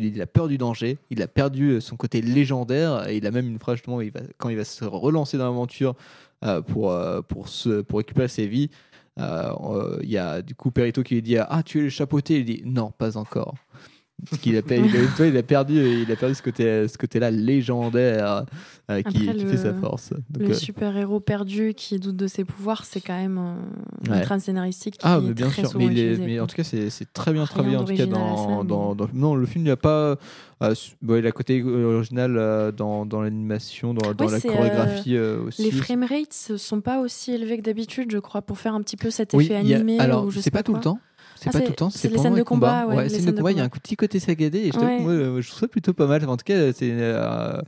[0.58, 3.08] danger, il a perdu son côté légendaire.
[3.08, 4.00] Et il a même une phrase, justement,
[4.36, 5.94] quand il va se relancer dans l'aventure
[6.44, 7.46] euh, pour, euh, pour,
[7.96, 8.68] récupérer ses vies,
[9.18, 11.88] euh, euh, il y a du coup Perito qui lui dit Ah, tu es le
[11.88, 13.54] chapeauté Il dit Non, pas encore.
[14.30, 18.44] Parce qu'il a, il a- perdu, il a perdu ce côté, ce côté-là légendaire
[18.90, 20.10] euh, qui, Après, qui le- fait sa force.
[20.30, 24.22] Donc, le euh, super-héros perdu qui doute de ses pouvoirs, c'est quand même euh, Ouais.
[24.22, 27.12] trame scénaristique qui ah, est mais bien très sûr, mais, est- en tout cas, c'est
[27.12, 27.76] très bien travaillé.
[27.76, 28.62] En tout cas, dans,
[29.12, 30.16] non, le film, il n'y a pas.
[31.02, 35.64] bon, il a côté original euh, dans, dans l'animation, dans, Ouais, la chorégraphie aussi.
[35.64, 38.96] Les framerates ne sont pas aussi élevés que d'habitude, je crois, pour faire un petit
[38.96, 39.98] peu cet effet a- animé.
[39.98, 40.98] alors, c'est pas tout le temps.
[41.45, 43.32] C'est Ah, pas tout le temps, c'est les scènes de combat, ouais, les scènes de
[43.32, 45.01] combat, il y a un petit côté saccadé et je Ouais.
[45.01, 46.26] moi, euh, je trouve ça plutôt pas mal.
[46.28, 47.61] En tout cas, c'est euh,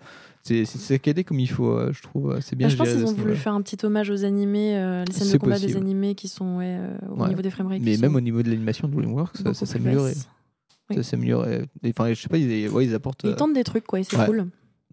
[0.43, 2.39] c'est saccadé comme il faut, euh, je trouve.
[2.41, 5.05] C'est bien Ah, je pense qu'ils ont voulu faire un petit hommage aux animés, euh,
[5.07, 7.29] les scènes de combat des animés qui sont ouais, euh, au Ouais.
[7.29, 7.81] niveau des framerates.
[7.83, 10.15] Mais même au niveau de l'animation de DreamWorks, ça, s'améliorait.
[10.95, 11.67] Ça s'améliorait.
[11.83, 13.23] Et, Enfin, je sais pas, ils, ouais, ils apportent.
[13.25, 14.47] Ils euh, tentent des trucs, quoi, c'est cool.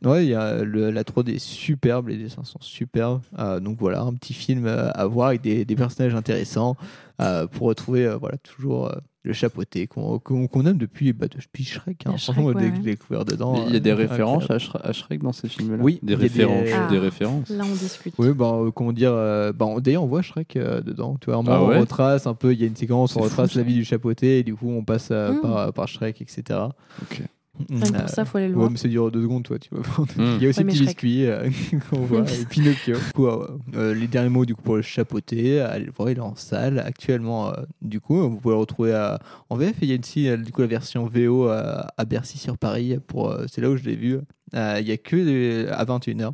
[0.06, 3.22] Ouais, il y a le- la 3D est superbe, les dessins sont superbes.
[3.40, 6.76] Euh, donc voilà, un petit film euh, à voir avec des, des personnages intéressants
[7.22, 11.28] euh, pour retrouver euh, voilà, toujours euh, le chapeauté qu'on qu'on- qu'on aime depuis, bah,
[11.34, 12.04] depuis Shrek.
[12.06, 12.16] Hein.
[12.18, 12.70] Franchement, ouais, ouais.
[12.72, 13.64] découvert dedans.
[13.68, 16.68] Il y a des références à Shre- à Shrek dans ces films-là Oui, des références.
[16.76, 16.88] Ah.
[16.92, 17.50] Des références.
[17.50, 18.14] Là, on discute.
[18.18, 21.42] Oui, bah, euh, comment dire, euh, bah, d'ailleurs on voit Shrek euh, dedans, tu vois,
[21.48, 23.64] Ah ouais on retrace un peu, il y a une séquence, on retrace fou, la
[23.64, 25.42] vie du chapeauté, et du coup on passe euh, Mm.
[25.42, 26.60] par, par Shrek, etc.
[27.04, 27.22] Ok.
[27.70, 29.84] Que pour ça, faut aller le ouais, mais ça dure deux secondes, toi, tu vois.
[30.18, 30.38] Mm.
[30.38, 31.50] Il y a aussi Ouais, petit biscuit euh,
[31.90, 32.96] qu'on voit, et Pinocchio.
[32.98, 36.10] Du coup, euh, euh, les derniers mots du coup pour le chapeauté, allez le voir,
[36.10, 37.50] il est en salle actuellement.
[37.50, 39.20] euh, du coup, vous pouvez le retrouver à-
[39.50, 39.76] en VF.
[39.84, 42.58] Et il y a aussi euh, du coup la version VO à, à Bercy sur
[42.58, 42.98] Paris.
[43.06, 44.18] Pour, euh, c'est là où je l'ai vu.
[44.56, 46.32] Euh, Il y a que à 21h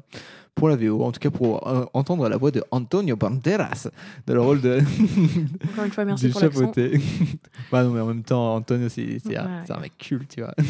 [0.60, 3.88] pour la VO, en tout cas pour euh, entendre la voix de Antonio Banderas
[4.28, 4.80] dans le rôle de
[5.72, 7.00] Encore une fois, merci du pour chapeauté.
[7.72, 9.64] bah non, mais en même temps, Antonio, c'est un, Ouais.
[9.66, 10.54] c'est un mec culte, tu vois.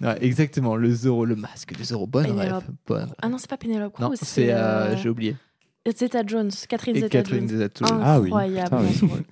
[0.00, 2.06] Ouais, exactement, le Zoro, le masque de Zoro.
[2.06, 2.46] Bonne Pénélope.
[2.64, 2.70] rêve.
[2.86, 4.52] Bonne Ah non, c'est pas Pénélope Cruz, non, c'est.
[4.52, 5.36] euh, J'ai oublié.
[5.92, 7.58] Zeta Jones, Catherine Et Zeta Catherine Jones.
[7.58, 8.00] Zeta-Jones.
[8.02, 8.28] Ah oui.
[8.28, 8.70] Incroyable.
[8.70, 9.08] Putain, oui.
[9.10, 9.22] rôle.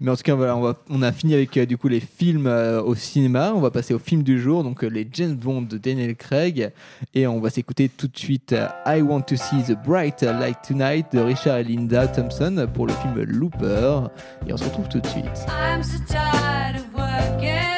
[0.00, 2.00] Mais en tout cas, voilà, on, va, on a fini avec euh, du coup les
[2.00, 3.52] films euh, au cinéma.
[3.54, 6.72] On va passer au film du jour, donc euh, les James Bond de Daniel Craig.
[7.14, 10.58] Et on va s'écouter tout de suite euh, I Want to See the Bright Light
[10.66, 14.08] Tonight de Richard et Linda Thompson pour le film Looper.
[14.46, 15.24] Et on se retrouve tout de suite.
[15.48, 17.73] I'm so tired of working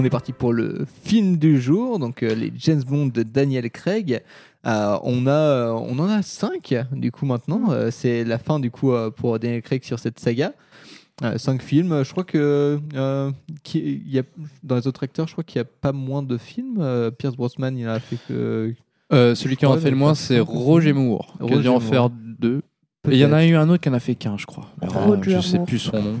[0.00, 3.68] On est parti pour le film du jour, donc euh, les James Bond de Daniel
[3.70, 4.22] Craig.
[4.64, 7.70] Euh, on, a, on en a 5 du coup maintenant.
[7.72, 10.52] Euh, c'est la fin du coup euh, pour Daniel Craig sur cette saga.
[11.36, 12.04] 5 films.
[12.04, 13.32] Je crois que euh,
[13.64, 14.22] qui- y a,
[14.62, 16.76] dans les autres acteurs, je crois qu'il n'y a pas moins de films.
[16.78, 18.72] Euh, Pierce Brosnan, il a fait que.
[19.12, 21.72] Euh, celui qui en a fait le moins, c'est Roger Moore, qui a dû en
[21.72, 21.82] Moore.
[21.82, 22.62] faire deux.
[23.10, 24.66] Et il y en a eu un autre qui en a fait qu'un, je crois.
[25.22, 25.66] Je sais Moore.
[25.66, 26.20] plus son nom.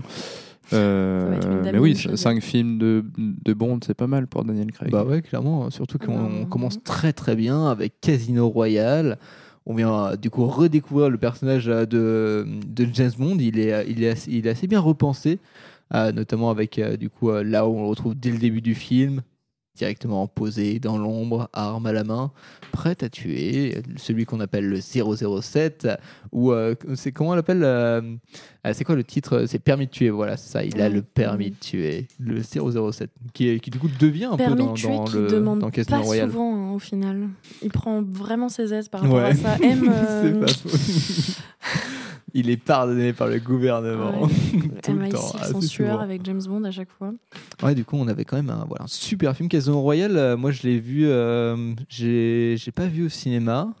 [0.72, 2.18] Euh, mais oui, Michel.
[2.18, 4.90] 5 films de, de Bond, c'est pas mal pour Daniel Craig.
[4.90, 5.70] Bah ouais, clairement.
[5.70, 6.46] Surtout qu'on Ah.
[6.50, 9.18] commence très très bien avec Casino Royale.
[9.66, 13.36] On vient euh, du coup redécouvrir le personnage euh, de, de James Bond.
[13.38, 15.38] Il est, il est, assez, il est assez bien repensé,
[15.94, 18.60] euh, notamment avec euh, du coup euh, là où on le retrouve dès le début
[18.62, 19.22] du film,
[19.78, 22.32] directement posé dans l'ombre, arme à la main,
[22.72, 23.80] prêt à tuer.
[23.96, 25.88] Celui qu'on appelle le 007,
[26.32, 28.02] ou euh, c'est comment on l'appelle euh,
[28.64, 30.10] ah, C'est quoi le titre C'est permis de tuer.
[30.10, 30.64] Voilà, ça.
[30.64, 34.72] Il a le permis de tuer, le 007, qui, du coup devient un peu dans,
[34.72, 36.30] de tuer dans qui le demande dans Casino pas Royale.
[36.30, 37.28] souvent hein, au final.
[37.62, 39.24] Il prend vraiment ses aises par rapport Ouais.
[39.30, 39.56] à ça.
[39.62, 41.42] M, euh, C'est pas faux.
[42.34, 44.22] Il est pardonné par le gouvernement.
[44.22, 44.28] Ouais.
[44.82, 47.12] Tout le MI6 temps, sueur avec James Bond à chaque fois.
[47.62, 50.16] Ouais, du coup, on avait quand même un, voilà, un super film Casino Royale.
[50.16, 53.72] Euh, moi, je l'ai vu, euh, j'ai j'ai pas vu au cinéma.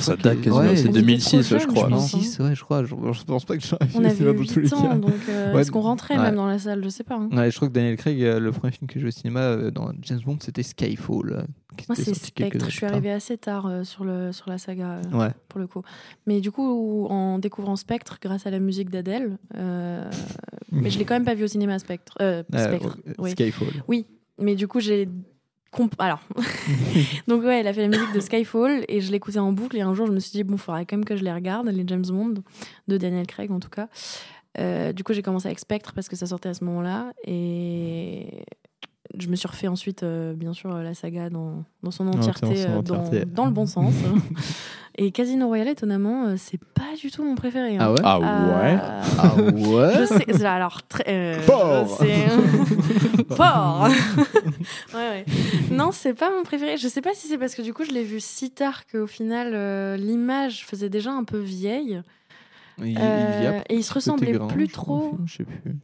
[0.00, 2.64] Ça date quasiment, ouais, c'est il était 2006, trop je crois, non 2006, ouais, je
[2.64, 2.84] crois.
[2.84, 5.52] Je, je pense pas que j'aurais On avait dans tous les 8 ans, donc euh,
[5.54, 6.22] Ouais, est-ce qu'on rentrait ouais.
[6.22, 6.82] même dans la salle?
[6.82, 7.14] Je sais pas.
[7.14, 7.28] hein.
[7.32, 9.40] Ouais, je crois que Daniel Craig, euh, le premier film que j'ai vu au cinéma
[9.40, 11.32] euh, dans James Bond, c'était Skyfall.
[11.32, 11.42] euh,
[11.88, 12.66] Moi, c'est Spectre.
[12.68, 15.30] Je suis arrivée assez tard euh, sur, le, sur la saga, euh, Ouais.
[15.48, 15.82] pour le coup.
[16.26, 20.10] Mais du coup, en découvrant Spectre, grâce à la musique d'Adèle, euh,
[20.72, 22.14] mais je l'ai quand même pas vu au cinéma, Spectre.
[22.14, 23.30] Spectre, euh, oui.
[23.30, 23.68] Skyfall.
[23.86, 24.06] Oui,
[24.40, 25.08] mais du coup, j'ai.
[25.98, 26.20] Alors,
[27.28, 29.76] donc ouais, elle a fait la musique de Skyfall et je l'écoutais en boucle.
[29.76, 31.32] Et un jour, je me suis dit, bon, il faudrait quand même que je les
[31.32, 32.34] regarde, les James Bond,
[32.88, 33.88] de Daniel Craig en tout cas.
[34.58, 37.12] Euh, du coup, j'ai commencé avec Spectre parce que ça sortait à ce moment-là.
[37.24, 38.44] Et
[39.18, 42.56] je me suis refait ensuite, euh, bien sûr, la saga dans, dans son Dans entièreté,
[42.56, 43.24] son euh, dans, entièreté.
[43.30, 43.94] dans le bon sens.
[44.98, 47.76] et Casino Royale, étonnamment, euh, c'est pas du tout mon préféré.
[47.76, 47.80] hein.
[47.80, 51.04] Ah ouais Ah ouais Euh, Ah ouais je sais, alors très.
[51.08, 52.26] euh, sais-
[53.34, 53.88] Fort
[54.94, 55.24] ouais, ouais.
[55.70, 56.76] Non, c'est pas mon préféré.
[56.76, 59.06] Je sais pas si c'est parce que du coup, je l'ai vu si tard qu'au
[59.06, 62.02] final, euh, l'image faisait déjà un peu vieille.
[62.78, 65.16] Il- il y a Euh, et il se ressemblait grand, plus trop.
[65.24, 65.76] Je sais plus.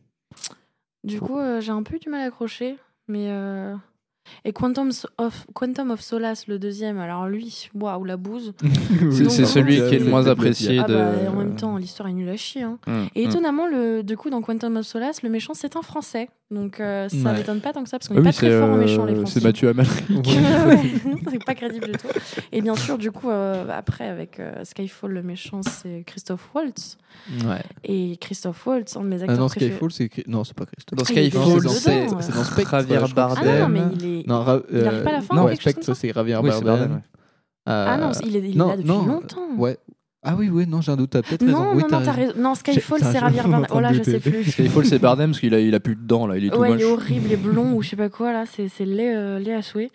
[1.05, 2.77] Du coup, euh, j'ai un peu eu du mal à accrocher.
[3.09, 3.31] Mais.
[3.31, 3.77] euh,
[4.45, 8.55] Et Quantum of, Quantum of Solace, le deuxième, alors lui, waouh, la bouse.
[9.13, 10.95] C'est- c'est celui qui est le moins apprécié Ah de.
[10.95, 12.63] bah, en même temps, l'histoire est nulle à chier.
[12.63, 12.79] hein.
[12.87, 13.31] Mm, Et mm.
[13.31, 16.29] étonnamment, le, du coup, dans Quantum of Solace, le méchant, c'est un Français.
[16.51, 17.39] Donc euh, ça Ouais.
[17.39, 18.79] m'étonne pas tant que ça, parce qu'on Ah n'est oui, pas très fort en euh,
[18.79, 19.41] méchant, les Français.
[19.41, 20.05] c'est Mathieu Amalric.
[21.31, 22.09] C'est pas crédible du tout.
[22.53, 26.99] Et bien sûr, du coup, euh, après, avec euh, Skyfall, le méchant, c'est Christophe Waltz.
[27.47, 27.63] Ouais.
[27.85, 29.71] Et Christophe Waltz, un de mes Ah acteurs non, préférés.
[29.73, 30.29] Skyfall, c'est.
[30.29, 30.99] Non, c'est pas Christophe.
[30.99, 31.61] Dans Ah, Skyfall,
[32.21, 32.71] c'est dans Spectre.
[32.71, 32.97] Javier.
[32.97, 33.73] Ah non, non, Bardem.
[33.73, 34.12] mais il est.
[34.27, 36.65] Non, Ra- il arrive euh, pas à la fin, non, ça c'est Javier Oui, c'est
[36.65, 36.93] Bardem.
[36.93, 37.01] Ouais.
[37.67, 39.49] Ah non, il est, il est non, là depuis non, longtemps.
[39.57, 39.79] Ouais.
[40.25, 41.11] Ah oui, oui, non, j'ai un doute.
[41.11, 41.75] T'as peut-être Non, raison.
[41.75, 42.33] Oui, non, non, t'as raison.
[42.37, 43.71] Non, Skyfall, c'est Javier en Bardem.
[43.75, 44.45] Oh là, je sais plus.
[44.45, 46.59] Skyfall, c'est Bardem parce qu'il a, il a plus de dents là, il est tout
[46.59, 48.85] Ouais, il est horrible, il est blond ou je sais pas quoi là, c'est c'est
[48.85, 49.91] laid, euh, laid à souhait.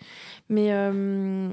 [0.50, 1.48] Mais euh,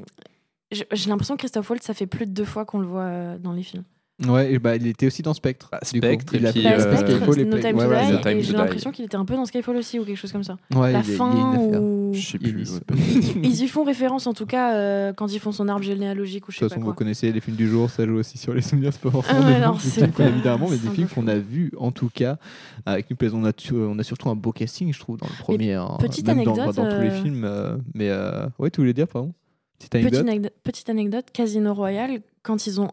[0.71, 3.03] j'ai j'ai l'impression que Christophe Waltz, ça fait plus de deux fois qu'on le voit
[3.03, 3.83] euh, dans les films.
[4.25, 5.69] Ouais, et bah, il était aussi dans Spectre.
[5.91, 6.05] du coup.
[6.07, 8.11] Spectre, et il a puis, fait Bah, euh, Spectre, Skyfall et No Play- Time ouais,
[8.11, 10.31] to Die, et j'ai l'impression qu'il était un peu dans Skyfall aussi ou quelque chose
[10.31, 10.55] comme ça.
[10.73, 12.13] Ouais, La il y y a fin ou...
[12.13, 12.79] Je sais plus.
[12.79, 13.43] y.
[13.43, 16.51] Ils y font référence en tout cas euh, quand ils font son arbre généalogique ou
[16.53, 16.91] je De sais toute pas façon, quoi.
[16.93, 19.39] vous connaissez les films du jour, ça joue aussi sur les souvenirs, c'est pas forcément
[19.43, 22.37] Ah ouais, non, c'est pas- évidemment, mais des films qu'on a vus en tout cas,
[22.85, 23.17] avec nous.
[23.33, 25.73] On a, on a surtout un beau casting, je trouve, dans le premier.
[25.73, 27.43] hein, petite anecdote, Dans, tous les euh, films.
[27.43, 28.09] euh, mais
[28.59, 29.33] ouais, tu voulais dire, pardon
[29.77, 32.91] Petite anecdote, petite anecdote, Casino Royale, quand ils ont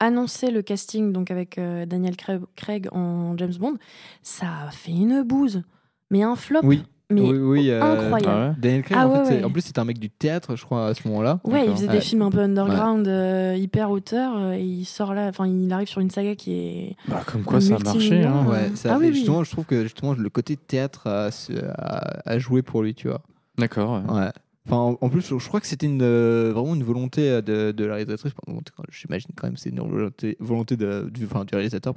[0.00, 3.76] annoncé le casting donc avec euh, Daniel Craig, Craig en James Bond,
[4.22, 5.62] ça a fait une bouse.
[6.10, 6.60] Mais un flop.
[6.62, 6.82] Oui.
[7.10, 8.56] Mais oui, oui, euh, incroyable.
[8.60, 9.44] Daniel Craig, Ah en, fait, ouais, c'est- ouais.
[9.44, 11.40] en plus, c'était un mec du théâtre, je crois, à ce moment-là.
[11.44, 15.14] Ouais, il faisait des films un peu underground, euh, hyper auteur, euh, et il sort
[15.14, 16.96] là, enfin, il arrive sur une saga qui est.
[17.08, 18.22] Bah, comme quoi ça a marché.
[18.24, 18.44] Hein.
[18.46, 21.28] Ouais, ça, Ah oui, justement, je trouve que justement, le côté théâtre a,
[21.78, 23.22] a, a joué pour lui, tu vois.
[23.56, 24.02] D'accord.
[24.10, 24.28] ouais.
[24.70, 28.32] En, plus, je, crois que c'était euh, vraiment une volonté euh, de, de la réalisatrice.
[28.90, 31.94] J'imagine quand même c'est une volonté, volonté du, du réalisateur.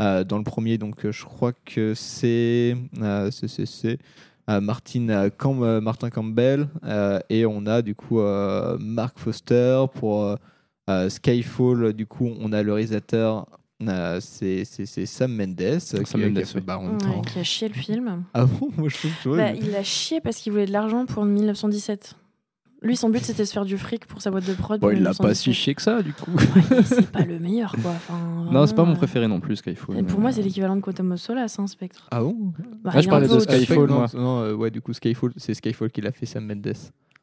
[0.00, 2.76] Euh, dans le premier, donc, je crois que c'est
[4.48, 6.68] Martin, Cam- Martin Campbell
[7.30, 10.36] et on a du coup Mark Foster pour
[11.08, 11.92] Skyfall.
[11.94, 13.46] Du coup, on a le réalisateur.
[13.82, 16.86] Euh, c'est c'est- c'est Sam Mendes Sam qui, qui a Mendes, fait oui.
[16.86, 18.24] même Ouais, qui a chié le film.
[18.32, 18.70] Ah bon?
[18.76, 22.16] Moi je trouve que Bah, il a chié parce qu'il voulait de l'argent pour 1917.
[22.84, 24.78] Lui, son but, c'était de se faire du fric pour sa boîte de prod.
[24.80, 25.36] Bon, il l'a pas 1917.
[25.42, 26.30] si chier que ça, du coup.
[26.84, 27.90] C'est pas le meilleur, quoi.
[27.96, 29.98] Enfin, non, c'est pas mon euh, préféré non plus, Skyfall.
[29.98, 32.06] et Pour moi, c'est l'équivalent de Quantum of Solace, hein, Spectre.
[32.10, 32.36] Ah bon
[32.82, 33.38] Bah, Ah, je parlais de.
[33.38, 34.06] Skyfall, non, moi.
[34.14, 36.74] non, euh, ouais, du coup, Skyfall, c'est Skyfall qui l'a fait Sam Mendes.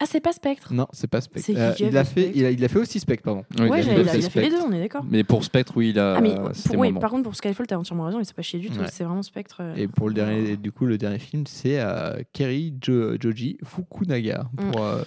[0.03, 1.45] Ah, c'est pas Spectre Non, c'est pas Spectre.
[1.45, 3.43] C'est qui Euh, il, a fait il, a, il a fait aussi Spectre, pardon.
[3.59, 5.05] Oui, Ouais, il a il a, fait il a fait les deux, on est d'accord.
[5.07, 6.15] Mais pour Spectre, oui, il a.
[6.15, 8.41] Ah, mais c'était pour, oui, par contre, pour Skyfall, t'as entièrement raison, il s'est pas
[8.41, 8.79] chié du tout.
[8.79, 8.87] Ouais.
[8.91, 9.57] C'est vraiment Spectre.
[9.59, 9.75] euh.
[9.75, 14.45] Et pour le dernier, du coup, le dernier film, c'est euh, Keri Jo- Joji Fukunaga
[14.59, 14.71] Mm.
[14.71, 15.03] pour, euh,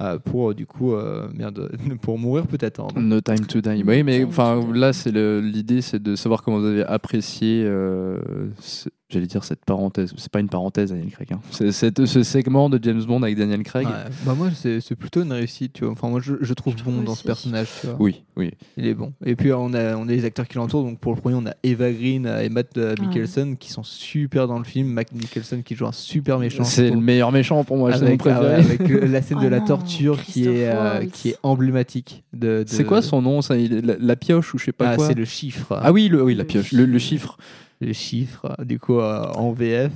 [0.00, 1.70] euh, pour du coup, euh, merde,
[2.02, 2.80] pour mourir peut-être.
[2.80, 2.88] hein.
[2.96, 3.84] No Time to Die.
[3.86, 7.62] Oui, mais enfin là, c'est le- l'idée, c'est de savoir comment vous avez apprécié.
[7.64, 8.18] euh,
[8.60, 10.12] ce- J'allais dire cette parenthèse.
[10.16, 11.28] C'est pas une parenthèse, Daniel Craig.
[11.32, 11.40] hein.
[11.50, 13.86] C'est ce segment de James Bond avec Daniel Craig.
[13.86, 13.92] Ouais.
[14.24, 15.92] Bah moi, c'est c'est plutôt une réussite, tu vois.
[15.92, 17.96] Enfin, moi, je, je trouve bon dans ce personnage, tu vois.
[17.98, 18.50] Oui, oui.
[18.78, 19.12] Il est bon.
[19.24, 20.82] Et puis, on a, on a les acteurs qui l'entourent.
[20.84, 24.48] Donc, pour le premier, on a Eva Green et Matt euh, Mikkelsen qui sont super
[24.48, 24.88] dans le film.
[24.88, 26.64] Matt Mikkelsen qui joue un super méchant.
[26.64, 27.92] C'est le meilleur méchant pour moi.
[27.92, 28.74] c'est mon avec, ah ouais, préféré.
[28.82, 32.24] avec le- la scène de Oh la non, torture qui est, euh, qui est emblématique.
[32.32, 34.96] De, de- C'est quoi son nom ça, la, la pioche ou je sais pas Ah,
[34.96, 35.06] quoi?
[35.06, 35.78] c'est le chiffre.
[35.82, 37.36] Ah oui, le, oui la pioche, le, le chiffre.
[37.84, 39.92] Les chiffres, du coup, euh, en VF.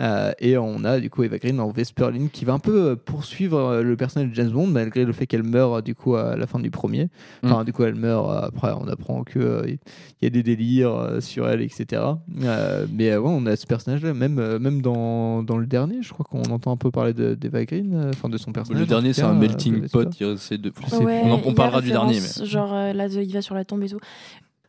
[0.00, 2.96] Euh, et on a du coup Eva Green en Vesperline qui va un peu euh,
[2.96, 6.16] poursuivre euh, le personnage de James Bond malgré le fait qu'elle meurt euh, du coup
[6.16, 7.10] à la fin du premier.
[7.44, 7.64] Enfin, Mm.
[7.64, 8.28] du coup, elle meurt.
[8.28, 9.78] euh, après, on apprend que euh, il
[10.22, 12.02] y a des délires euh, sur elle, etc.
[12.42, 15.98] Euh, mais euh, ouais, on a ce personnage-là, même euh, même dans, dans le dernier,
[16.02, 18.80] je crois qu'on entend un peu parler de- d'Eva Green, euh, enfin de son personnage.
[18.80, 20.08] Le dernier, c'est un euh, melting pot.
[20.18, 20.72] Il essaie de...
[21.00, 22.18] Ouais, on, en- on parlera du dernier.
[22.20, 22.44] Mais...
[22.46, 24.00] Genre, euh, là, il va sur la tombe et tout.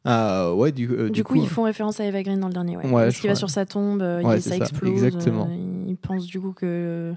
[0.05, 2.77] Ah ouais, du, euh, Du, coup, ils font référence à Eva Green dans le dernier.
[2.77, 2.85] Ouais.
[2.85, 4.91] Ouais, Parce qu'il va sur sa tombe, euh, il- ça explose.
[5.03, 5.47] exactement.
[5.49, 7.13] euh, il pense du coup que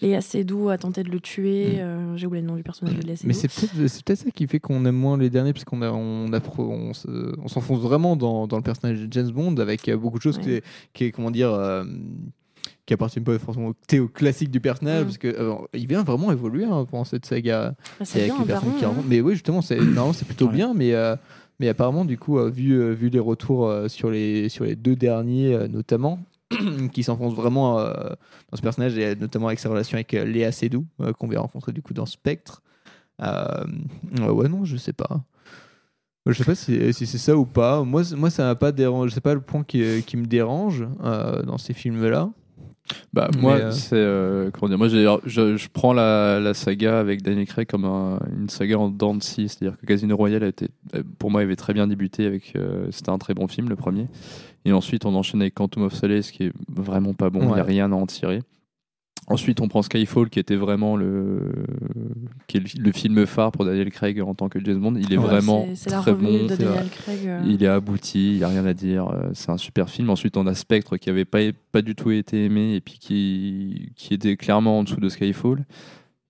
[0.00, 1.76] Léa Seydoux a tenté de le tuer.
[1.76, 1.78] Mm.
[1.80, 3.28] euh, J'ai oublié le nom du personnage de Léa Seydoux.
[3.28, 3.34] Mais
[3.88, 6.92] c'est peut-être ça qui fait qu'on aime moins les derniers, parce qu'on on, on,
[7.42, 10.38] on s'enfonce vraiment dans, dans le personnage de James Bond avec euh, beaucoup de choses
[10.38, 10.54] qui, Ouais.
[10.56, 10.64] est,
[10.94, 11.84] qui est, comment dire, euh,
[12.86, 15.04] qui appartiennent pas forcément au thé- au classique du personnage, Mm.
[15.04, 17.74] parce que euh, il vient vraiment évoluer hein, pendant cette saga.
[17.98, 18.94] Bah, c'est Et avec bien, les personnes qui hein.
[19.08, 21.14] Mais oui, justement, c'est normalement c'est plutôt bien, mais euh,
[21.60, 24.76] mais apparemment du coup, euh, vu euh, vu les retours euh, sur les sur les
[24.76, 26.18] deux derniers notamment.
[26.92, 30.86] qui s'enfonce vraiment dans ce personnage et notamment avec sa relation avec Léa Seydoux
[31.18, 32.62] qu'on vient rencontrer du coup dans Spectre
[33.18, 35.24] ouais, non, je sais pas.
[36.26, 37.82] Je sais pas si, c'est ça ou pas.
[37.82, 39.14] Moi, moi ça m'a pas dérangé.
[39.14, 42.30] C'est pas le point qui, qui me dérange dans ces films-là.
[43.12, 43.94] Bah, moi, euh, c'est.
[43.96, 48.18] euh, comment dire Moi, je, je prends la, la saga avec Daniel Craig comme un-
[48.38, 49.48] une saga en dents de scie.
[49.48, 52.26] C'est-à-dire que Casino Royale, a été, euh, pour moi, avait très bien débuté.
[52.26, 54.06] avec euh, C'était un très bon film, le premier.
[54.66, 57.40] Et ensuite, on enchaîne avec Quantum of Solace, qui est vraiment pas bon.
[57.40, 58.42] Il n'y a rien à en tirer.
[59.28, 61.50] Ensuite, on prend Skyfall, qui était vraiment le,
[62.46, 64.96] qui est le, le film phare pour Daniel Craig en tant que James Bond.
[64.96, 66.44] Il est Ouais, vraiment C'est- c'est la très bon.
[66.44, 66.88] de c'est Daniel vrai.
[66.90, 67.42] Craig, euh.
[67.46, 69.08] Il est abouti, il n'y a rien à dire.
[69.08, 70.10] euh, C'est un super film.
[70.10, 71.38] Ensuite, on a Spectre qui avait pas,
[71.72, 75.64] pas du tout été aimé et puis qui, qui était clairement en dessous de Skyfall.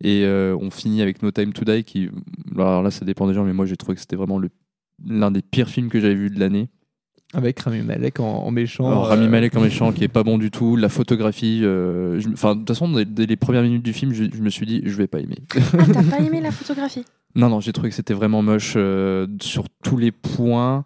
[0.02, 2.10] Et euh, on finit avec No Time to Die qui,
[2.54, 4.50] alors là, ça dépend des gens, mais moi j'ai trouvé que c'était vraiment le-
[5.04, 6.68] l'un des pires films que j'avais vu de l'année.
[7.35, 8.86] Avec Rami Malek en, en méchant.
[8.86, 11.61] Alors, euh, Rami Malek en méchant qui est pas bon du tout, la photographie.
[11.65, 14.51] euh, Enfin, de toute façon, dès, dès les premières minutes du film, je, je me
[14.51, 15.39] suis dit, je vais pas aimer.
[15.56, 17.05] Ah, t'as pas aimé la photographie?
[17.35, 20.85] Non, non, j'ai trouvé que c'était vraiment moche euh, sur tous les points.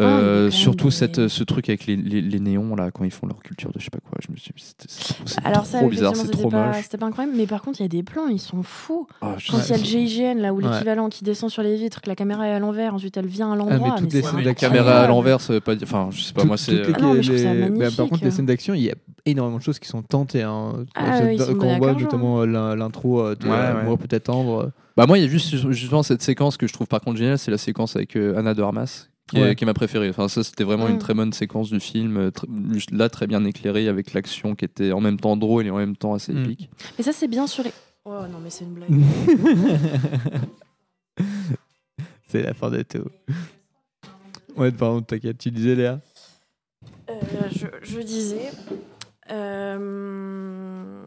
[0.00, 3.10] Ah, Euh, surtout des- cette, ce truc avec les, les, les néons là quand ils
[3.10, 5.42] font leur culture de je sais pas quoi je me suis c'est ça,
[5.78, 7.36] trop bizarre c'est c'était trop pas, moche c'était pas incroyable.
[7.36, 9.06] Mais par contre, il y a des plans, ils sont fous.
[9.20, 10.70] Ah, je Quand il y a le GIGN, là, ou Ouais.
[10.72, 13.50] l'équivalent qui descend sur les vitres, que la caméra est à l'envers, ensuite elle vient
[13.50, 13.90] à Ah, l'endroit.
[13.96, 16.32] mais toutes les scènes la caméra à l'envers ça veut pas dire enfin je sais
[16.32, 18.46] pas Tout- moi toutes c'est les- Ah non, mais je ça par contre, les scènes
[18.46, 18.94] d'action, il y a
[19.26, 20.42] énormément de choses qui sont tentées.
[20.42, 20.72] Hein.
[20.94, 23.46] Ah Quand oui, on voit l'in- l'intro euh, de.
[23.46, 24.72] Moi peut-être tendre.
[24.96, 27.38] bah moi il y a juste justement cette séquence que je trouve par contre géniale
[27.38, 29.54] c'est la séquence avec euh, Anna de Armas qui est, Ouais.
[29.54, 30.92] qui est ma préférée enfin ça c'était vraiment Mm.
[30.92, 34.54] une très bonne séquence du film euh, tr- juste là très bien éclairée avec l'action
[34.54, 36.44] qui était en même temps drôle et en même temps assez Mm.
[36.44, 37.72] épique Mais ça, c'est bien sur les.
[38.04, 38.90] Oh non, mais c'est une blague.
[42.28, 43.04] C'est la fin de tout.
[44.56, 46.00] Ouais, pardon, t'inquiète, tu disais Léa?
[47.10, 47.14] Euh,
[47.54, 48.50] je, je disais.
[49.30, 51.01] euh,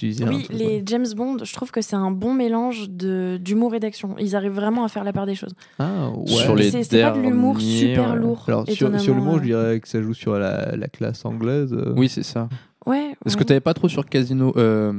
[0.00, 0.82] Tu disais un Oui, truc, les ouais.
[0.86, 4.14] James Bond, je trouve que c'est un bon mélange de- d'humour et d'action.
[4.18, 5.52] Ils arrivent vraiment à faire la part des choses.
[5.78, 6.26] Ah, ouais.
[6.26, 8.42] Sur les C'est c'est pas de l'humour super lourd.
[8.48, 9.44] Alors, sur, l'humour, je euh.
[9.44, 11.74] dirais que ça joue sur la, la classe anglaise.
[11.74, 11.92] euh.
[11.98, 12.48] oui c'est ça
[12.86, 13.14] Ouais.
[13.26, 13.40] Est-ce ouais.
[13.42, 14.92] que t'avais pas trop sur Casino, euh,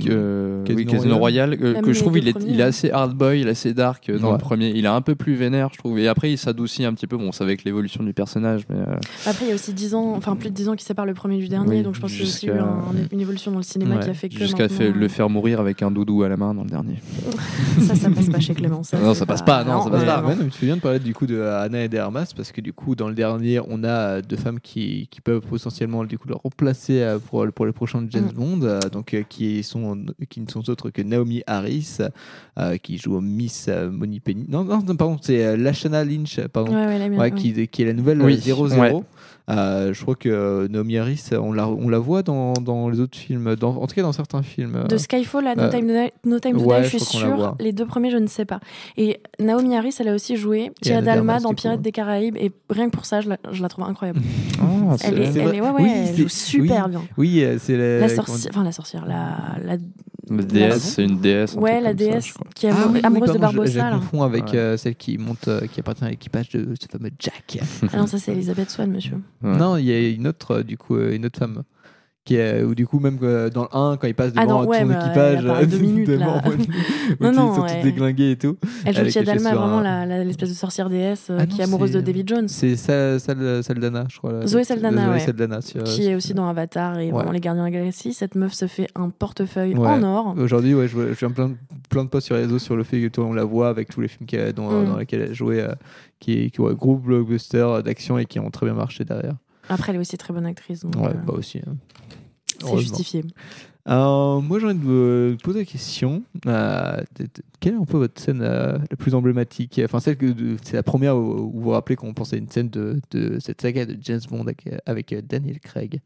[0.00, 2.90] que- Casino oui, Casino Royale, euh, que je trouve il est, premiers, il est assez
[2.90, 4.32] hard boy, il est assez dark euh, dans Ouais.
[4.34, 4.70] le premier.
[4.76, 5.98] Il est un peu plus vénère, je trouve.
[5.98, 7.16] Et après, il s'adoucit un petit peu.
[7.16, 8.94] Bon, c'est avec l'évolution du personnage, mais euh,
[9.26, 11.14] Après, il y a aussi 10 ans, enfin plus de 10 ans qui séparent le
[11.14, 13.50] premier du dernier, Oui, donc je pense qu'il y a aussi eu un- une évolution
[13.50, 14.04] dans le cinéma Ouais.
[14.04, 14.38] qui a fait que.
[14.38, 16.94] jusqu'à le faire mourir avec un doudou à la main dans le dernier.
[17.80, 18.82] Ça, ça passe pas chez Clément.
[18.82, 20.22] Ça, Non, ça passe pas, non, ça passe pas.
[20.44, 22.94] tu fais bien de parler du coup de Anna et d'Hermas parce que du coup
[22.94, 26.99] dans le dernier on a deux femmes qui, qui peuvent potentiellement du coup le remplacer
[27.02, 28.36] euh, pour, pour les prochains James Mm.
[28.36, 31.98] Bond, euh, donc, euh, qui, sont, qui ne sont autres que Naomi Harris,
[32.58, 34.46] euh, qui joue Miss euh, Moneypenny.
[34.48, 37.38] Non, non, non, pardon, c'est Lashana Lynch, pardon, Ouais, ouais, la mienne, Ouais, ouais.
[37.38, 39.04] qui, qui est la nouvelle Oui, euh, 00.
[39.50, 43.00] Euh, je crois que euh, Naomi Harris, on la, on la voit dans, dans les
[43.00, 44.84] autres films, dans, en tout cas dans certains films.
[44.88, 47.04] De Skyfall à No euh, Time to Die, No Time to ouais, Die, je je
[47.04, 47.56] suis sûre.
[47.58, 48.60] Les deux premiers, je ne sais pas.
[48.96, 52.36] Et Naomi Harris, elle a aussi joué Tia Dalma dans Pirates des Caraïbes.
[52.36, 54.20] Et rien que pour ça, je la, je la trouve incroyable.
[54.60, 57.02] Ah, elle est, elle est- ouais, ouais, Oui, elle c'est- joue super oui, bien.
[57.16, 59.76] Oui, c'est la, sorcière, enfin la sorcière, la, la,
[60.28, 61.56] La déesse, c'est une déesse.
[61.56, 62.46] un ouais, truc la comme ça, déesse crois.
[62.54, 63.90] qui est Ah amoureuse, oui, oui, amoureuse de pardon, je- Je, Barbossa.
[63.90, 63.96] là.
[63.96, 64.56] confonds avec Ouais.
[64.58, 67.58] euh, celle qui monte, euh, qui appartient à l'équipage de ce fameux Jack.
[67.92, 69.16] Ah non, ça c'est Elisabeth Swan, monsieur.
[69.42, 69.56] Ouais.
[69.56, 71.62] Non, il y a une autre, euh, du coup, euh, une autre femme.
[72.26, 74.62] Qui est, ou du coup, même euh, dans le 1, quand il passe Ah devant
[74.62, 76.50] non, ouais, son équipage, elle apparaît deux minutes, devant- où
[77.24, 77.78] Non, ils non, sont ouais.
[77.80, 78.58] tous déglingués et tout.
[78.84, 81.64] Elle joue Tia Dalma, vraiment un- l'espèce de sorcière déesse euh, Ah qui non, est
[81.64, 82.46] amoureuse de David Jones.
[82.48, 84.32] C'est Sa- Sal- Saldana, je crois.
[84.34, 84.46] là.
[84.46, 85.18] Zoé Saldana, Zoé ouais.
[85.20, 88.12] Saldana sur- qui est aussi dans Avatar et vraiment Les Gardiens de la Galaxie.
[88.12, 90.34] Cette meuf se fait un portefeuille en or.
[90.38, 91.56] Aujourd'hui, ouais, je, vois- je viens plein, de-
[91.88, 93.88] plein de posts sur les réseaux sur le fait que toi, on la voit avec
[93.88, 94.84] tous les films dans, Mm.
[94.90, 95.72] dans lesquels elle joué, euh,
[96.20, 99.36] qui est qui, ouais, gros blockbuster euh, d'action et qui ont très bien marché derrière.
[99.70, 100.80] Après, elle est aussi très bonne actrice.
[100.84, 101.58] donc, Ouais, euh, bah aussi.
[101.58, 101.74] hein.
[102.60, 103.24] C'est justifié.
[103.88, 106.22] Euh, moi, j'ai envie de vous poser la question.
[106.46, 106.96] euh,
[107.60, 109.80] quelle est un peu votre scène euh, la plus emblématique?
[109.84, 112.50] Enfin, celle que c'est la première où, où vous vous rappelez qu'on pensait à une
[112.50, 116.00] scène de, de cette saga de James Bond avec, avec, euh, Daniel Craig.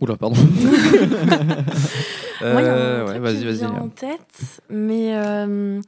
[0.00, 0.36] Oula, pardon.
[0.36, 1.62] Moi,
[2.40, 3.58] il y a Euh, un ouais, truc vas-y, qui me vas-y.
[3.58, 5.80] vient en tête, mais euh,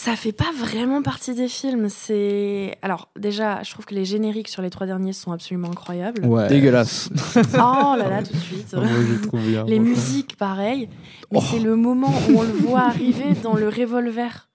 [0.00, 1.88] ça fait pas vraiment partie des films.
[1.88, 6.24] C'est alors déjà, je trouve que les génériques sur les trois derniers sont absolument incroyables.
[6.24, 6.48] Ouais.
[6.48, 7.10] Dégueulasse.
[7.54, 8.72] Oh là là, tout de suite.
[8.74, 9.64] Moi, je trouve bien.
[9.64, 10.88] Les musiques, pareil.
[11.32, 11.44] Mais Oh.
[11.50, 14.47] c'est le moment où on le voit arriver dans le revolver.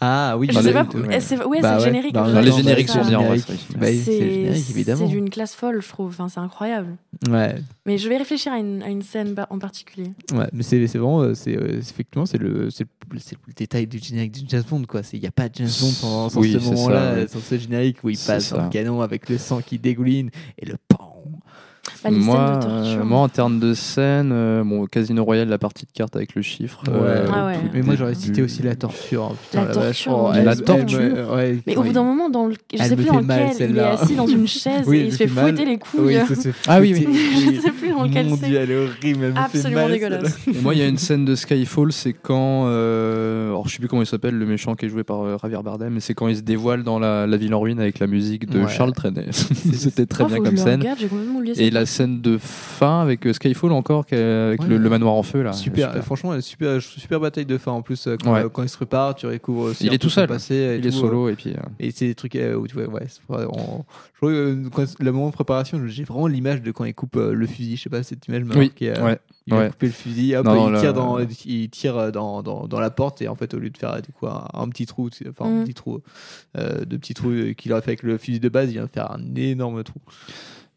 [0.00, 0.86] Ah oui, Je sais pas.
[0.94, 2.14] il- eh, c'est- ouais, Bah c'est le générique.
[2.14, 3.44] bah, les génériques sont bien, ouais, générique.
[3.46, 3.92] c'est vrai.
[3.94, 5.06] C'est le C'est générique, évidemment.
[5.06, 6.08] c'est d'une classe folle, je trouve.
[6.08, 6.96] Enfin, c'est incroyable.
[7.30, 7.54] Ouais.
[7.86, 10.10] Mais je vais réfléchir à une, à une scène en particulier.
[10.32, 13.18] Ouais, mais c'est c'est vraiment, euh, c'est euh, c'est- effectivement, c'est le, c'est le,
[13.56, 15.02] détail du générique de James Bond, quoi.
[15.12, 18.18] Il n'y a pas de James Bond Oui, ce moment-là, sans ce générique où il
[18.18, 20.76] passe dans le canon avec le sang qui dégouline et le.
[22.02, 25.90] Bah, moi, euh, moi, en termes de scène, euh, bon, Casino Royale, la partie de
[25.92, 26.82] cartes avec le chiffre.
[26.88, 27.56] euh, Ah ouais.
[27.74, 29.24] Mais moi, j'aurais cité aussi la torture.
[29.32, 30.30] hein, putain, La torture, Oh.
[30.32, 30.98] La elle torture.
[31.34, 32.54] ouais, Mais au bout d'un moment, dans le...
[32.54, 35.12] je Elle sais plus mal, lequel, il est assis dans une chaise Oui, et il
[35.12, 35.44] se fait fait mal.
[35.44, 36.00] fouetter les couilles.
[36.00, 37.52] Oui, ça, c'est Ah oui, oui.
[37.56, 38.46] je sais plus dans lequel Mon c'est.
[38.46, 39.24] Dieu, elle est horrible.
[39.24, 40.38] Elle me fait Absolument mal, dégueulasse.
[40.48, 42.66] Et moi, il y a une scène de Skyfall, c'est quand.
[42.68, 45.36] Euh, alors, je sais plus comment il s'appelle, le méchant qui est joué par euh,
[45.42, 47.98] Javier Bardem, mais c'est quand il se dévoile dans la, la ville en ruine avec
[47.98, 48.68] la musique de Ouais.
[48.68, 49.26] Charles Trenet.
[49.32, 50.80] C'était très Oh, bien comme scène.
[50.80, 50.98] regarde,
[51.56, 54.68] Et la scène de fin avec euh, Skyfall encore, avec Ouais.
[54.68, 55.52] le, le manoir en feu là.
[55.52, 58.08] Super, franchement, super, super bataille de fin en plus.
[58.22, 58.44] Quand, Ouais.
[58.44, 59.86] euh, quand il se prépare, tu découvres aussi.
[59.86, 60.26] Il est tout seul.
[60.28, 61.50] passé Il est solo euh, et puis.
[61.50, 63.06] euh, Et c'est des trucs euh, où tu vois, ouais,
[63.48, 63.84] on-
[64.14, 67.16] je trouve que quand- le moment de préparation, j'ai vraiment l'image de quand il coupe
[67.16, 67.76] euh, le fusil.
[67.84, 68.96] Je sais pas, cette image m'a Oui, marqué.
[68.96, 69.68] euh, ouais, Il va ouais.
[69.70, 72.80] couper le fusil, hop, Non, il, là- tire dans, il tire euh, dans, dans, dans
[72.80, 75.10] la porte et en fait, au lieu de faire du coup, un, un petit trou,
[75.28, 75.64] enfin un Mm.
[75.64, 76.00] petit trou,
[76.56, 78.86] euh, de petits trous euh, qu'il aurait fait avec le fusil de base, il vient
[78.86, 80.00] de faire un énorme trou.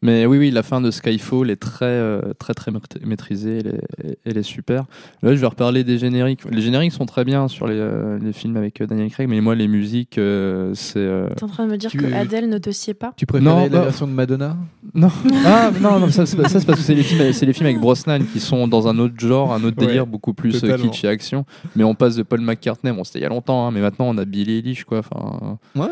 [0.00, 3.58] Mais oui, oui, la fin de Skyfall est très, euh, très, très maîtr- maîtrisée.
[3.58, 3.66] Elle
[4.10, 4.84] est, elle est super.
[5.22, 6.42] Là, je vais reparler des génériques.
[6.50, 9.40] Les génériques sont très bien sur les, euh, les films avec euh, Daniel Craig, mais
[9.40, 11.00] moi, les musiques, euh, c'est.
[11.00, 13.12] euh, T'es en train de me dire Tu- que Adèle ne te sied pas?
[13.16, 14.56] Tu préférais Non, la bah- version de Madonna?
[14.94, 15.08] Non,
[15.44, 17.52] ah, non, non, ça, c'est pas- ça, c'est parce que c'est les films, c'est les
[17.52, 20.60] films avec Brosnan qui sont dans un autre genre, un autre Ouais, délire, beaucoup plus
[20.60, 20.88] totalement.
[20.90, 21.44] kitsch et action.
[21.74, 24.06] Mais on passe de Paul McCartney, bon, c'était il y a longtemps, hein, mais maintenant
[24.08, 25.00] on a Billy Eilish, quoi.
[25.00, 25.88] Enfin, Ouais.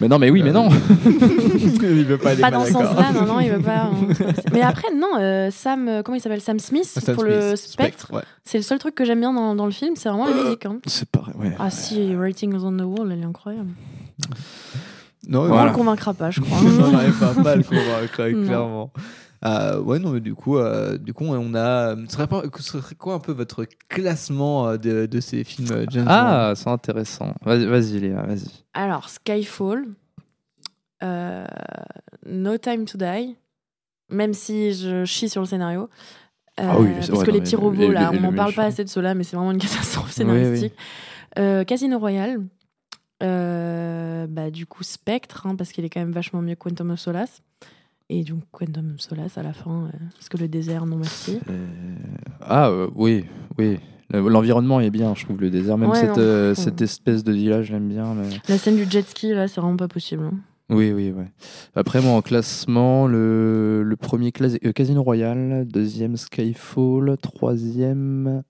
[0.00, 0.68] mais non, mais oui, mais non.
[1.82, 3.84] il veut pas aller Pas dans ce sens-là, non, non, il veut pas.
[3.84, 3.92] hein.
[4.52, 6.40] Mais après, non, euh, Sam, euh, comment il s'appelle?
[6.40, 8.12] Sam Smith Sam pour le Smith, spectre.
[8.12, 8.22] ouais.
[8.44, 10.66] C'est le seul truc que j'aime bien dans, dans le film, c'est vraiment la musique.
[10.66, 10.78] hein.
[10.86, 11.54] C'est pareil, ouais.
[11.58, 13.70] Ah si, Writings on the Wall, elle est incroyable.
[15.28, 15.70] Non, On Voilà.
[15.70, 16.58] le convaincra pas, je crois.
[16.62, 18.44] on n'arrive pas mal à le convaincre, Non.
[18.46, 18.90] clairement.
[19.46, 21.94] Euh, ouais, non, mais du coup, euh, du coup, on a.
[22.08, 25.68] Ce serait, pas- ce serait quoi un peu votre classement euh, de, de ces films
[25.70, 26.10] euh, James Bond?
[26.10, 27.34] Ah, c'est intéressant.
[27.44, 28.48] Vas-y, vas-y, Léa, vas-y.
[28.72, 29.84] Alors, Skyfall,
[31.04, 31.44] euh,
[32.26, 33.36] No Time to Die,
[34.10, 35.88] même si je chie sur le scénario.
[36.60, 38.84] Euh, Ah oui, parce que non, les petits robots, là, on n'en parle pas assez
[38.84, 40.32] de cela, mais c'est vraiment une catastrophe Oui, oui.
[40.34, 40.74] scénaristique.
[41.38, 42.40] Euh, Casino Royale,
[43.20, 47.00] bah, du coup Spectre, hein, parce qu'il est quand même vachement mieux que Quantum of
[47.00, 47.42] Solace.
[48.10, 51.38] Et donc Quantum of Solace à la fin, parce que le désert, non merci.
[52.40, 53.24] Ah, oui,
[53.58, 53.78] oui.
[54.10, 55.78] Le- L'environnement est bien, je trouve, le désert.
[55.78, 56.14] Même Ouais, cette, non.
[56.18, 56.54] euh, Ouais.
[56.54, 58.14] cette espèce de village, j'aime bien.
[58.14, 60.24] mais- La scène du jet ski, là, c'est vraiment pas possible.
[60.30, 60.36] hein.
[60.74, 61.30] Oui, oui, ouais.
[61.74, 68.42] Après, moi, en classement, le, le premier clas- euh, Casino Royale, deuxième Skyfall, troisième.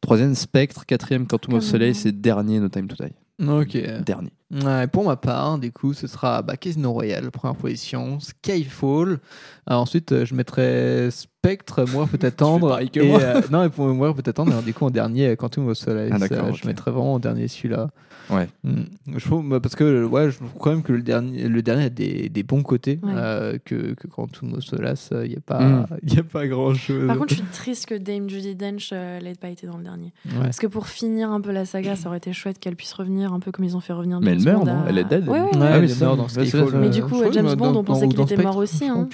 [0.00, 3.12] Troisième Spectre, quatrième Quantum of Soleil, c'est dernier No Time to Die.
[3.48, 3.76] Ok.
[4.04, 4.30] Dernier.
[4.64, 9.18] Ouais, pour ma part, du coup, ce sera bah, Casino Royale, première position, Skyfall.
[9.66, 12.68] Alors, ensuite, euh, je mettrai Spectre, Mourir peut attendre.
[12.68, 13.20] pareil que et, moi.
[13.20, 16.10] euh, non, et pour Mourir peut attendre, alors, du coup, en dernier, Quantum of Solace.
[16.12, 16.52] Ah, euh.
[16.52, 17.90] Je mettrai vraiment en dernier celui-là.
[18.30, 18.48] Ouais.
[18.64, 18.82] Mm.
[19.16, 21.84] Je trouve, bah, parce que ouais, je trouve quand même que le dernier, le dernier
[21.84, 23.12] a des, des bons côtés Ouais.
[23.14, 25.86] euh, que, que Quantum of Solace, il n'y a, pas- Mm.
[26.14, 27.06] y a pas grand chose.
[27.06, 29.76] Par contre, je suis triste que Dame Judy Dench euh, elle ait pas été dans
[29.76, 30.12] le dernier.
[30.26, 30.42] Ouais.
[30.42, 33.32] Parce que pour finir un peu la saga, ça aurait été chouette qu'elle puisse revenir
[33.32, 34.80] un peu comme ils ont fait revenir Mais elle James meurt, Bond non?
[34.82, 35.68] À- Elle est dead Ouais, ouais, Ouais, ouais.
[35.72, 36.40] Ah oui, elle meurt dans ça.
[36.40, 38.86] Mais euh, du coup, James Bond, dans- on pensait qu'il était Spectre, mort aussi.
[38.86, 39.08] Hein.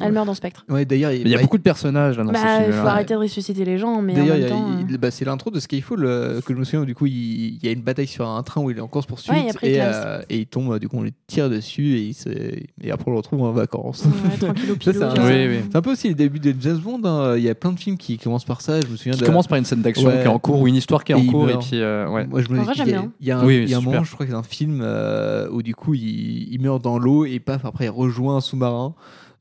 [0.00, 0.64] Elle meurt dans Spectre.
[0.68, 3.14] Ouais, d'ailleurs, Il y a beaucoup de personnages là, dans ce Bah, il faut arrêter
[3.14, 6.64] de ressusciter les gens, D'ailleurs, euh, bah, c'est l'intro de Skyfall euh, que je me
[6.64, 8.80] souviens du coup il, il y a une bataille sur un train où il est
[8.80, 11.48] en course poursuite Ouais, et et, euh, et il tombe, du coup on lui tire
[11.50, 14.04] dessus et, il se- et après on le retrouve en vacances.
[14.04, 14.50] Ouais,
[14.82, 15.14] c'est un.
[15.26, 15.60] Oui, oui.
[15.74, 17.00] un peu aussi le début de James Bond.
[17.04, 17.36] hein.
[17.36, 18.80] Il y a plein de films qui commencent par ça.
[18.80, 19.26] Je me souviens Qui de.
[19.26, 20.18] commence par une scène d'action Ouais.
[20.20, 22.08] qui est en cours ou une histoire qui est Et en cours et puis euh,
[22.08, 22.26] ouais.
[22.26, 23.04] Moi, je me vrai, il y a-.
[23.20, 23.92] Il y a un, Oui, il y a un super.
[23.92, 26.98] moment, je crois que c'est un film euh, où du coup il, il meurt dans
[26.98, 28.94] l'eau et paf, après il rejoint un sous-marin.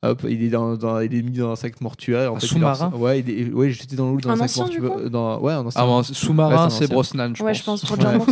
[0.03, 2.33] Hop, il est, dans, dans- il est mis dans un sac mortuaire.
[2.33, 4.41] En Un fait, il sous-marin leur- Ouais, il est, ouais, j'étais dans l'eau dans Un
[4.41, 5.09] un, sac mortuaire.
[5.11, 5.79] Dans, ouais, un ancien.
[5.79, 6.91] Ah, bon, Ouais, sous-marin, c'est un c'est.
[6.93, 7.59] Brosnan, je Ouais, pense.
[7.59, 7.83] je pense.
[7.83, 7.89] Ouais.
[8.05, 8.25] Roger Moore,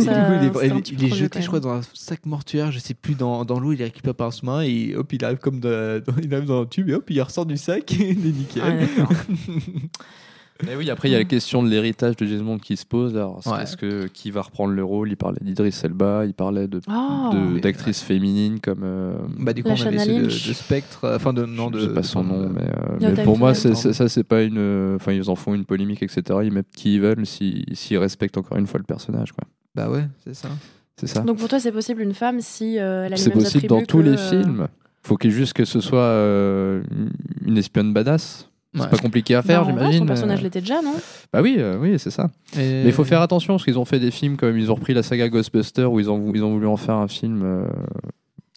[0.66, 3.44] il est, il- est jeté, je crois, dans un sac mortuaire, je sais plus, dans,
[3.44, 6.14] dans l'eau, il est récupéré par un sous-marin et hop, il arrive comme de- dans,
[6.20, 8.88] il arrive dans un tube et hop, il ressort du sac et il est nickel.
[10.66, 12.84] Mais oui, après il y a la question de l'héritage de James Bond qui se
[12.86, 13.16] pose.
[13.16, 13.62] Alors, Ouais.
[13.62, 15.08] est-ce que qui va reprendre le rôle?
[15.10, 17.30] Il parlait d'Idris Elba, il parlait de Oh.
[17.62, 18.82] d'actrices féminines comme.
[18.84, 20.28] euh, Bah, du coup, La on avait de, de.
[20.30, 21.86] Spectre, euh, enfin de non je de.
[21.88, 23.58] sais pas son nom, mais, euh, mais pour moi, Die.
[23.60, 24.94] c'est- c'est- ça c'est pas une.
[24.96, 26.22] Enfin, ils en font une polémique, etc.
[26.44, 29.44] Ils mettent qui ils veulent si- s'ils respectent encore une fois le personnage, quoi.
[29.74, 30.48] Bah ouais, c'est ça.
[30.96, 31.20] C'est ça.
[31.20, 33.82] Donc pour toi, c'est possible une femme si euh, elle a les C'est possible dans
[33.84, 34.68] tous les films.
[35.02, 36.82] Faut qu'il juste que ce soit euh,
[37.46, 38.49] une espionne badass.
[38.72, 38.88] C'est Ouais.
[38.88, 39.98] pas compliqué à faire, bah, j'imagine.
[40.00, 40.42] Son personnage euh.
[40.44, 40.94] l'était déjà, non?
[41.32, 42.30] Bah oui, euh, oui, c'est ça.
[42.56, 44.76] Et- Mais il faut faire attention parce qu'ils ont fait des films comme ils ont
[44.76, 47.64] repris la saga Ghostbusters où ils ont, ils ont voulu en faire un film euh,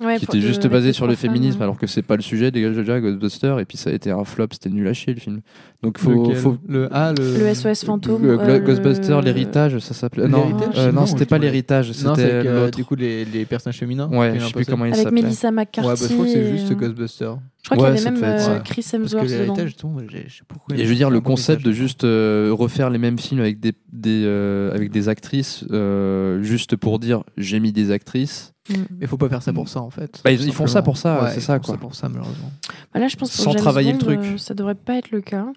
[0.01, 2.49] Ouais, qui était juste avec basé sur le féminisme alors que c'est pas le sujet
[2.49, 5.19] déjà déjà Ghostbusters et puis ça a été un flop, c'était nul à chier le
[5.19, 5.41] film.
[5.83, 8.23] Donc faut, Lequel faut le ah le, Le SOS fantôme.
[8.23, 10.27] le, euh, Ghostbusters, le- l'héritage, ça s'appelait.
[10.27, 13.77] Non, euh, non, Non, c'était pas l'héritage, c'était avec, euh, du coup les, les personnages
[13.77, 14.09] féminins.
[14.09, 15.21] Ouais, je sais plus comment il Avec s'appelait.
[15.21, 16.03] Melissa Ouais, bah, McCarthy.
[16.07, 17.37] je crois que c'est juste euh, Ghostbusters.
[17.63, 18.59] Je crois Ouais, qu'il y avait même euh.
[18.65, 19.37] Chris Parce que Hemsworth dedans.
[19.43, 20.75] l'héritage, justement, j'ai- je sais pourquoi.
[20.75, 23.73] Et je veux dire, le concept de juste euh, refaire les mêmes films avec des,
[23.91, 28.52] des, euh, avec des actrices, euh, juste pour dire j'ai mis des actrices.
[28.99, 30.21] Mais faut pas faire ça pour ça en fait.
[30.23, 31.77] Bah, ils- ils font ça pour ça, Ouais, c'est ils ça, font quoi.
[31.77, 32.51] pour ça malheureusement.
[32.93, 34.19] Bah là, je pense Sans James travailler le Bond, truc.
[34.23, 35.47] euh, ça devrait pas être le cas.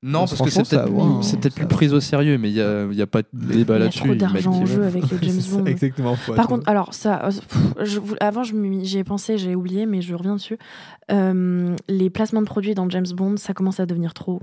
[0.00, 2.60] Non, parce que c'est peut-être ça hein, ça plus pris au sérieux, mais il n'y
[2.60, 3.98] a, y a pas de débat Il y a là-dessus.
[4.04, 5.64] trop d'argent en jeu avec les James ça, Bond.
[5.66, 6.14] Exactement.
[6.26, 6.48] Par attendre.
[6.48, 10.36] contre, alors ça, euh, pff, je, avant j'y ai pensé, j'ai oublié, mais je reviens
[10.36, 10.56] dessus.
[11.10, 14.40] Euh, les placements de produits dans James Bond, ça commence à devenir trop.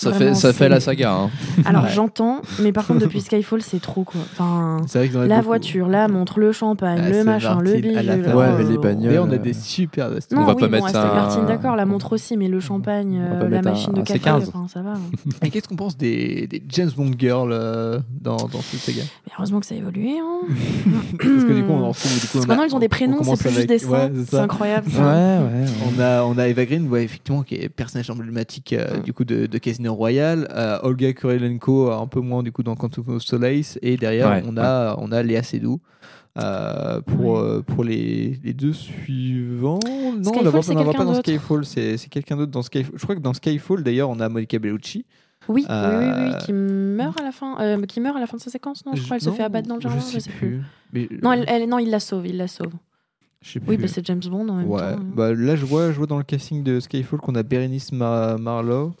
[0.00, 1.12] Ça, Vraiment, fait, ça fait la saga.
[1.12, 1.30] hein.
[1.66, 1.90] Alors Ouais.
[1.90, 4.20] j'entends, mais par contre depuis Skyfall, c'est trop quoi.
[4.32, 5.46] Enfin, la beaucoup.
[5.46, 7.92] voiture, la montre, le champagne, Ah, le machin, le bidule.
[8.34, 9.12] Ouais, oh mais les bagnoles.
[9.12, 10.30] Et on a euh, des super astuces.
[10.36, 12.60] Non, On va oui, pas bon, mettre un- Martin, d'accord, la montre aussi, mais le
[12.60, 14.48] champagne, euh, la un- machine de un café, C15.
[14.48, 14.92] enfin, ça va.
[14.92, 15.00] hein.
[15.44, 19.02] Et qu'est-ce qu'on pense des, des James Bond girls euh, dans, dans cette saga?
[19.26, 20.14] Mais heureusement que ça a évolué.
[20.18, 20.46] Hein.
[21.18, 22.14] Parce que du coup, on en trouve.
[22.14, 24.10] Du coup, Parce on que maintenant, ils ont des prénoms, c'est plus juste des seins.
[24.24, 24.42] C'est ça.
[24.44, 24.86] incroyable.
[24.88, 25.02] Ouais, ça.
[25.02, 25.64] ouais.
[25.96, 29.24] On a, on a Eva Green, ouais, effectivement, qui est personnage emblématique euh, du coup
[29.24, 29.58] de, de
[29.90, 30.48] Casino Royale.
[30.50, 33.78] Euh, Olga Kurylenko, un peu moins du coup dans Quantum of Solace.
[33.82, 35.80] Et derrière, Ouais, on, a, on a Léa Seydoux.
[36.38, 41.04] Euh, pour, euh, pour les, les deux suivants, non, Skyfall, on la voit- la pas
[41.04, 41.14] dans.
[41.14, 42.92] Skyfall, c'est c'est quelqu'un d'autre dans Skyfall.
[42.96, 45.04] Je crois que dans Skyfall, d'ailleurs, on a Monica Bellucci.
[45.48, 48.26] Oui, Euh, oui, oui, oui, qui meurt à la fin, euh, qui meurt à la
[48.28, 50.18] fin de sa séquence, non Je crois qu'elle se fait abattre dans le jardin, je
[50.20, 50.60] sais plus.
[50.92, 52.72] Mais, Non, elle, elle- non, il la sauve, il la sauve.
[53.48, 53.82] Sais Oui, plus.
[53.84, 54.98] bah, c'est James Bond en même Ouais, temps.
[55.00, 55.06] hein.
[55.16, 58.36] bah, là je vois, je vois dans le casting de Skyfall qu'on a Berenice Ma-
[58.38, 58.92] Marlowe.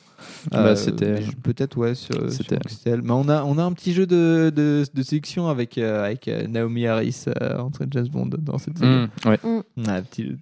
[0.50, 1.22] Bah, c'était elle.
[1.24, 2.60] je- Peut-être, ouais, C'était elle.
[2.68, 2.96] c'était.
[2.96, 6.28] Mais on a, on a un petit jeu de, de, de sélection avec, euh, avec
[6.28, 8.90] euh, Naomi Harris euh, entre James Bond dans cette série.
[9.24, 9.38] Mmh, ouais.
[9.44, 9.88] Mm.
[9.88, 10.38] un petit jeu.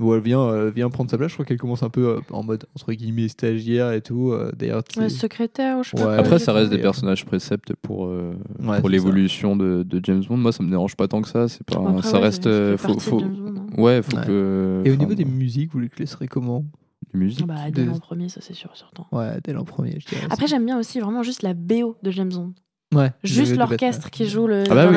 [0.00, 1.30] Où elle vient, euh, vient prendre sa place.
[1.30, 4.30] Je crois qu'elle commence un peu euh, en mode entre guillemets stagiaire et tout.
[4.32, 6.04] euh, D'ailleurs, tu Ouais, secrétaire, je sais Ouais.
[6.04, 6.16] pas.
[6.18, 10.22] Après, ça reste des personnages préceptes pour, euh, Ouais, pour c'est l'évolution de, de James
[10.28, 10.36] Bond.
[10.36, 11.48] Moi, ça me dérange pas tant que ça.
[11.48, 12.46] C'est pas, Après, ça ouais, reste.
[12.46, 13.82] euh, faut, de faut- Bond, hein.
[13.82, 14.24] ouais, faut Ouais.
[14.26, 14.82] que.
[14.84, 16.64] Et au enfin, niveau des musiques, vous les classerez comment?
[17.12, 17.40] des musiques?
[17.44, 19.04] Ah Bah, Adèle en premier, ça c'est sûr, certain.
[19.12, 20.26] Ouais, dès l'an premier, je dirais.
[20.30, 22.52] Après, j'aime bien aussi vraiment juste la BO de James Bond.
[22.94, 24.64] Ouais, Juste l'orchestre qui joue le.
[24.70, 24.96] Ah bah oui,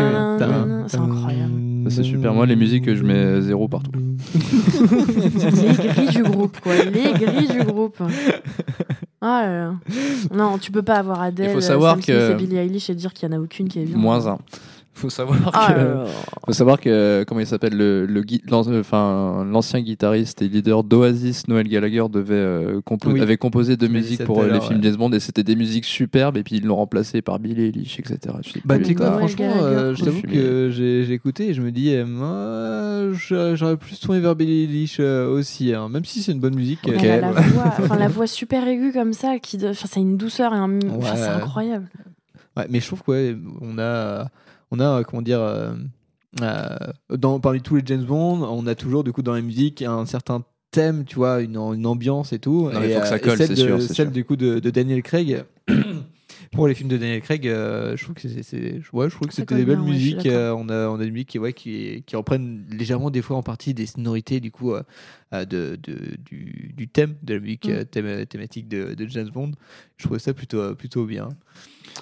[1.91, 2.34] c'est super.
[2.34, 3.91] Moi, les musiques, je mets zéro partout.
[3.93, 6.73] les gris du groupe, quoi.
[6.76, 7.97] Les gris du groupe.
[8.01, 9.73] Oh là là.
[10.34, 11.49] Non, tu peux pas avoir Adele.
[11.49, 12.27] Il faut savoir Sam que.
[12.27, 13.97] Smith et Billie Eilish et dire qu'il y en a aucune qui est bien.
[13.97, 14.39] Moins un.
[14.93, 16.05] Faut savoir Ah que,
[16.47, 20.84] faut savoir que comment il s'appelle le, le gui- l'an- enfin l'ancien guitariste et leader
[20.84, 23.22] d'Oasis, Noel Gallagher devait euh, compo- Oui.
[23.22, 24.84] avait composé musiques ça pour euh, les films ouais.
[24.84, 27.99] James Bond et c'était des musiques superbes et puis ils l'ont remplacé par Billy Eilish,
[27.99, 28.35] etc.
[28.45, 31.61] Je Bah, tu sais quoi, franchement, euh, je t'avoue que j'ai j'ai écouté et je
[31.61, 36.22] me dis, moi, j'a- j'aurais plus tourné vers Billie Eilish euh, aussi, hein, même si
[36.22, 36.80] c'est une bonne musique.
[36.88, 40.01] Elle a la voix, enfin, la voix super aiguë comme ça, qui, de- enfin, c'est
[40.01, 40.80] une douceur et un,
[41.15, 41.88] c'est incroyable.
[42.57, 44.27] Ouais, mais je trouve que ouais, on a,
[44.72, 45.73] on a euh, comment dire, euh,
[46.41, 46.68] euh,
[47.15, 50.06] dans, parmi tous les James Bond, on a toujours du coup dans la musique un
[50.06, 52.69] certain thème, tu vois, une, une ambiance et tout.
[52.72, 54.11] Non, et, faut que ça colle, celle c'est de- sûr, c'est Celle sûr.
[54.11, 55.43] du coup de, de Daniel Craig.
[56.53, 59.27] Pour les films de Daniel Craig, euh, je trouve que c'est, c'est- ouais, je trouve
[59.27, 60.26] que Ça c'était des belles bien, musiques.
[60.26, 63.38] euh, on a, on a des musiques qui, ouais, qui, qui reprennent légèrement des fois
[63.38, 64.81] en partie des sonorités du coup euh,
[65.31, 67.85] de, de- du, du thème de la musique Mm.
[67.85, 69.52] thème- thématique de, de James Bond.
[69.98, 71.30] Je trouvais ça plutôt, plutôt bien.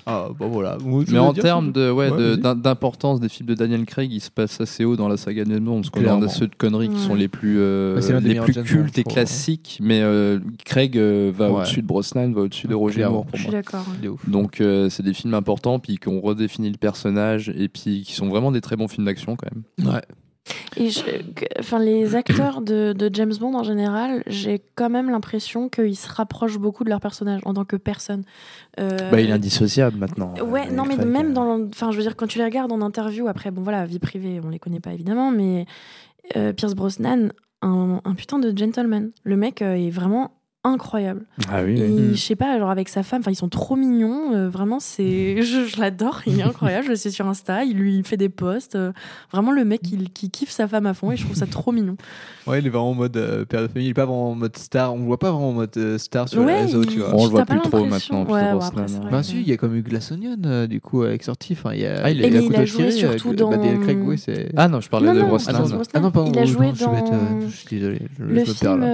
[0.05, 0.77] Ah, bon voilà.
[1.11, 4.31] Mais en termes de ouais, Ouais, de- d'importance des films de Daniel Craig, il se
[4.31, 6.99] passe assez haut dans la saga James Bond parce qu'on a ceux de conneries qui
[6.99, 9.79] sont les plus euh, des les plus James cultes et classiques.
[9.81, 11.57] Mais euh, Craig euh, va Ouais.
[11.61, 13.05] au-dessus de Brosnan, va au-dessus de Roger.
[13.07, 13.59] Moore pour Je suis moi.
[13.61, 13.85] d'accord.
[13.91, 14.03] ouais.
[14.03, 14.29] De ouf.
[14.29, 18.13] Donc euh, c'est des films importants puis qui ont redéfini le personnage et puis qui
[18.13, 19.93] sont vraiment des très bons films d'action quand même.
[19.93, 20.01] Ouais.
[20.77, 21.01] Et je-
[21.33, 25.95] que- enfin, les acteurs de, de James Bond en général, j'ai quand même l'impression qu'ils
[25.97, 28.23] se rapprochent beaucoup de leur personnage en tant que personne.
[28.79, 30.33] Euh, Bah, il est indissociable maintenant.
[30.43, 31.43] Ouais, Daniel non, mais même dans.
[31.43, 33.99] l'en- Enfin, je veux dire, quand tu les regardes en interview, après, bon, voilà, vie
[33.99, 35.65] privée, on les connaît pas évidemment, mais
[36.35, 39.11] euh, Pierce Brosnan, un, un putain de gentleman.
[39.23, 40.31] Le mec euh, est vraiment
[40.65, 41.25] incroyable.
[41.49, 41.75] Ah oui.
[41.79, 41.95] oui.
[42.11, 44.79] Il- Je sais pas, genre avec sa femme, enfin ils sont trop mignons, euh, vraiment
[44.79, 48.17] c'est, je, je l'adore, il est incroyable, je le sais sur Insta, il lui fait
[48.17, 48.91] des posts, euh,
[49.31, 51.71] vraiment le mec il, qui kiffe sa femme à fond et je trouve ça trop
[51.71, 51.95] mignon.
[52.45, 54.35] Ouais, il est vraiment en mode euh, père de famille, il est pas vraiment en
[54.35, 56.83] mode star, on le voit pas vraiment en mode euh, star sur les Ouais, réseaux,
[56.83, 57.13] il- tu vois.
[57.15, 58.25] On le voit plus trop maintenant.
[58.25, 59.11] Ouais, après, vrai.
[59.11, 61.73] Bah si, il y a comme eu Glass Onion euh, du coup avec sorti, enfin
[61.73, 63.57] il y a Ah, il a il couteau a joué tiré, surtout dans- bah,
[64.57, 65.81] Ah non, je parlais Non, de non, Brosnan.
[65.93, 68.85] Ah non, pardon, il a je- joué suis dans je suis désolé, le film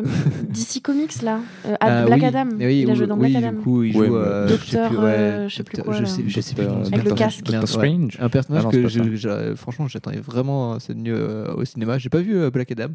[0.48, 2.24] DC Comics là, euh, Ah, Black oui.
[2.26, 3.56] Adam, oui, il a joué dans oui, Black Adam.
[3.58, 6.00] Du coup, il joue euh, Docteur, je sais plus, euh, je sais plus quoi, je
[6.02, 6.06] là.
[6.08, 6.64] sais, je sais plus.
[6.64, 7.66] Docteur- comment ça Avec le casque.
[7.66, 8.16] Strange.
[8.20, 11.98] Un personnage Ah c'est que franchement j'attendais vraiment cette nuit euh, au cinéma.
[11.98, 12.88] J'ai pas vu euh, Black Adam.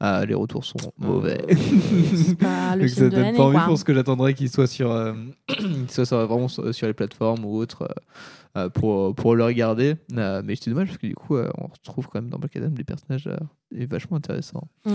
[0.00, 1.38] Ah, les retours sont mauvais.
[2.14, 3.66] C'est pas le Donc film ça de pas envie quoi.
[3.66, 5.12] pour ce que j'attendrais qu'il soit sur, euh,
[5.48, 9.44] qu'il soit sur- vraiment sur, sur les plateformes ou autres euh, euh, pour, pour le
[9.44, 9.94] regarder.
[10.16, 12.56] Euh, mais c'est dommage parce que du coup, euh, on retrouve quand même dans Black
[12.56, 13.28] Adam des personnages
[13.76, 14.68] euh, et vachement intéressants.
[14.86, 14.90] Mm.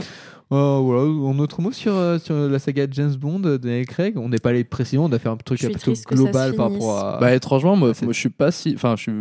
[0.54, 4.18] Euh, voilà, un autre mot sur, euh, sur la saga James Bond de Daniel Craig.
[4.18, 7.20] On n'est pas allé précisément, on a fait un truc plutôt global par rapport à.
[7.20, 8.74] Bah étrangement, moi, moi, je suis pas si.
[8.76, 9.12] Enfin, je suis.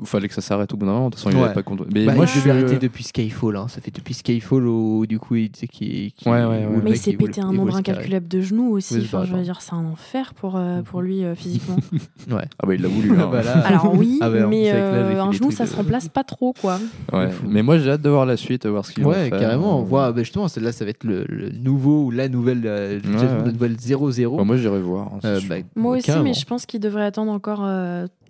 [0.00, 1.10] Il fallait que ça s'arrête au bout d'un moment.
[1.10, 1.44] De toute façon, il Ouais.
[1.44, 1.82] avait pas compte.
[1.94, 2.50] Mais Bah, moi, il je suis.
[2.50, 3.56] arrêter depuis Skyfall.
[3.56, 3.68] Hein.
[3.68, 6.10] Ça fait depuis Skyfall où du coup il disait qu'il.
[6.12, 8.94] qu'il- Ouais, ouais, Mais il s'est pété un il nombre incalculable de genoux aussi.
[8.96, 11.76] Oui, Enfin, je veux dire, c'est un enfer pour, euh, pour lui euh, physiquement.
[12.30, 12.46] Ouais.
[12.60, 13.10] Ah bah il l'a voulu.
[13.12, 13.28] hein.
[13.30, 16.24] Bah là- Alors oui, Ah en mais il euh, un genou, ça se remplace pas
[16.24, 16.78] trop, quoi.
[17.12, 17.28] Ouais.
[17.46, 19.78] Mais moi, j'ai hâte de voir la suite, de voir ce Ouais, carrément.
[19.78, 22.62] On Euh, voit, bah, justement, celle-là, ça va être le, le nouveau ou la nouvelle,
[22.64, 23.44] euh, Ouais, James Bond, ouais.
[23.46, 24.36] la nouvelle 0-0.
[24.36, 25.12] bah, moi, j'irai voir.
[25.14, 26.24] hein, Euh, bah, Moi aussi, carrément.
[26.24, 27.64] mais je pense qu'il devrait attendre encore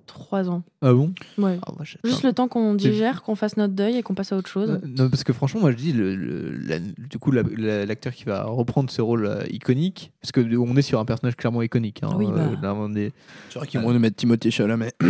[0.04, 0.62] euh, trois ans.
[0.82, 1.12] Ah bon?
[1.38, 1.58] Ouais.
[1.66, 1.84] Ah, moi.
[2.04, 4.80] Juste le temps qu'on digère, qu'on fasse notre deuil et qu'on passe à autre chose.
[4.84, 8.12] Non, parce que franchement, moi je dis, le, le- la- du coup, la- la- l'acteur
[8.12, 11.36] qui va reprendre ce rôle euh, iconique, parce que euh, on est sur un personnage
[11.36, 12.00] clairement iconique.
[12.02, 12.50] Hein, Oui, bah.
[12.62, 13.12] euh, est-
[13.50, 14.92] C'est vrai qu'ils vont nous mettre Timothée Chalamet.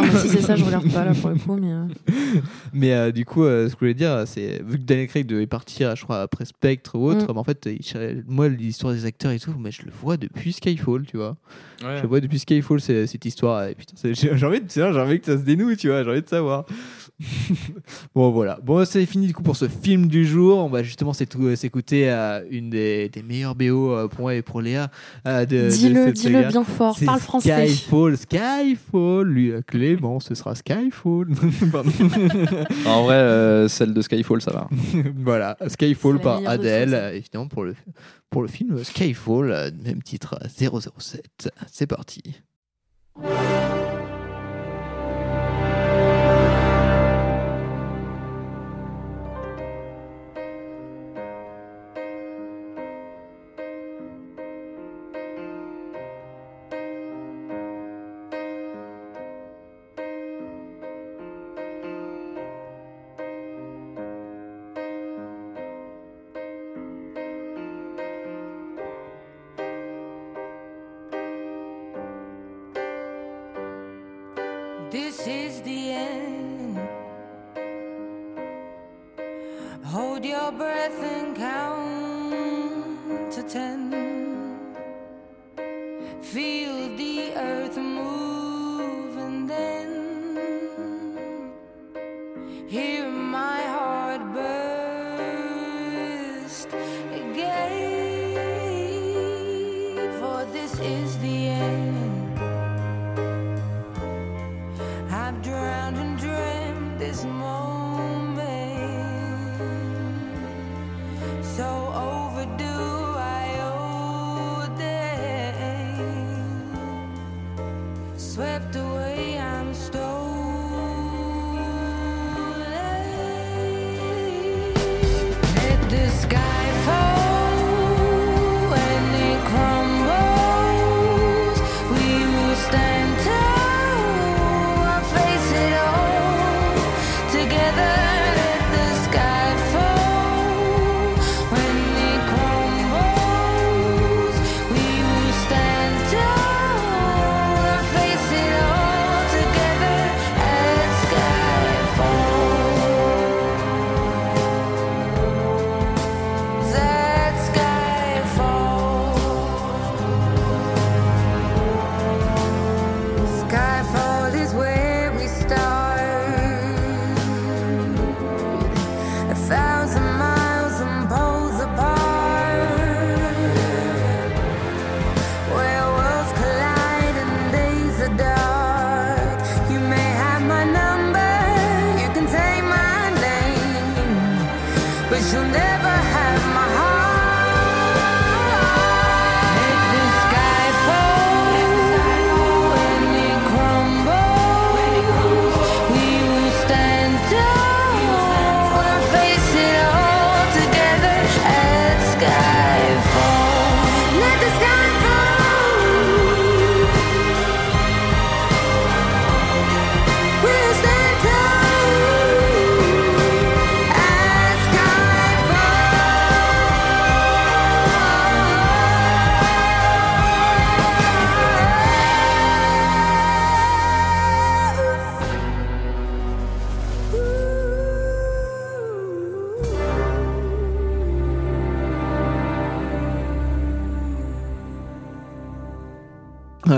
[0.00, 1.72] Ah, si c'est ça, je regarde pas là pour le coup, mais.
[1.72, 1.86] euh,
[2.72, 5.26] Mais euh, du coup, euh, ce que je voulais dire, c'est vu que Daniel Craig
[5.26, 7.34] devait partir, je crois, après Spectre ou autre, Mm.
[7.34, 10.52] bah, en fait, il moi, l'histoire des acteurs et tout, mais je le vois depuis
[10.52, 11.36] Skyfall, tu vois.
[11.80, 13.64] Je le vois depuis Skyfall, c'est- cette histoire.
[13.66, 16.10] Et putain, c'est- j'ai envie, de, j'ai envie que ça se dénoue, tu vois, j'ai
[16.10, 16.64] envie de savoir.
[18.16, 18.58] bon, voilà.
[18.64, 20.58] Bon, c'est fini du coup pour ce film du jour.
[20.58, 24.42] On va justement s'étou- s'écouter à une des, des meilleures BO euh, pour moi et
[24.42, 24.90] pour Léa.
[25.28, 27.68] euh, de- Dis-le, dis-le bien fort, C'est parle français.
[27.68, 29.26] Skyfall, Skyfall.
[29.28, 31.28] Lui, euh, Clément, ce sera Skyfall.
[31.72, 31.90] Pardon.
[32.86, 34.68] En vrai, euh, celle de Skyfall, ça va.
[35.16, 37.76] voilà, Skyfall par Adèle, euh, évidemment pour le,
[38.30, 41.50] pour le film Skyfall, euh, même titre euh, 007.
[41.70, 42.22] C'est parti.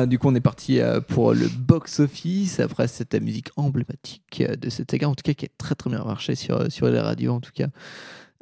[0.07, 4.69] Du coup, on est parti euh, pour le box-office après cette musique emblématique euh, de
[4.71, 7.01] cette saga, en tout cas qui a très très bien marché sur, euh, sur les
[7.01, 7.69] radios, en tout cas,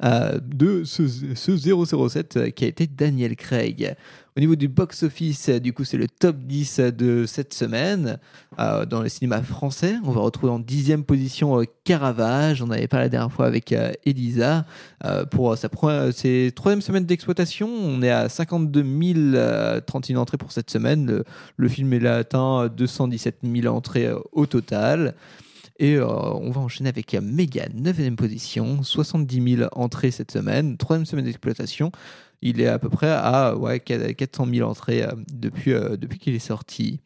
[0.03, 3.95] euh, de ce, ce 007 euh, qui a été Daniel Craig.
[4.35, 8.17] Au niveau du box-office, euh, du coup, c'est le top 10 de cette semaine
[8.59, 9.95] euh, dans le cinéma français.
[10.03, 12.63] On va retrouver en dixième position euh, Caravage.
[12.63, 14.65] On avait parlé la dernière fois avec euh, Elisa.
[15.05, 15.69] Euh, pour sa
[16.13, 21.23] ses troisième semaine d'exploitation, on est à 52 031 entrées pour cette semaine.
[21.57, 25.13] Le, film il a atteint 217 000 entrées euh, au total.
[25.79, 30.77] Et euh, on va enchaîner avec euh, Megan, 9e position, 70 000 entrées cette semaine,
[30.77, 31.91] troisième semaine d'exploitation.
[32.41, 35.13] Il est à peu près à ouais, 400 000 entrées euh,
[35.67, 36.99] euh, depuis qu'il est sorti.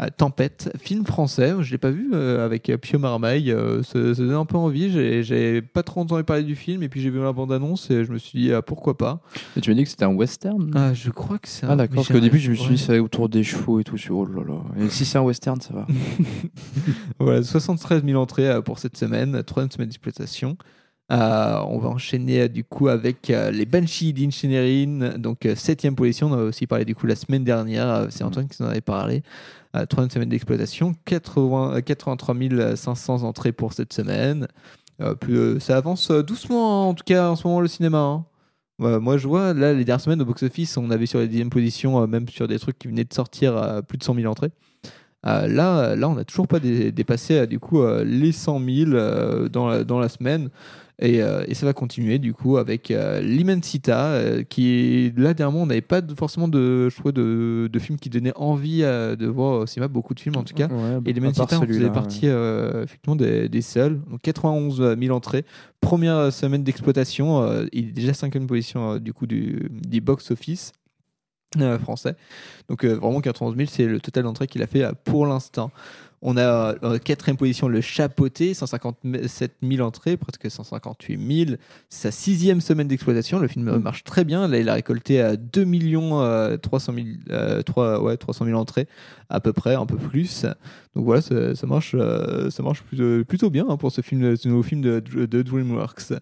[0.00, 3.82] Euh, Tempête, film français, je ne l'ai pas vu euh, avec euh, Pio Marmaille, euh,
[3.82, 4.90] ça, ça donne un peu envie,
[5.22, 8.10] j'ai- pas trop entendu parler du film et puis j'ai vu la bande-annonce et je
[8.10, 9.20] me suis dit ah, pourquoi pas.
[9.54, 10.70] Et tu m'as dit que c'était un western?
[10.74, 12.70] Ah, je crois que c'est Ah un- d'accord, mais parce qu'au début je me suis
[12.74, 13.98] dit c'est autour des chevaux et tout.
[13.98, 14.62] Je suis, oh là là.
[14.82, 15.86] Et si c'est un western, ça va.
[17.18, 20.56] Voilà, 73 000 entrées pour cette semaine, troisième semaine d'exploitation.
[21.10, 26.28] Euh, on va enchaîner euh, du coup avec euh, les Banshees d'Inisherin, donc septième position.
[26.28, 28.06] On a aussi parlé du coup la semaine dernière.
[28.10, 29.22] C'est Antoine qui en avait parlé.
[29.88, 34.46] Troisième semaine d'exploitation, 80 euh, 83 500 entrées pour cette semaine.
[35.20, 37.98] Plus, ça avance doucement hein, en tout cas en ce moment le cinéma.
[37.98, 38.24] hein.
[38.78, 42.00] Moi je vois là les dernières semaines au box-office, on avait sur les dixième position,
[42.02, 44.50] euh, même sur des trucs qui venaient de sortir euh, plus de 100 000 entrées.
[45.26, 49.48] Euh, là, là, on n'a toujours pas dé- dépassé du coup les 100 000 euh,
[49.48, 50.50] dans, la, dans la semaine.
[50.98, 55.62] Et, euh, et ça va continuer du coup avec euh, l'Immensita, euh, qui là dernièrement
[55.62, 59.26] on n'avait pas de- forcément de, je trouve, de, de films qui donnaient envie de
[59.26, 60.68] voir au cinéma, beaucoup de films en tout cas.
[60.68, 62.26] Ouais, et l'Immensita faisait partie
[62.84, 64.00] effectivement des, des seuls.
[64.10, 65.44] Donc 91 000 entrées,
[65.80, 70.72] première semaine d'exploitation, il est déjà cinquième position du coup du, du box-office
[71.60, 72.14] euh, français.
[72.68, 75.70] Donc euh, vraiment 91 000, c'est le total d'entrée qu'il a fait euh, pour l'instant.
[76.24, 81.56] On a en quatrième position le Chapoté, 157 000 entrées, presque 158 000.
[81.88, 83.40] C'est sa sixième semaine d'exploitation.
[83.40, 84.46] Le film euh, marche très bien.
[84.46, 88.56] Là, il a récolté à 2 millions euh, 300 000, euh, trois- ouais, 300 000
[88.58, 88.86] entrées
[89.30, 90.44] à peu près, un peu plus.
[90.94, 94.36] Donc voilà, ça, ça marche, euh, ça marche plutôt, plutôt bien hein, pour ce film,
[94.36, 96.12] ce nouveau film de, de DreamWorks.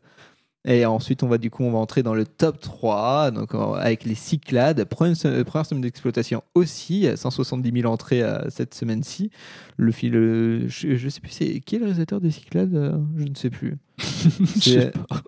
[0.67, 3.73] Et ensuite, on va du coup, on va entrer dans le top 3, donc euh,
[3.75, 9.31] avec les Cyclades, première, se- première semaine d'exploitation aussi, 170 000 entrées euh, cette semaine-ci.
[9.79, 12.99] Le film, euh, je, je sais plus, c'est qui est le réalisateur des Cyclades euh,
[13.17, 13.79] Je ne sais plus.
[13.99, 15.23] Je sais pas.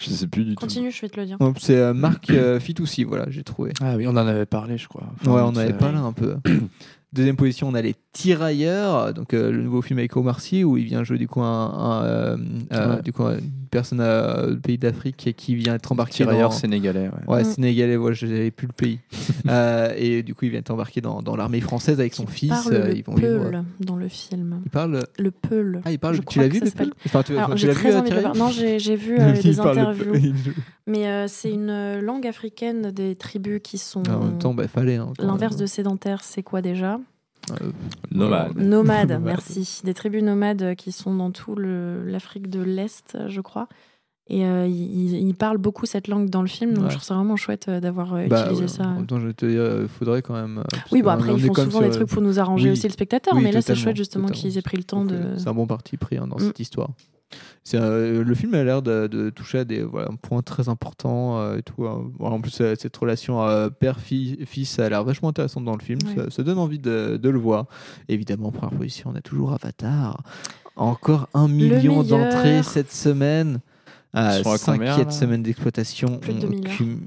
[0.00, 0.60] Je sais plus du tout.
[0.60, 1.38] Continue, je vais te le dire.
[1.60, 3.72] C'est euh, Marc euh, Fitoussi, voilà, j'ai trouvé.
[3.80, 5.04] Ah oui, on en avait parlé, je crois.
[5.20, 6.36] Enfin, ouais, on c'est- avait parlé un peu.
[7.12, 10.76] Deuxième position, on a les Tirailleurs, donc euh, le nouveau film avec Omar Sy où
[10.76, 12.36] il vient jouer du coup un, un, euh,
[12.72, 13.02] euh, Ouais.
[13.02, 13.22] du coup
[13.74, 16.50] personne euh, du pays d'Afrique qui vient être embarqué dans...
[16.50, 17.34] sénégalais, ouais.
[17.34, 17.44] Ouais, Mm.
[17.44, 18.98] sénégalais, ouais, je n'avais plus le pays.
[19.46, 22.48] Euh, et du coup, il vient être embarqué dans, dans l'armée française avec son fils.
[22.48, 23.50] parle euh, le ils vont vivre.
[23.50, 24.60] peul dans le film.
[24.64, 25.06] Il parle.
[25.18, 25.82] Le peul.
[25.84, 26.14] Ah, il parle.
[26.16, 26.92] Je Tu l'as vu le peul?
[27.04, 28.48] Enfin, tu, Alors, tu j'ai l'as très vu, euh, envie de le Thierry voir.
[28.48, 30.14] Non, j'ai j'ai vu euh, des interviews.
[30.86, 34.02] Mais euh, c'est une euh, langue africaine des tribus qui sont.
[34.08, 34.96] En même temps, bah, fallait.
[34.96, 36.98] hein, L'inverse de sédentaire, c'est quoi déjà?
[38.10, 38.56] Nomade.
[38.56, 39.20] Nomades, Nomade.
[39.24, 39.80] merci.
[39.84, 43.68] Des tribus nomades euh, qui sont dans tout le- l'Afrique de l'Est, euh, je crois.
[44.28, 46.90] Et euh, ils, ils parlent beaucoup cette langue dans le film, donc Ouais.
[46.90, 48.96] je trouve ça vraiment chouette euh, d'avoir euh, Bah, utilisé ouais, ça.
[49.06, 50.58] Temps, je te dire, il faudrait quand même.
[50.58, 52.72] euh, Oui, bon, on- après, ils font souvent des trucs pour nous arranger Oui.
[52.72, 55.34] aussi le spectateur, Oui, mais là, c'est chouette justement qu'ils aient pris le temps de.
[55.36, 56.46] C'est un bon parti pris hein, dans Mm.
[56.46, 56.88] cette histoire.
[57.66, 60.68] C'est, euh, le film a l'air de, de toucher à des voilà, un point très
[60.68, 61.86] important euh, et tout.
[61.86, 62.10] hein.
[62.18, 65.98] Bon, en plus, euh, cette relation euh, père-fils a l'air vachement intéressante dans le film.
[66.08, 66.24] Ouais.
[66.24, 67.66] Ça, ça donne envie de, de le voir.
[68.08, 70.22] Évidemment, en première position, on a toujours Avatar.
[70.76, 73.60] Encore un million d'entrées cette semaine.
[74.12, 76.20] Ah, cinquième semaine d'exploitation.
[76.28, 76.76] On 2 milliards.
[76.76, 77.00] cum-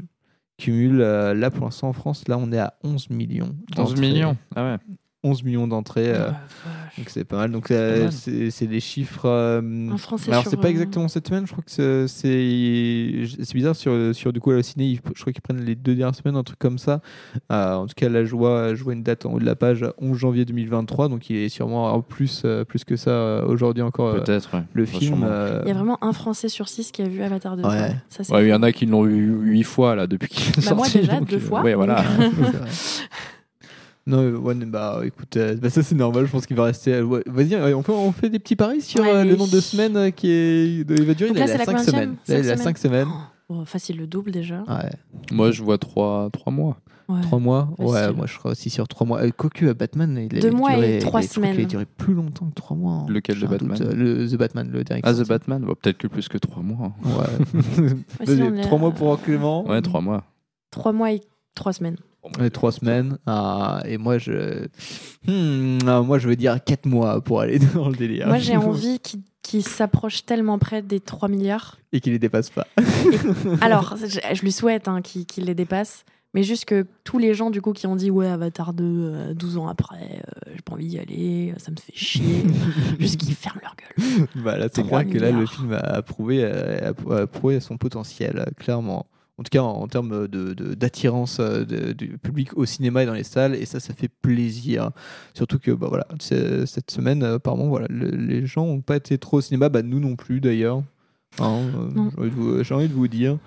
[0.58, 3.56] cumule, euh, là pour l'instant en France, là on est à 11 millions.
[3.78, 4.02] 11 d'entrées.
[4.02, 4.38] millions.
[4.56, 4.78] Ah ouais.
[5.24, 6.10] 11 millions d'entrées.
[6.12, 6.30] euh,
[6.98, 7.52] donc c'est pas mal.
[7.52, 9.26] Donc euh, c'est c'est des chiffres.
[9.26, 9.62] euh,
[9.92, 11.46] Un Français alors c'est pas euh, exactement cette semaine.
[11.48, 14.86] Je crois que c'est- bizarre sur sur du coup le ciné.
[14.86, 17.02] ils- Je crois qu'ils prennent les deux dernières semaines, un truc comme ça.
[17.52, 20.18] Euh, en tout cas, la joie joue une date en haut de la page 11
[20.18, 21.10] janvier 2023.
[21.10, 24.10] Donc il est sûrement en plus plus que ça aujourd'hui encore.
[24.10, 24.64] euh, Peut-être, ouais.
[24.74, 25.24] Le film.
[25.28, 27.64] euh, Il y a vraiment un Français sur six qui a vu Avatar 2.
[27.64, 27.96] Ouais.
[28.10, 30.76] Ça, il y en a qui l'ont eu huit fois là depuis qu'il est Bah,
[30.76, 31.00] moi, sorti.
[31.00, 32.04] déjà, donc, deux fois, Ouais, voilà.
[34.08, 36.94] Non, ouais, bah écoute, euh, bah, ça c'est normal, je pense qu'il va rester.
[36.94, 39.20] euh, ouais, Vas-y, euh, on, peut- on fait des petits paris sur Ouais, euh, le
[39.32, 39.38] allez.
[39.38, 41.30] nombre de semaines euh, qui est, de- il va durer.
[41.32, 42.18] Donc il là, a c'est la 5 combienième semaines.
[42.28, 43.08] Là, Cinq il a 5 semaines.
[43.50, 44.64] Oh, facile, le double déjà.
[44.68, 44.90] Ouais.
[45.32, 46.78] Moi, je vois trois, trois mois.
[47.10, 47.22] Ouais.
[47.22, 47.70] 3 mois?
[47.80, 48.16] Ouais, Facile.
[48.18, 49.22] moi je serai aussi sur 3 mois.
[49.24, 51.60] Euh, Quoique euh, Batman, il a Deux mois et duré, trois il a- semaines.
[51.60, 52.94] a duré plus longtemps que 3 mois.
[52.94, 53.06] hein.
[53.10, 55.02] Lequel J'ai de un doute, Batman euh, le, The Batman, le dernier.
[55.06, 55.62] Ah, The Batman?
[55.64, 56.92] Bon, Peut-être que plus que trois mois.
[57.06, 58.26] Ouais.
[58.26, 59.66] sinon, on est 3 à- mois pour Clément.
[59.70, 60.24] Ouais, trois mois.
[60.72, 61.22] Trois mois et
[61.56, 61.96] trois semaines.
[62.40, 63.18] Ouais, trois semaines.
[63.26, 64.68] Ah, et moi, je.
[65.28, 68.28] Hmm, ah, moi, je veux dire 4 mois pour aller dans le délire.
[68.28, 69.00] Moi, j'ai envie
[69.42, 71.78] qu'il s'approche tellement près des 3 milliards.
[71.92, 72.68] Et qu'il les dépasse pas.
[73.62, 76.04] Alors, je, je lui souhaite hein, qu'il les dépasse.
[76.34, 79.34] Mais juste que tous les gens du coup qui ont dit ouais Avatar 2 euh,
[79.34, 82.44] 12 ans après euh, j'ai pas envie d'y aller ça me fait chier
[83.00, 86.02] juste qu'ils ferment leur gueule Bah là, c'est 3 clair que là, le film a
[86.02, 89.08] prouvé, euh, a, prouvé son potentiel, euh, clairement.
[89.40, 93.24] En tout cas, en, termes d'attirance euh, de- du public au cinéma et dans les
[93.24, 94.90] salles, et ça, ça fait plaisir.
[95.36, 99.18] Surtout que, bah voilà, cette semaine, euh, apparemment, voilà, le- les gens n'ont pas été
[99.20, 100.82] trop au cinéma, bah nous non plus d'ailleurs.
[101.40, 103.38] Hein, euh, j'ai envie de vous- J'ai envie de vous dire.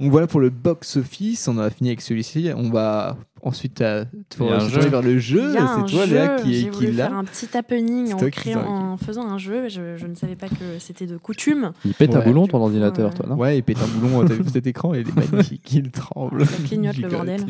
[0.00, 2.50] Donc voilà pour le box-office, on a fini avec celui-ci.
[2.56, 4.70] On va ensuite euh, se jeu.
[4.70, 5.48] tourner vers le jeu.
[5.48, 7.08] Il y a un C'est toi, Léa, jeu, qui, j'ai qui voulu l'a.
[7.08, 10.48] faire un petit happening en, qui créant, faisant un jeu je, je ne savais pas
[10.48, 13.36] que c'était de coutume Il pète un boulon ton ordinateur, toi, non?
[13.36, 14.24] Ouais, il pète un boulon.
[14.26, 14.94] T'as vu cet écran?
[14.94, 15.70] Il est magnifique.
[15.72, 16.46] Il tremble.
[16.46, 17.40] Ça clignote le bordel.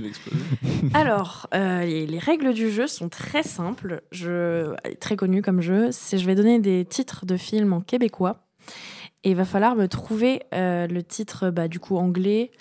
[0.94, 5.88] Alors, euh, les, les règles du jeu sont très simples, je, très connues comme jeu.
[5.92, 8.42] C'est je vais donner des titres de films en québécois
[9.26, 12.52] et il va falloir me trouver euh, le titre bah, du coup anglais.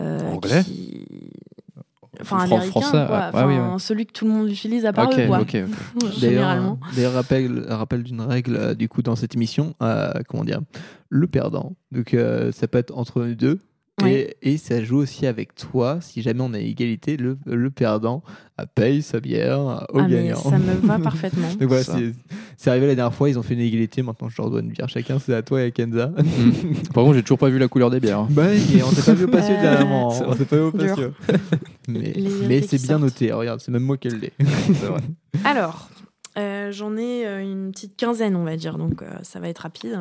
[0.00, 1.32] euh, Anglais qui-
[2.18, 3.16] Enfin, Fran- américain, français, quoi.
[3.18, 3.78] ah, ah oui, ouais.
[3.78, 5.40] celui que tout le monde utilise à part Ok, eux, quoi.
[5.40, 5.54] ok, ok.
[6.00, 6.78] D'ailleurs, Généralement.
[6.94, 10.60] d'ailleurs, rappel, rappel d'une règle euh, du coup dans cette émission, euh, comment dire,
[11.10, 11.74] le perdant.
[11.92, 13.58] Donc euh, ça peut être entre nous deux.
[14.06, 14.36] Ouais.
[14.42, 15.98] Et, et ça joue aussi avec toi.
[16.00, 18.22] Si jamais on a égalité, le, le perdant
[18.60, 20.36] euh, paye sa bière euh, au Ah, mais gagnant.
[20.36, 21.48] ça me va parfaitement.
[21.58, 21.98] Donc voilà, Ça.
[22.56, 24.02] c'est arrivé la dernière fois, ils ont fait une égalité.
[24.02, 25.18] Maintenant, je leur dois une bière chacun.
[25.18, 26.06] C'est à toi et à Kenza.
[26.08, 26.74] Hmm.
[26.94, 28.20] Par contre, j'ai toujours pas vu la couleur des bières.
[28.20, 28.28] hein.
[28.30, 30.08] Bah, et on s'est pas vu au patio dernièrement.
[30.26, 31.12] On s'est pas vu au patio.
[31.88, 32.12] Mais,
[32.62, 33.02] c'est bien sortent.
[33.02, 33.32] noté.
[33.32, 34.32] Regarde, c'est même moi qui l'ai.
[34.38, 35.00] C'est vrai.
[35.44, 35.88] Alors,
[36.38, 39.60] euh, j'en ai euh, une petite quinzaine, on va dire, donc euh, ça va être
[39.60, 39.98] rapide.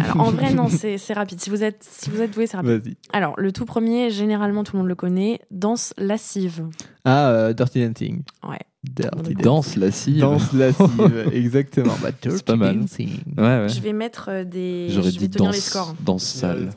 [0.00, 1.40] Alors, en vrai, non, c'est c'est rapide.
[1.40, 2.82] Si vous êtes, si vous êtes doué, c'est rapide.
[2.84, 2.96] Vas-y.
[3.12, 6.66] Alors, le tout premier, généralement, tout le monde le connaît, danse lascive.
[7.04, 8.22] Ah, euh, Dirty Dancing.
[8.48, 8.58] Ouais.
[8.84, 10.20] Dirty Danse lascive.
[10.20, 11.94] Danse lascive, exactement.
[12.00, 12.78] Bah, Dirty pas mal.
[12.80, 13.10] Dancing.
[13.36, 13.68] Ouais, ouais.
[13.68, 14.86] Je vais mettre des.
[14.90, 15.94] J'aurais je vais dit donner les danse, scores.
[16.00, 16.70] danse sale.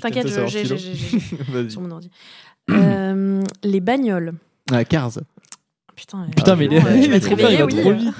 [0.00, 1.70] T'inquiète, je- j'ai j'ai- j'ai- j'ai Vas-y.
[1.70, 2.10] sur mon ordi.
[2.70, 4.34] Euh, les bagnoles.
[4.70, 5.18] Ah, Cars.
[6.00, 7.80] Putain, euh, Putain, mais il, vraiment, euh, tu vas te il va oui.
[7.80, 8.14] trop vite.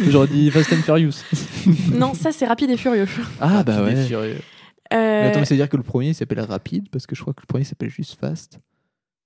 [0.10, 1.10] J'aurais dit Fast and Furious.
[1.92, 3.06] Non, ça, c'est rapide et furieux.
[3.40, 4.06] Ah, bah Rapide et ouais.
[4.06, 4.36] furieux.
[4.92, 7.32] Euh, Mais attends, mais c'est-à-dire que le premier il s'appelle Rapide parce que je crois
[7.34, 8.60] que le premier s'appelle juste Fast.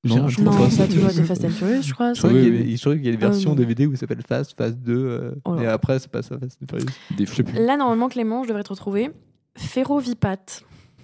[0.05, 0.71] Non, J'ai- je non, crois pas.
[0.71, 2.15] ça, tu vois, c'est Fast and Furious, je crois.
[2.15, 2.29] Je ça.
[2.29, 3.57] crois qu'il y, a- y une version non.
[3.57, 4.95] DVD où ça s'appelle Fast, Fast 2.
[4.97, 6.87] euh, Oh et après, c'est pas ça, Fast and Furious.
[7.17, 7.59] Des Je sais plus.
[7.63, 9.11] Là, normalement, Clément, je devrais te retrouver.
[9.57, 10.63] Ferrovipat.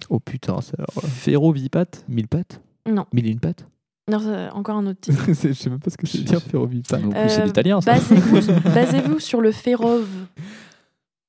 [0.09, 1.03] Oh putain, ça alors.
[1.09, 2.61] Ferrovipat Mille pattes?
[2.89, 3.05] Non.
[3.13, 3.67] Mille et une pattes?
[4.09, 5.23] Non, encore un autre titre.
[5.27, 6.39] Je sais même pas ce que c'est dire.
[6.53, 6.83] Non plus,
[7.27, 7.93] c'est Euh, l'italien, ça.
[7.93, 10.07] Basez-vous basez-vous sur le Férov.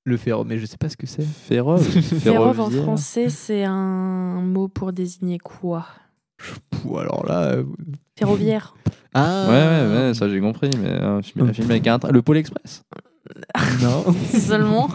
[0.05, 1.23] Le ferro, mais je sais pas ce que c'est.
[1.25, 1.83] Férov.
[2.23, 2.83] Férov en Ferroviaire.
[2.85, 5.85] français, c'est un mot pour désigner quoi?
[6.85, 7.41] Alors là.
[7.55, 7.65] euh,
[8.17, 8.75] Ferroviaire.
[9.15, 12.13] Ah Ouais, ouais, ouais, ça j'ai compris, mais un film, un film avec un train.
[12.13, 12.83] Le Pôle Express
[13.83, 14.05] Non.
[14.39, 14.89] Seulement.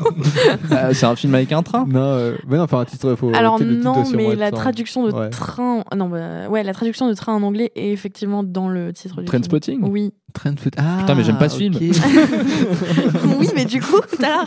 [0.69, 3.31] Bah, C'est un film avec un train non, euh, mais non, enfin un titre, faut.
[3.35, 5.29] Alors peut-être le titre non, mais la traduction de Ouais.
[5.29, 9.15] train, non, bah, ouais, la traduction de train en anglais est effectivement dans le titre
[9.15, 9.25] du film.
[9.27, 10.13] Trainspotting Oui.
[10.33, 10.73] Train de foot.
[10.77, 11.75] Ah, Putain, mais j'aime pas ce film.
[13.39, 14.45] oui, mais du coup, t'as la.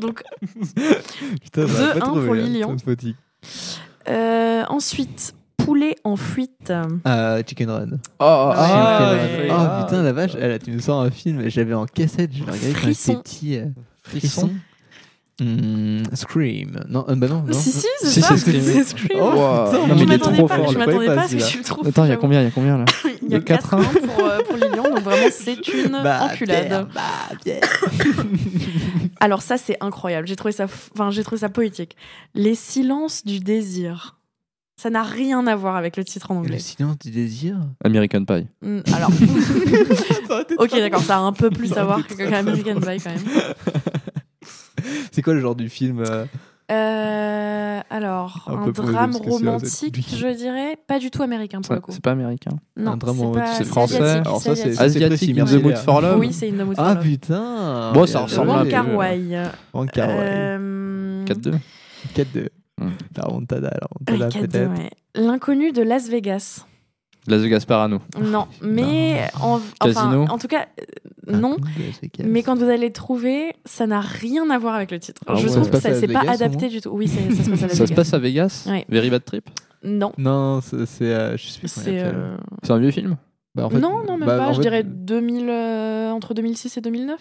[0.00, 0.22] Donc,
[1.42, 2.66] Putain, j'aurais 2-1 pas trouvé, pour hein, Lilian.
[2.68, 3.14] Trainspotting.
[4.08, 5.34] euh, ensuite,
[5.64, 6.72] poulet en fuite.
[7.04, 7.86] Ah, Chicken Run.
[8.20, 9.16] Oh, Chicken ah, Run.
[9.16, 9.48] ouais.
[9.50, 9.84] Oh, Ah.
[9.86, 12.72] putain, la vache, elle, tu me sors un film, j'avais en cassette, je l'ai regardé
[12.72, 13.12] quand Frisson.
[13.12, 13.58] j'étais petit.
[13.58, 13.66] euh,
[14.02, 14.50] Frisson
[15.40, 16.84] Hmm, Scream.
[16.88, 17.42] Non, euh, bah non.
[17.44, 17.52] non.
[17.52, 18.28] Si, si, c'est Si, ça.
[18.28, 18.62] c'est Scream.
[18.62, 19.18] C'est Scream.
[19.20, 19.64] Oh, Wow.
[19.64, 20.68] putain, Non, je mais il est m'attendais trop pas, fort.
[20.68, 21.64] je le m'attendais croyais pas pas, parce que je celui-là.
[21.64, 21.86] suis trop.
[21.88, 22.84] Attends, il y a combien Il y a combien là
[23.22, 26.68] Il y a 4 1 pour, euh, pour Lilian, donc vraiment c'est une Bah, enculade.
[26.68, 27.60] Pierre, bah, Pierre.
[29.18, 31.96] Alors ça c'est incroyable, j'ai trouvé ça enfin j'ai trouvé ça poétique.
[32.34, 34.16] Les silences du désir.
[34.76, 36.58] Ça n'a rien à voir avec le titre en Le anglais.
[36.58, 37.56] silence du désir.
[37.84, 38.46] American Pie.
[38.60, 39.10] Hmm, Alors
[40.58, 43.22] OK, d'accord, ça a un peu plus à voir que American Pie quand même.
[45.12, 46.24] C'est quoi le genre du film euh,
[46.72, 51.92] Euh, alors, Un drame romantique, je dirais, pas du tout américain pour le coup.
[51.92, 52.50] C'est pas américain.
[52.76, 53.96] Non, un drame c'est romantique, c'est français.
[54.00, 55.38] asiatique, Alors ça, c'est- asiatique.
[55.38, 56.18] In the Mood for Love.
[56.18, 57.02] Oui, c'est une Mood for Ah Love.
[57.04, 58.68] putain Bon, ça ressemble Wong.
[58.68, 59.36] Kar Wai.
[59.72, 60.16] Wong Kar Wai.
[60.20, 61.52] Euh, 4-2.
[62.16, 62.48] 4-2.
[62.78, 64.70] La remontada, la ouais, remontada 4-2, peut-être.
[64.78, 64.90] ouais.
[65.14, 66.66] L'inconnu de Las Vegas.
[67.26, 68.00] Las Vegas Parano.
[68.20, 70.22] Non, mais en, Casino.
[70.24, 70.66] enfin, en tout cas,
[71.28, 71.56] euh, non.
[72.22, 75.22] Mais quand vous allez le trouver, ça n'a rien à voir avec le titre.
[75.26, 75.52] Ah je ouais.
[75.52, 76.90] trouve que ça c'est pas Vegas, adapté du tout.
[76.90, 77.94] Oui, c'est- ça se passe à Las Ça se Vegas.
[77.96, 78.84] passe à Vegas Ouais.
[78.90, 79.48] Very Bad Trip
[79.82, 80.84] Non, Non, c'est.
[80.86, 82.14] c'est, euh, je sais plus comment il c'est appelle.
[82.18, 83.16] euh, C'est un vieux film
[83.54, 84.48] Bah, en fait- non, non même bah, pas.
[84.48, 87.20] en Je dirais 2000 euh, entre 2006 et 2009.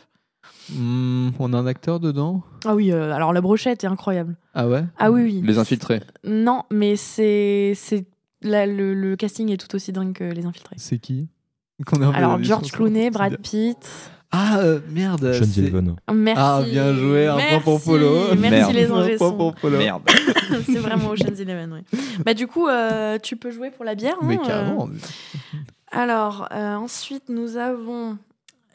[0.71, 2.43] Hmm, on a un acteur dedans?
[2.65, 4.35] Ah oui, euh, alors la brochette est incroyable.
[4.53, 4.83] Ah ouais?
[4.97, 5.41] Ah oui, oui.
[5.43, 6.01] Les Infiltrés.
[6.23, 8.05] Non, mais c'est c'est
[8.41, 10.75] là, le, le casting est tout aussi dingue que les infiltrés.
[10.77, 11.27] C'est qui?
[11.85, 13.09] Qu'on un Alors George Clooney.
[13.09, 13.77] Brad Pitt.
[14.35, 15.95] Ah euh, merde Sean Eleven.
[16.11, 16.41] Merci.
[16.43, 17.81] Ah bien joué, un point pour.
[17.81, 18.29] Polo.
[18.29, 18.73] Merci Merde.
[18.73, 19.77] les Un ingé point pour Polo.
[19.77, 20.01] Merde.
[20.65, 21.99] c'est vraiment Ocean's Eleven, oui.
[22.25, 24.15] Bah du coup, euh, tu peux jouer pour la bière.
[24.23, 24.47] Mais hein, euh.
[24.47, 24.89] carrément.
[25.91, 28.17] Alors euh, ensuite, nous avons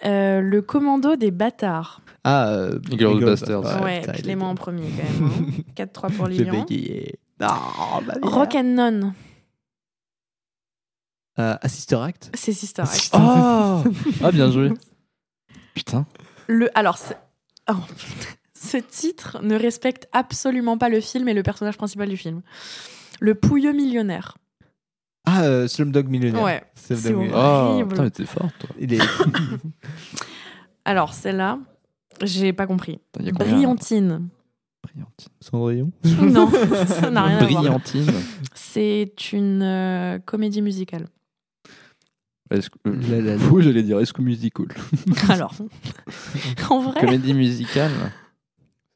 [0.05, 2.01] euh, le commando des bâtards.
[2.25, 3.83] Ah, euh, Inglourious Basterds.
[3.83, 5.31] Ouais, putain, Clément en premier quand même.
[5.31, 5.63] hein.
[5.77, 6.65] 4-3 pour J'ai Lilian.
[6.65, 7.19] bégayé.
[7.41, 8.15] Ah, bah.
[8.23, 9.13] Rock and Non,
[11.39, 13.11] Euh, ah, Sister Act c'est Sister Act.
[13.15, 13.85] Oh
[14.25, 14.73] Ah, bien joué.
[15.75, 16.05] Putain.
[16.49, 17.19] Le, alors, c'est-
[17.71, 17.75] oh,
[18.55, 22.43] ce titre ne respecte absolument pas le film et le personnage principal du film.
[23.21, 24.37] Le pouilleux millionnaire.
[25.31, 26.43] Ah, euh, Slumdog Millionnaire.
[26.43, 27.35] Ouais, Slumdog c'est Millionnaire.
[27.39, 27.89] Oh, Horrible.
[27.91, 28.71] putain, mais t'es fort, toi.
[28.79, 28.99] Il est.
[30.85, 31.59] Alors, celle-là,
[32.23, 32.99] j'ai pas compris.
[33.13, 34.29] Putain, y a combien, Brillantine.
[34.83, 35.29] Brillantine.
[35.41, 35.91] Cendrillon
[36.23, 36.51] non,
[36.87, 37.63] ça n'a rien à voir.
[37.63, 38.07] Brillantine.
[38.55, 41.09] C'est une euh, comédie musicale.
[42.51, 43.39] Est-ce que- La, la, la.
[43.39, 44.69] Fou, j'allais dire Est-ce que musical?
[45.29, 45.55] Alors,
[46.71, 47.91] en vrai, Comédie musicale?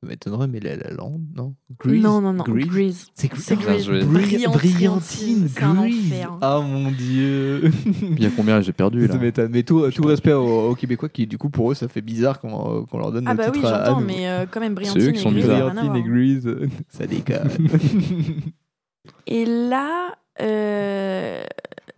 [0.02, 1.54] Ça m'étonnerait, mais La La Land, non?
[1.84, 2.66] Non, non, non, Grease?
[2.66, 3.06] Grease.
[3.14, 3.86] C'est Grease.
[3.88, 6.26] Brillant- Brillantine, Brillantine, Grease.
[6.40, 7.70] Ah mon dieu.
[8.02, 8.60] Il y a combien?
[8.60, 9.12] J'ai perdu là.
[9.12, 9.52] Ça m'étonne.
[9.52, 12.40] Mais tout, tout respect aux, aux Québécois qui, du coup, pour eux, ça fait bizarre
[12.40, 14.06] qu'on qu'on leur donne Ah le bah oui, titre à- à j'entends, nous.
[14.08, 15.72] mais euh, quand même, eux Brillantine qui et sont Grease, bizarres.
[15.72, 16.02] Brillantine.
[16.12, 16.56] Grease,
[16.88, 17.48] ça déconne.
[19.28, 21.44] Et là, euh,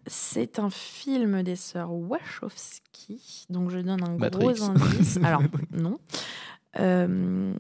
[0.07, 4.45] c'est un film des sœurs Wachowski, donc je donne un Matrix.
[4.55, 5.19] gros indice.
[5.23, 5.99] Alors, non.
[6.81, 7.53] Euh,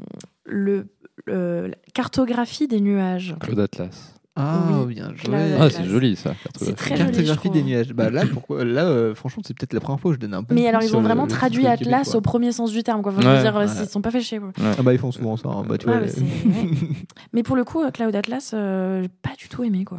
[0.44, 0.86] le,
[1.26, 3.34] le- la cartographie des nuages.
[3.40, 4.10] Claude Atlas.
[4.36, 5.36] Ah, Oui, bien joué.
[5.60, 6.34] Ah, c'est joli ça.
[6.58, 6.74] C'est cartographie.
[6.74, 7.92] très joli, je Cartographie des nuages.
[7.92, 10.42] Bah là, pourquoi Là, euh, franchement, c'est peut-être la première fois que je donne un
[10.42, 10.56] peu.
[10.56, 13.00] Mais alors, ils ont vraiment traduit Atlas au premier sens du terme.
[13.02, 13.12] Quoi.
[13.12, 13.42] Enfin, je veux Ouais.
[13.42, 13.72] dire, euh, Ouais.
[13.84, 14.40] ils sont pas fait chier.
[14.40, 14.50] quoi.
[14.76, 15.48] Ah bah ils font souvent ça.
[15.50, 15.64] hein.
[15.68, 16.20] Bah, tu Ouais, vois, bah, les-
[16.50, 16.68] ouais.
[17.32, 19.84] Mais pour le coup, Cloud Atlas, euh, pas du tout aimé.
[19.84, 19.98] quoi.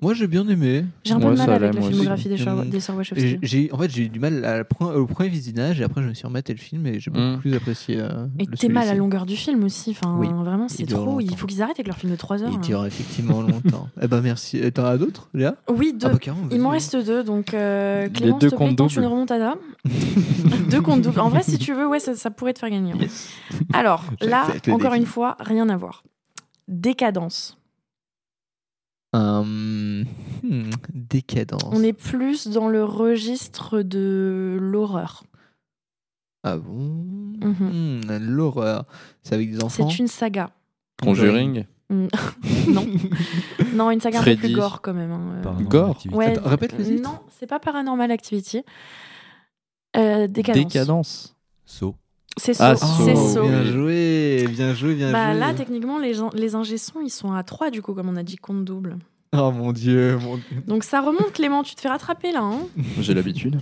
[0.00, 0.84] Moi j'ai bien aimé.
[1.04, 3.14] J'ai un peu Ouais, de mal avec la filmographie des, sœurs- Hum, des sœurs J'ai-
[3.14, 3.38] Wachowski.
[3.42, 4.62] J'ai, en fait, j'ai eu du mal à
[4.94, 7.38] au premier visionnage et après je me suis rematé le film et j'ai beaucoup Mm.
[7.40, 7.96] plus apprécié.
[8.00, 9.90] euh, Et t'es mal à longueur du film aussi.
[9.90, 10.28] Enfin, Oui.
[10.30, 11.20] Vraiment, c'est trop.
[11.20, 12.50] Il faut qu'ils arrêtent avec leur film de 3 heures.
[12.50, 12.60] Il là.
[12.60, 13.88] dure effectivement longtemps.
[14.02, 14.58] eh ben merci.
[14.58, 15.56] Et T'en as d'autres, Léa?
[15.68, 16.06] Oui, deux.
[16.08, 18.76] Ah bah, carrément, Il m'en reste deux, donc euh, Clément, deux s'il te plaît, comptes
[18.76, 19.12] tente une doubles.
[19.12, 19.54] remontada.
[20.70, 21.20] deux comptes doubles.
[21.20, 22.92] En vrai, si tu veux, ouais, ça, ça pourrait te faire gagner.
[22.92, 23.06] hein.
[23.72, 26.02] Alors, là, encore une fois, rien à voir.
[26.68, 27.56] Décadence.
[29.16, 30.04] Hum,
[30.42, 31.62] hmm, Décadence.
[31.72, 35.24] On est plus dans le registre de l'horreur.
[36.44, 36.74] Ah bon?
[37.42, 38.00] Mhm.
[38.04, 38.84] Hmm, L'horreur.
[39.22, 39.88] C'est avec des enfants?
[39.88, 40.50] C'est une saga.
[41.02, 41.64] Conjuring?
[41.88, 42.06] Mm.
[42.72, 42.86] non.
[43.74, 44.40] non, une saga un peu Freddy.
[44.52, 45.12] plus gore quand même.
[45.12, 45.62] hein, euh.
[45.64, 45.96] Gore?
[46.12, 47.02] Ouais, Attends, répète le titre.
[47.02, 48.62] Non, c'est pas Paranormal Activity.
[49.96, 50.64] Euh, Décadence.
[50.64, 51.36] Décadence.
[51.64, 51.94] Saut.
[52.38, 52.76] C'est Ah.
[52.76, 53.42] C'est Oh, Saw.
[53.48, 55.40] bien joué, bien joué, bien Bah joué.
[55.40, 56.54] là, techniquement, les, gens- les
[57.02, 58.98] ils sont à 3 du coup, comme on a dit, compte double.
[59.36, 60.62] Oh mon dieu, mon dieu.
[60.66, 62.42] Donc ça remonte, Clément, tu te fais rattraper là.
[62.42, 62.60] hein.
[63.00, 63.58] J'ai l'habitude.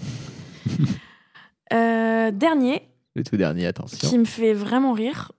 [1.73, 2.83] Euh, dernier,
[3.15, 4.09] Le tout dernier, attention.
[4.09, 5.33] qui me fait vraiment rire.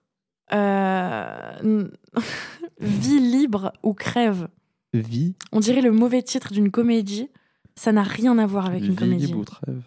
[0.52, 1.88] Euh,
[2.80, 4.48] Vie libre ou crève.
[4.92, 5.34] Vie.
[5.52, 7.28] On dirait le mauvais titre d'une comédie.
[7.74, 9.26] Ça n'a rien à voir avec une Vie comédie.
[9.26, 9.82] libre ou trêve.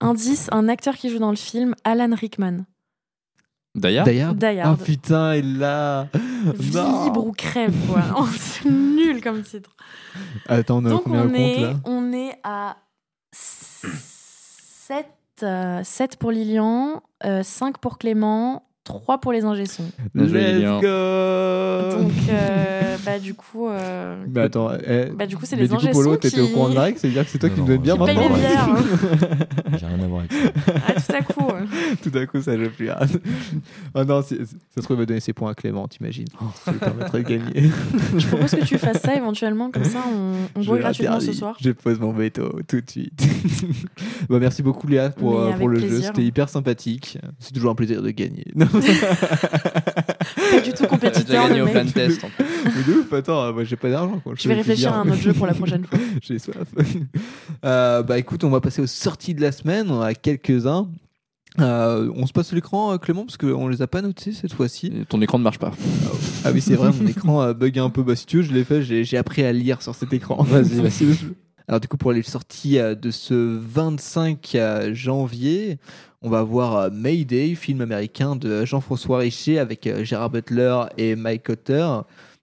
[0.00, 2.64] Indice, un acteur qui joue dans le film, Alan Rickman.
[3.78, 4.34] D'ailleurs, D'ailleurs.
[4.34, 4.78] Die Hard.
[4.80, 6.08] Oh putain, il l'a.
[6.58, 8.02] Libre ou crève, quoi.
[8.18, 9.70] Oh, c'est nul comme titre.
[10.46, 12.76] Attends, on a Donc combien on compte est, là on est à
[13.32, 15.06] 7,
[15.84, 17.02] 7 pour Lilian,
[17.42, 19.44] 5 pour Clément, 3 pour les
[20.28, 25.44] joué, Let's go Donc, euh, bah, du coup, euh, Mais attends, eh, bah, du coup
[25.46, 27.38] c'est mais les du coup, ingé Polo, t'étais au qui- courant direct, c'est-à-dire que c'est
[27.38, 28.56] toi Non, qui donnes bien maintenant ouais.
[28.56, 28.76] hein.
[29.78, 30.72] J'ai rien à voir avec ça.
[30.86, 31.48] Ah, tout à coup.
[32.02, 32.88] Tout à coup, ça joue plus.
[33.94, 36.26] oh non, ça se trouve, il va donner ses points à Clément, t'imagines
[36.64, 37.70] Ça lui permettrait de gagner.
[38.16, 41.56] Je propose que tu fasses ça éventuellement, comme ça on, on boit gratuitement ce soir.
[41.60, 43.20] Je pose mon veto tout de suite.
[44.28, 46.00] bah, merci beaucoup Léa pour, euh, pour le jeu.
[46.02, 47.18] C'était hyper sympathique.
[47.38, 48.44] C'est toujours un plaisir de gagner.
[48.54, 48.66] Non.
[48.80, 51.94] Pas du tout compétiteur, gagné le au plan mec.
[51.94, 52.24] test.
[52.24, 52.28] en.
[52.38, 54.20] Mais de ouf, attends, moi j'ai pas d'argent.
[54.34, 55.98] Je vais réfléchir à un autre jeu pour la prochaine fois.
[56.22, 56.56] J'ai soif.
[57.64, 59.90] Euh, bah écoute, on va passer aux sorties de la semaine.
[59.90, 60.88] On a quelques-uns.
[61.58, 64.92] Euh, on se passe l'écran, euh, Clément, parce qu'on les a pas notés cette fois-ci.
[65.08, 65.72] Ton écran ne marche pas.
[66.44, 68.02] Ah oui, c'est vrai, mon écran bug un peu.
[68.04, 70.42] Bah, si tu veux, je l'ai fait, j'ai j'ai appris à lire sur cet écran.
[70.44, 71.16] Vas-y, vas-y.
[71.68, 75.78] Alors, du coup, pour les sorties de ce 25 euh, janvier,
[76.20, 81.14] on va voir euh, Mayday, film américain de Jean-François Richer avec euh, Gérard Butler et
[81.14, 81.86] Mike Cotter.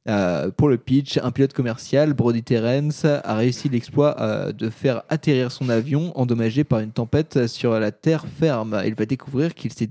[0.07, 5.51] Euh, pour le pitch, un pilote commercial, Brody Terrence, a réussi l'exploit de faire atterrir
[5.51, 8.79] son avion endommagé par une tempête sur la terre ferme.
[8.85, 9.89] Il va découvrir qu'il s'est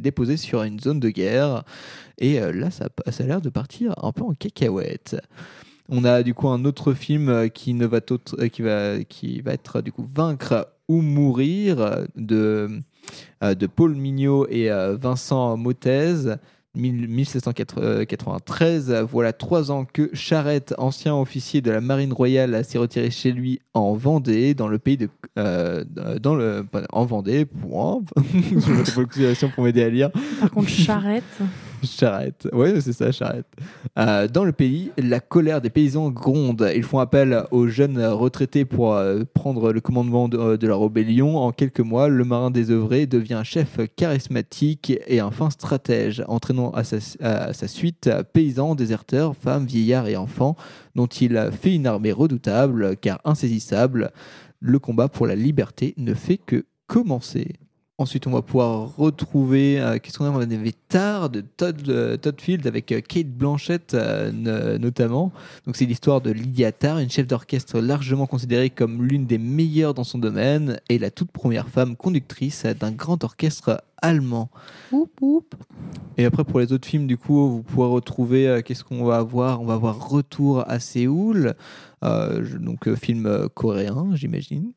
[0.00, 1.64] déposé sur une zone de guerre.
[2.18, 5.16] Et là, ça, a l'air de partir un peu en cacahuète.
[5.88, 8.00] On a du coup un autre film qui va
[9.08, 12.80] qui va être du coup Vaincre ou mourir de
[13.42, 16.36] euh, de Paul Mignot et euh, Vincent Mottez.
[16.74, 23.32] 1793, voilà trois ans que Charette, ancien officier de la marine royale, s'est retiré chez
[23.32, 25.08] lui en Vendée, dans le pays de,
[25.38, 25.82] euh,
[26.20, 27.46] dans le, en Vendée.
[27.46, 28.02] Point.
[28.16, 30.10] Je pour m'aider à lire.
[30.38, 31.24] Par contre, charrette.
[31.82, 33.46] Charrette, ouais, c'est ça, charrette.
[33.98, 36.70] Euh, dans le pays, la colère des paysans gronde.
[36.74, 41.36] Ils font appel aux jeunes retraités pour euh, prendre le commandement de, de la rébellion.
[41.36, 46.84] En quelques mois, le marin désœuvré devient chef charismatique et un fin stratège, entraînant à
[46.84, 50.56] sa suite paysans, déserteurs, femmes, vieillards et enfants,
[50.94, 54.10] dont il fait une armée redoutable car insaisissable.
[54.60, 57.54] Le combat pour la liberté ne fait que commencer.
[58.00, 60.30] Ensuite, on va pouvoir retrouver, euh, qu'est-ce qu'on a?
[60.30, 65.32] On avait Tard de Todd, euh, Todd Field avec euh, Kate Blanchett euh, no- notamment.
[65.66, 69.94] Donc, c'est l'histoire de Lydia Tarr, une chef d'orchestre largement considérée comme l'une des meilleures
[69.94, 74.48] dans son domaine et la toute première femme conductrice d'un grand orchestre allemand.
[76.18, 79.16] Et après, pour les autres films, du coup, vous pourrez retrouver, euh, qu'est-ce qu'on va
[79.16, 79.60] avoir?
[79.60, 81.54] On va avoir Retour à Séoul,
[82.04, 84.70] euh, donc euh, film coréen, j'imagine.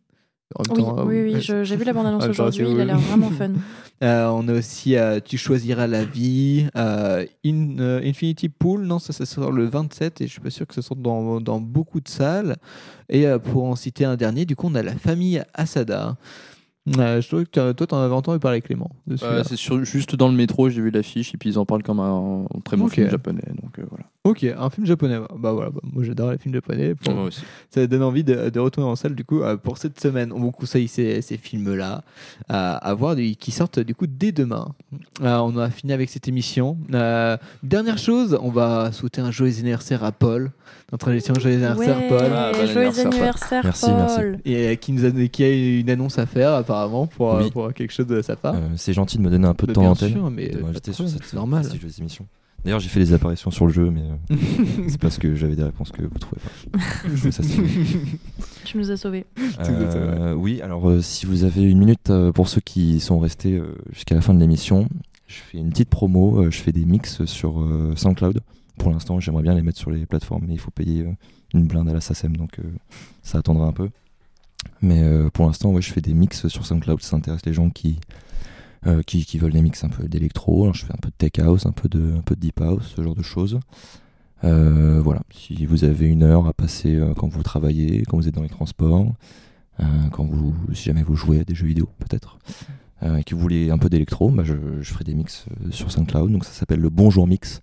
[0.60, 3.52] Oui, temps, oui, j'ai vu la bande-annonce temps, aujourd'hui, il a l'air vraiment fun.
[4.04, 9.14] Euh, on a aussi euh, Tu choisiras la vie, euh, In- Infinity Pool, non, ça,
[9.14, 12.02] ça sort le 27 et je suis pas sûr que ça sorte dans, dans beaucoup
[12.02, 12.56] de salles.
[13.10, 16.16] Et pour en citer un dernier, du coup, on a la famille Asada.
[16.98, 18.90] Euh, je trouve que toi, tu en avais entendu parler, Clément.
[19.06, 19.44] de Euh, celui-là.
[19.44, 22.00] c'est sur- juste dans le métro, j'ai vu l'affiche et puis ils en parlent comme
[22.00, 22.94] un, un très bon Ok.
[22.96, 23.44] film japonais.
[23.62, 24.06] Donc euh, voilà.
[24.24, 25.20] Ok, un film japonais.
[25.38, 26.96] Bah voilà, bah, moi j'adore les films japonais.
[26.96, 27.44] Pour- Moi aussi.
[27.70, 30.32] Ça donne envie de, de retourner en salle du coup euh, pour cette semaine.
[30.34, 32.04] On vous conseille ces, ces films-là
[32.50, 34.70] à, à voir du- qui sortent du coup dès demain.
[35.22, 36.78] Euh, on a fini avec cette émission.
[36.94, 40.52] Euh, dernière chose, on va souhaiter un joyeux anniversaire à Paul.
[40.92, 42.32] Notre émission joyeux anniversaire Ouais, Paul.
[42.34, 43.62] Ah, bon joyeux anniversaire, Paul.
[43.64, 43.96] Merci, Paul.
[44.32, 44.42] merci.
[44.46, 47.52] Et euh, qui nous a qui a une annonce à faire apparemment pour, euh, Oui.
[47.52, 48.56] pour quelque chose de sa part.
[48.56, 50.12] Euh, c'est gentil de me donner un peu de temps bien d'antenne.
[50.14, 51.66] sûr, mais, de sur cette normal.
[52.00, 52.26] émission.
[52.64, 54.36] D'ailleurs, j'ai fait des apparitions sur le jeu, mais euh,
[54.88, 56.40] c'est parce que j'avais des réponses que vous trouvez
[56.72, 57.32] pas.
[57.32, 57.44] Ça,
[58.66, 59.26] Tu nous as sauvés.
[59.68, 63.58] Euh, oui, alors euh, si vous avez une minute euh, pour ceux qui sont restés
[63.58, 64.88] euh, jusqu'à la fin de l'émission,
[65.28, 68.42] je fais une petite promo, euh, je fais des mix sur euh, SoundCloud.
[68.78, 71.12] Pour l'instant, j'aimerais bien les mettre sur les plateformes, mais il faut payer euh,
[71.56, 72.64] une blinde à la SACEM, donc euh,
[73.24, 73.90] ça attendra un peu.
[74.82, 77.70] Mais euh, pour l'instant, ouais, je fais des mix sur SoundCloud, ça intéresse les gens
[77.70, 78.00] qui,
[78.88, 79.02] euh,
[79.36, 80.74] veulent des mix un peu d'électro.
[80.74, 83.24] Je fais un peu de tech house, un peu de, deep house, ce genre de
[83.24, 83.60] choses.
[84.44, 88.34] Euh, voilà, si vous avez une heure à passer quand vous travaillez, quand vous êtes
[88.36, 89.14] dans les transports,
[90.12, 92.38] quand vous, si jamais vous jouez à des jeux vidéo peut-être,
[93.18, 96.32] et que vous voulez un peu d'électro, bah, je, je ferai des mix sur SoundCloud.
[96.32, 97.62] Donc ça s'appelle le Bonjour Mix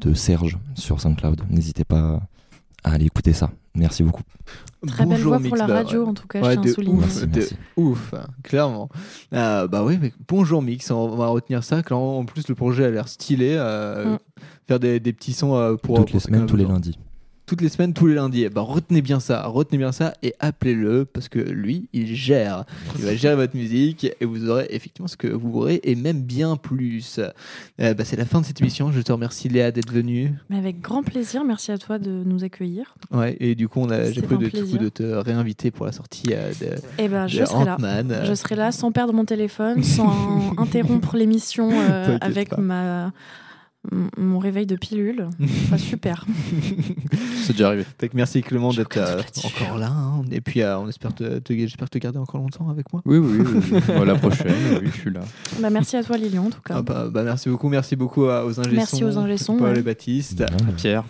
[0.00, 1.42] de Serge sur SoundCloud.
[1.50, 2.22] N'hésitez pas
[2.84, 3.50] à aller écouter ça.
[3.74, 4.22] Merci beaucoup.
[4.86, 6.08] Très belle Bonjour, voix pour Mix, la radio, ouais.
[6.10, 6.94] en tout cas, Ouais, je tiens à souligner.
[6.94, 7.56] Ouf, Merci, de merci.
[7.76, 8.88] ouf, hein, clairement.
[9.32, 11.82] Euh, bah oui, mais bonjour Mix, on va retenir ça.
[11.82, 13.54] Clairement, en plus, le projet a l'air stylé.
[13.58, 14.18] euh, Mm.
[14.66, 15.96] Faire des, des petits sons euh, pour.
[15.98, 16.98] Toutes les semaines, tous les lundis.
[17.46, 18.44] Toutes les semaines, tous les lundis.
[18.44, 22.64] Eh ben, retenez bien ça, retenez bien ça et appelez-le parce que lui, il gère.
[22.98, 26.22] Il va gérer votre musique et vous aurez effectivement ce que vous voudrez et même
[26.22, 27.20] bien plus.
[27.80, 28.92] Euh, bah, c'est la fin de cette émission.
[28.92, 30.32] Je te remercie Léa d'être venue.
[30.48, 32.94] Mais avec grand plaisir, merci à toi de nous accueillir.
[33.10, 34.80] Ouais, et du coup, on a, j'ai un de, plaisir.
[34.80, 38.24] de te réinviter pour la sortie euh, de, Eh ben, je de serai là.
[38.24, 42.56] Je serai là sans perdre mon téléphone, sans interrompre l'émission euh, avec pas.
[42.60, 43.12] ma
[44.16, 45.28] mon réveil de pilule.
[45.40, 46.26] Enfin, super.
[47.44, 47.84] C'est déjà arrivé.
[47.98, 49.88] Fait que merci Clément d'être euh, encore là.
[49.90, 50.22] hein.
[50.30, 53.02] Et puis, euh, on espère te, te- j'espère te garder encore longtemps avec moi.
[53.04, 53.60] Oui, oui, oui.
[53.72, 53.80] oui.
[53.88, 54.52] Bon, la prochaine,
[54.82, 55.20] oui, je suis là.
[55.60, 56.76] Bah, merci à toi, Lilian, en tout cas.
[56.78, 59.72] Ah bah, bah, merci beaucoup, merci beaucoup à- aux ingé Merci aux ingé sons, Paul
[59.72, 59.78] ouais.
[59.80, 60.44] et Baptiste.
[60.76, 61.04] Pierre.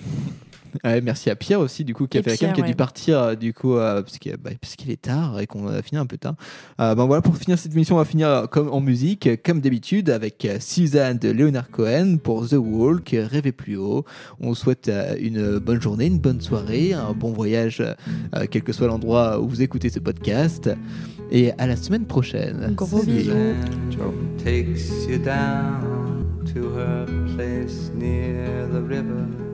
[0.84, 2.64] Ouais, merci à Pierre aussi, du coup, qui a Et fait la cam, qui a
[2.64, 5.68] dû partir, euh, du coup, euh, parce qu'il bah, parce qu'il est tard et qu'on
[5.68, 6.34] a fini un peu tard.
[6.80, 10.10] Euh, ben voilà, pour finir cette émission, on va finir comme en musique, comme d'habitude,
[10.10, 14.04] avec Suzanne de Leonard Cohen pour The Walk, Rêvez plus haut.
[14.40, 14.90] On vous souhaite
[15.20, 19.48] une bonne journée, une bonne soirée, un bon voyage, euh, quel que soit l'endroit où
[19.48, 20.70] vous écoutez ce podcast.
[21.30, 22.74] Et à la semaine prochaine.
[22.74, 23.32] Gros bisous.
[24.44, 29.53] takes you down to her place near the river.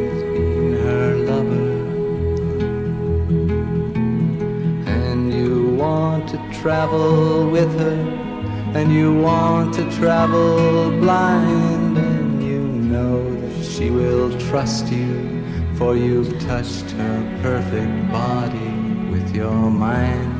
[6.61, 7.99] travel with her,
[8.75, 15.43] and you want to travel blind, and you know that she will trust you,
[15.75, 18.73] for you've touched her perfect body
[19.09, 20.37] with your mind.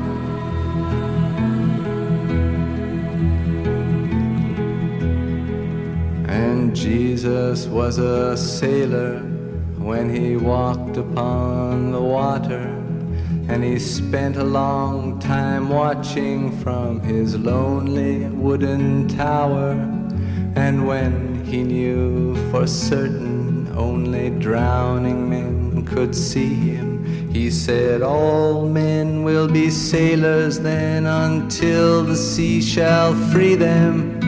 [6.28, 9.18] And Jesus was a sailor
[9.76, 12.71] when he walked upon the water.
[13.52, 19.72] And he spent a long time watching from his lonely wooden tower.
[20.56, 28.66] And when he knew for certain only drowning men could see him, he said, All
[28.66, 34.18] men will be sailors then until the sea shall free them.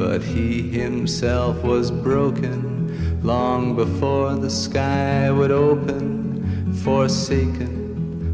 [0.00, 7.83] But he himself was broken long before the sky would open, forsaken,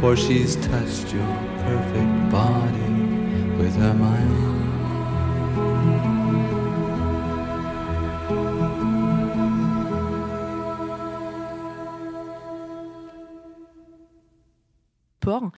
[0.00, 1.26] for she's touched your
[1.64, 2.92] perfect body
[3.58, 4.48] with her mind.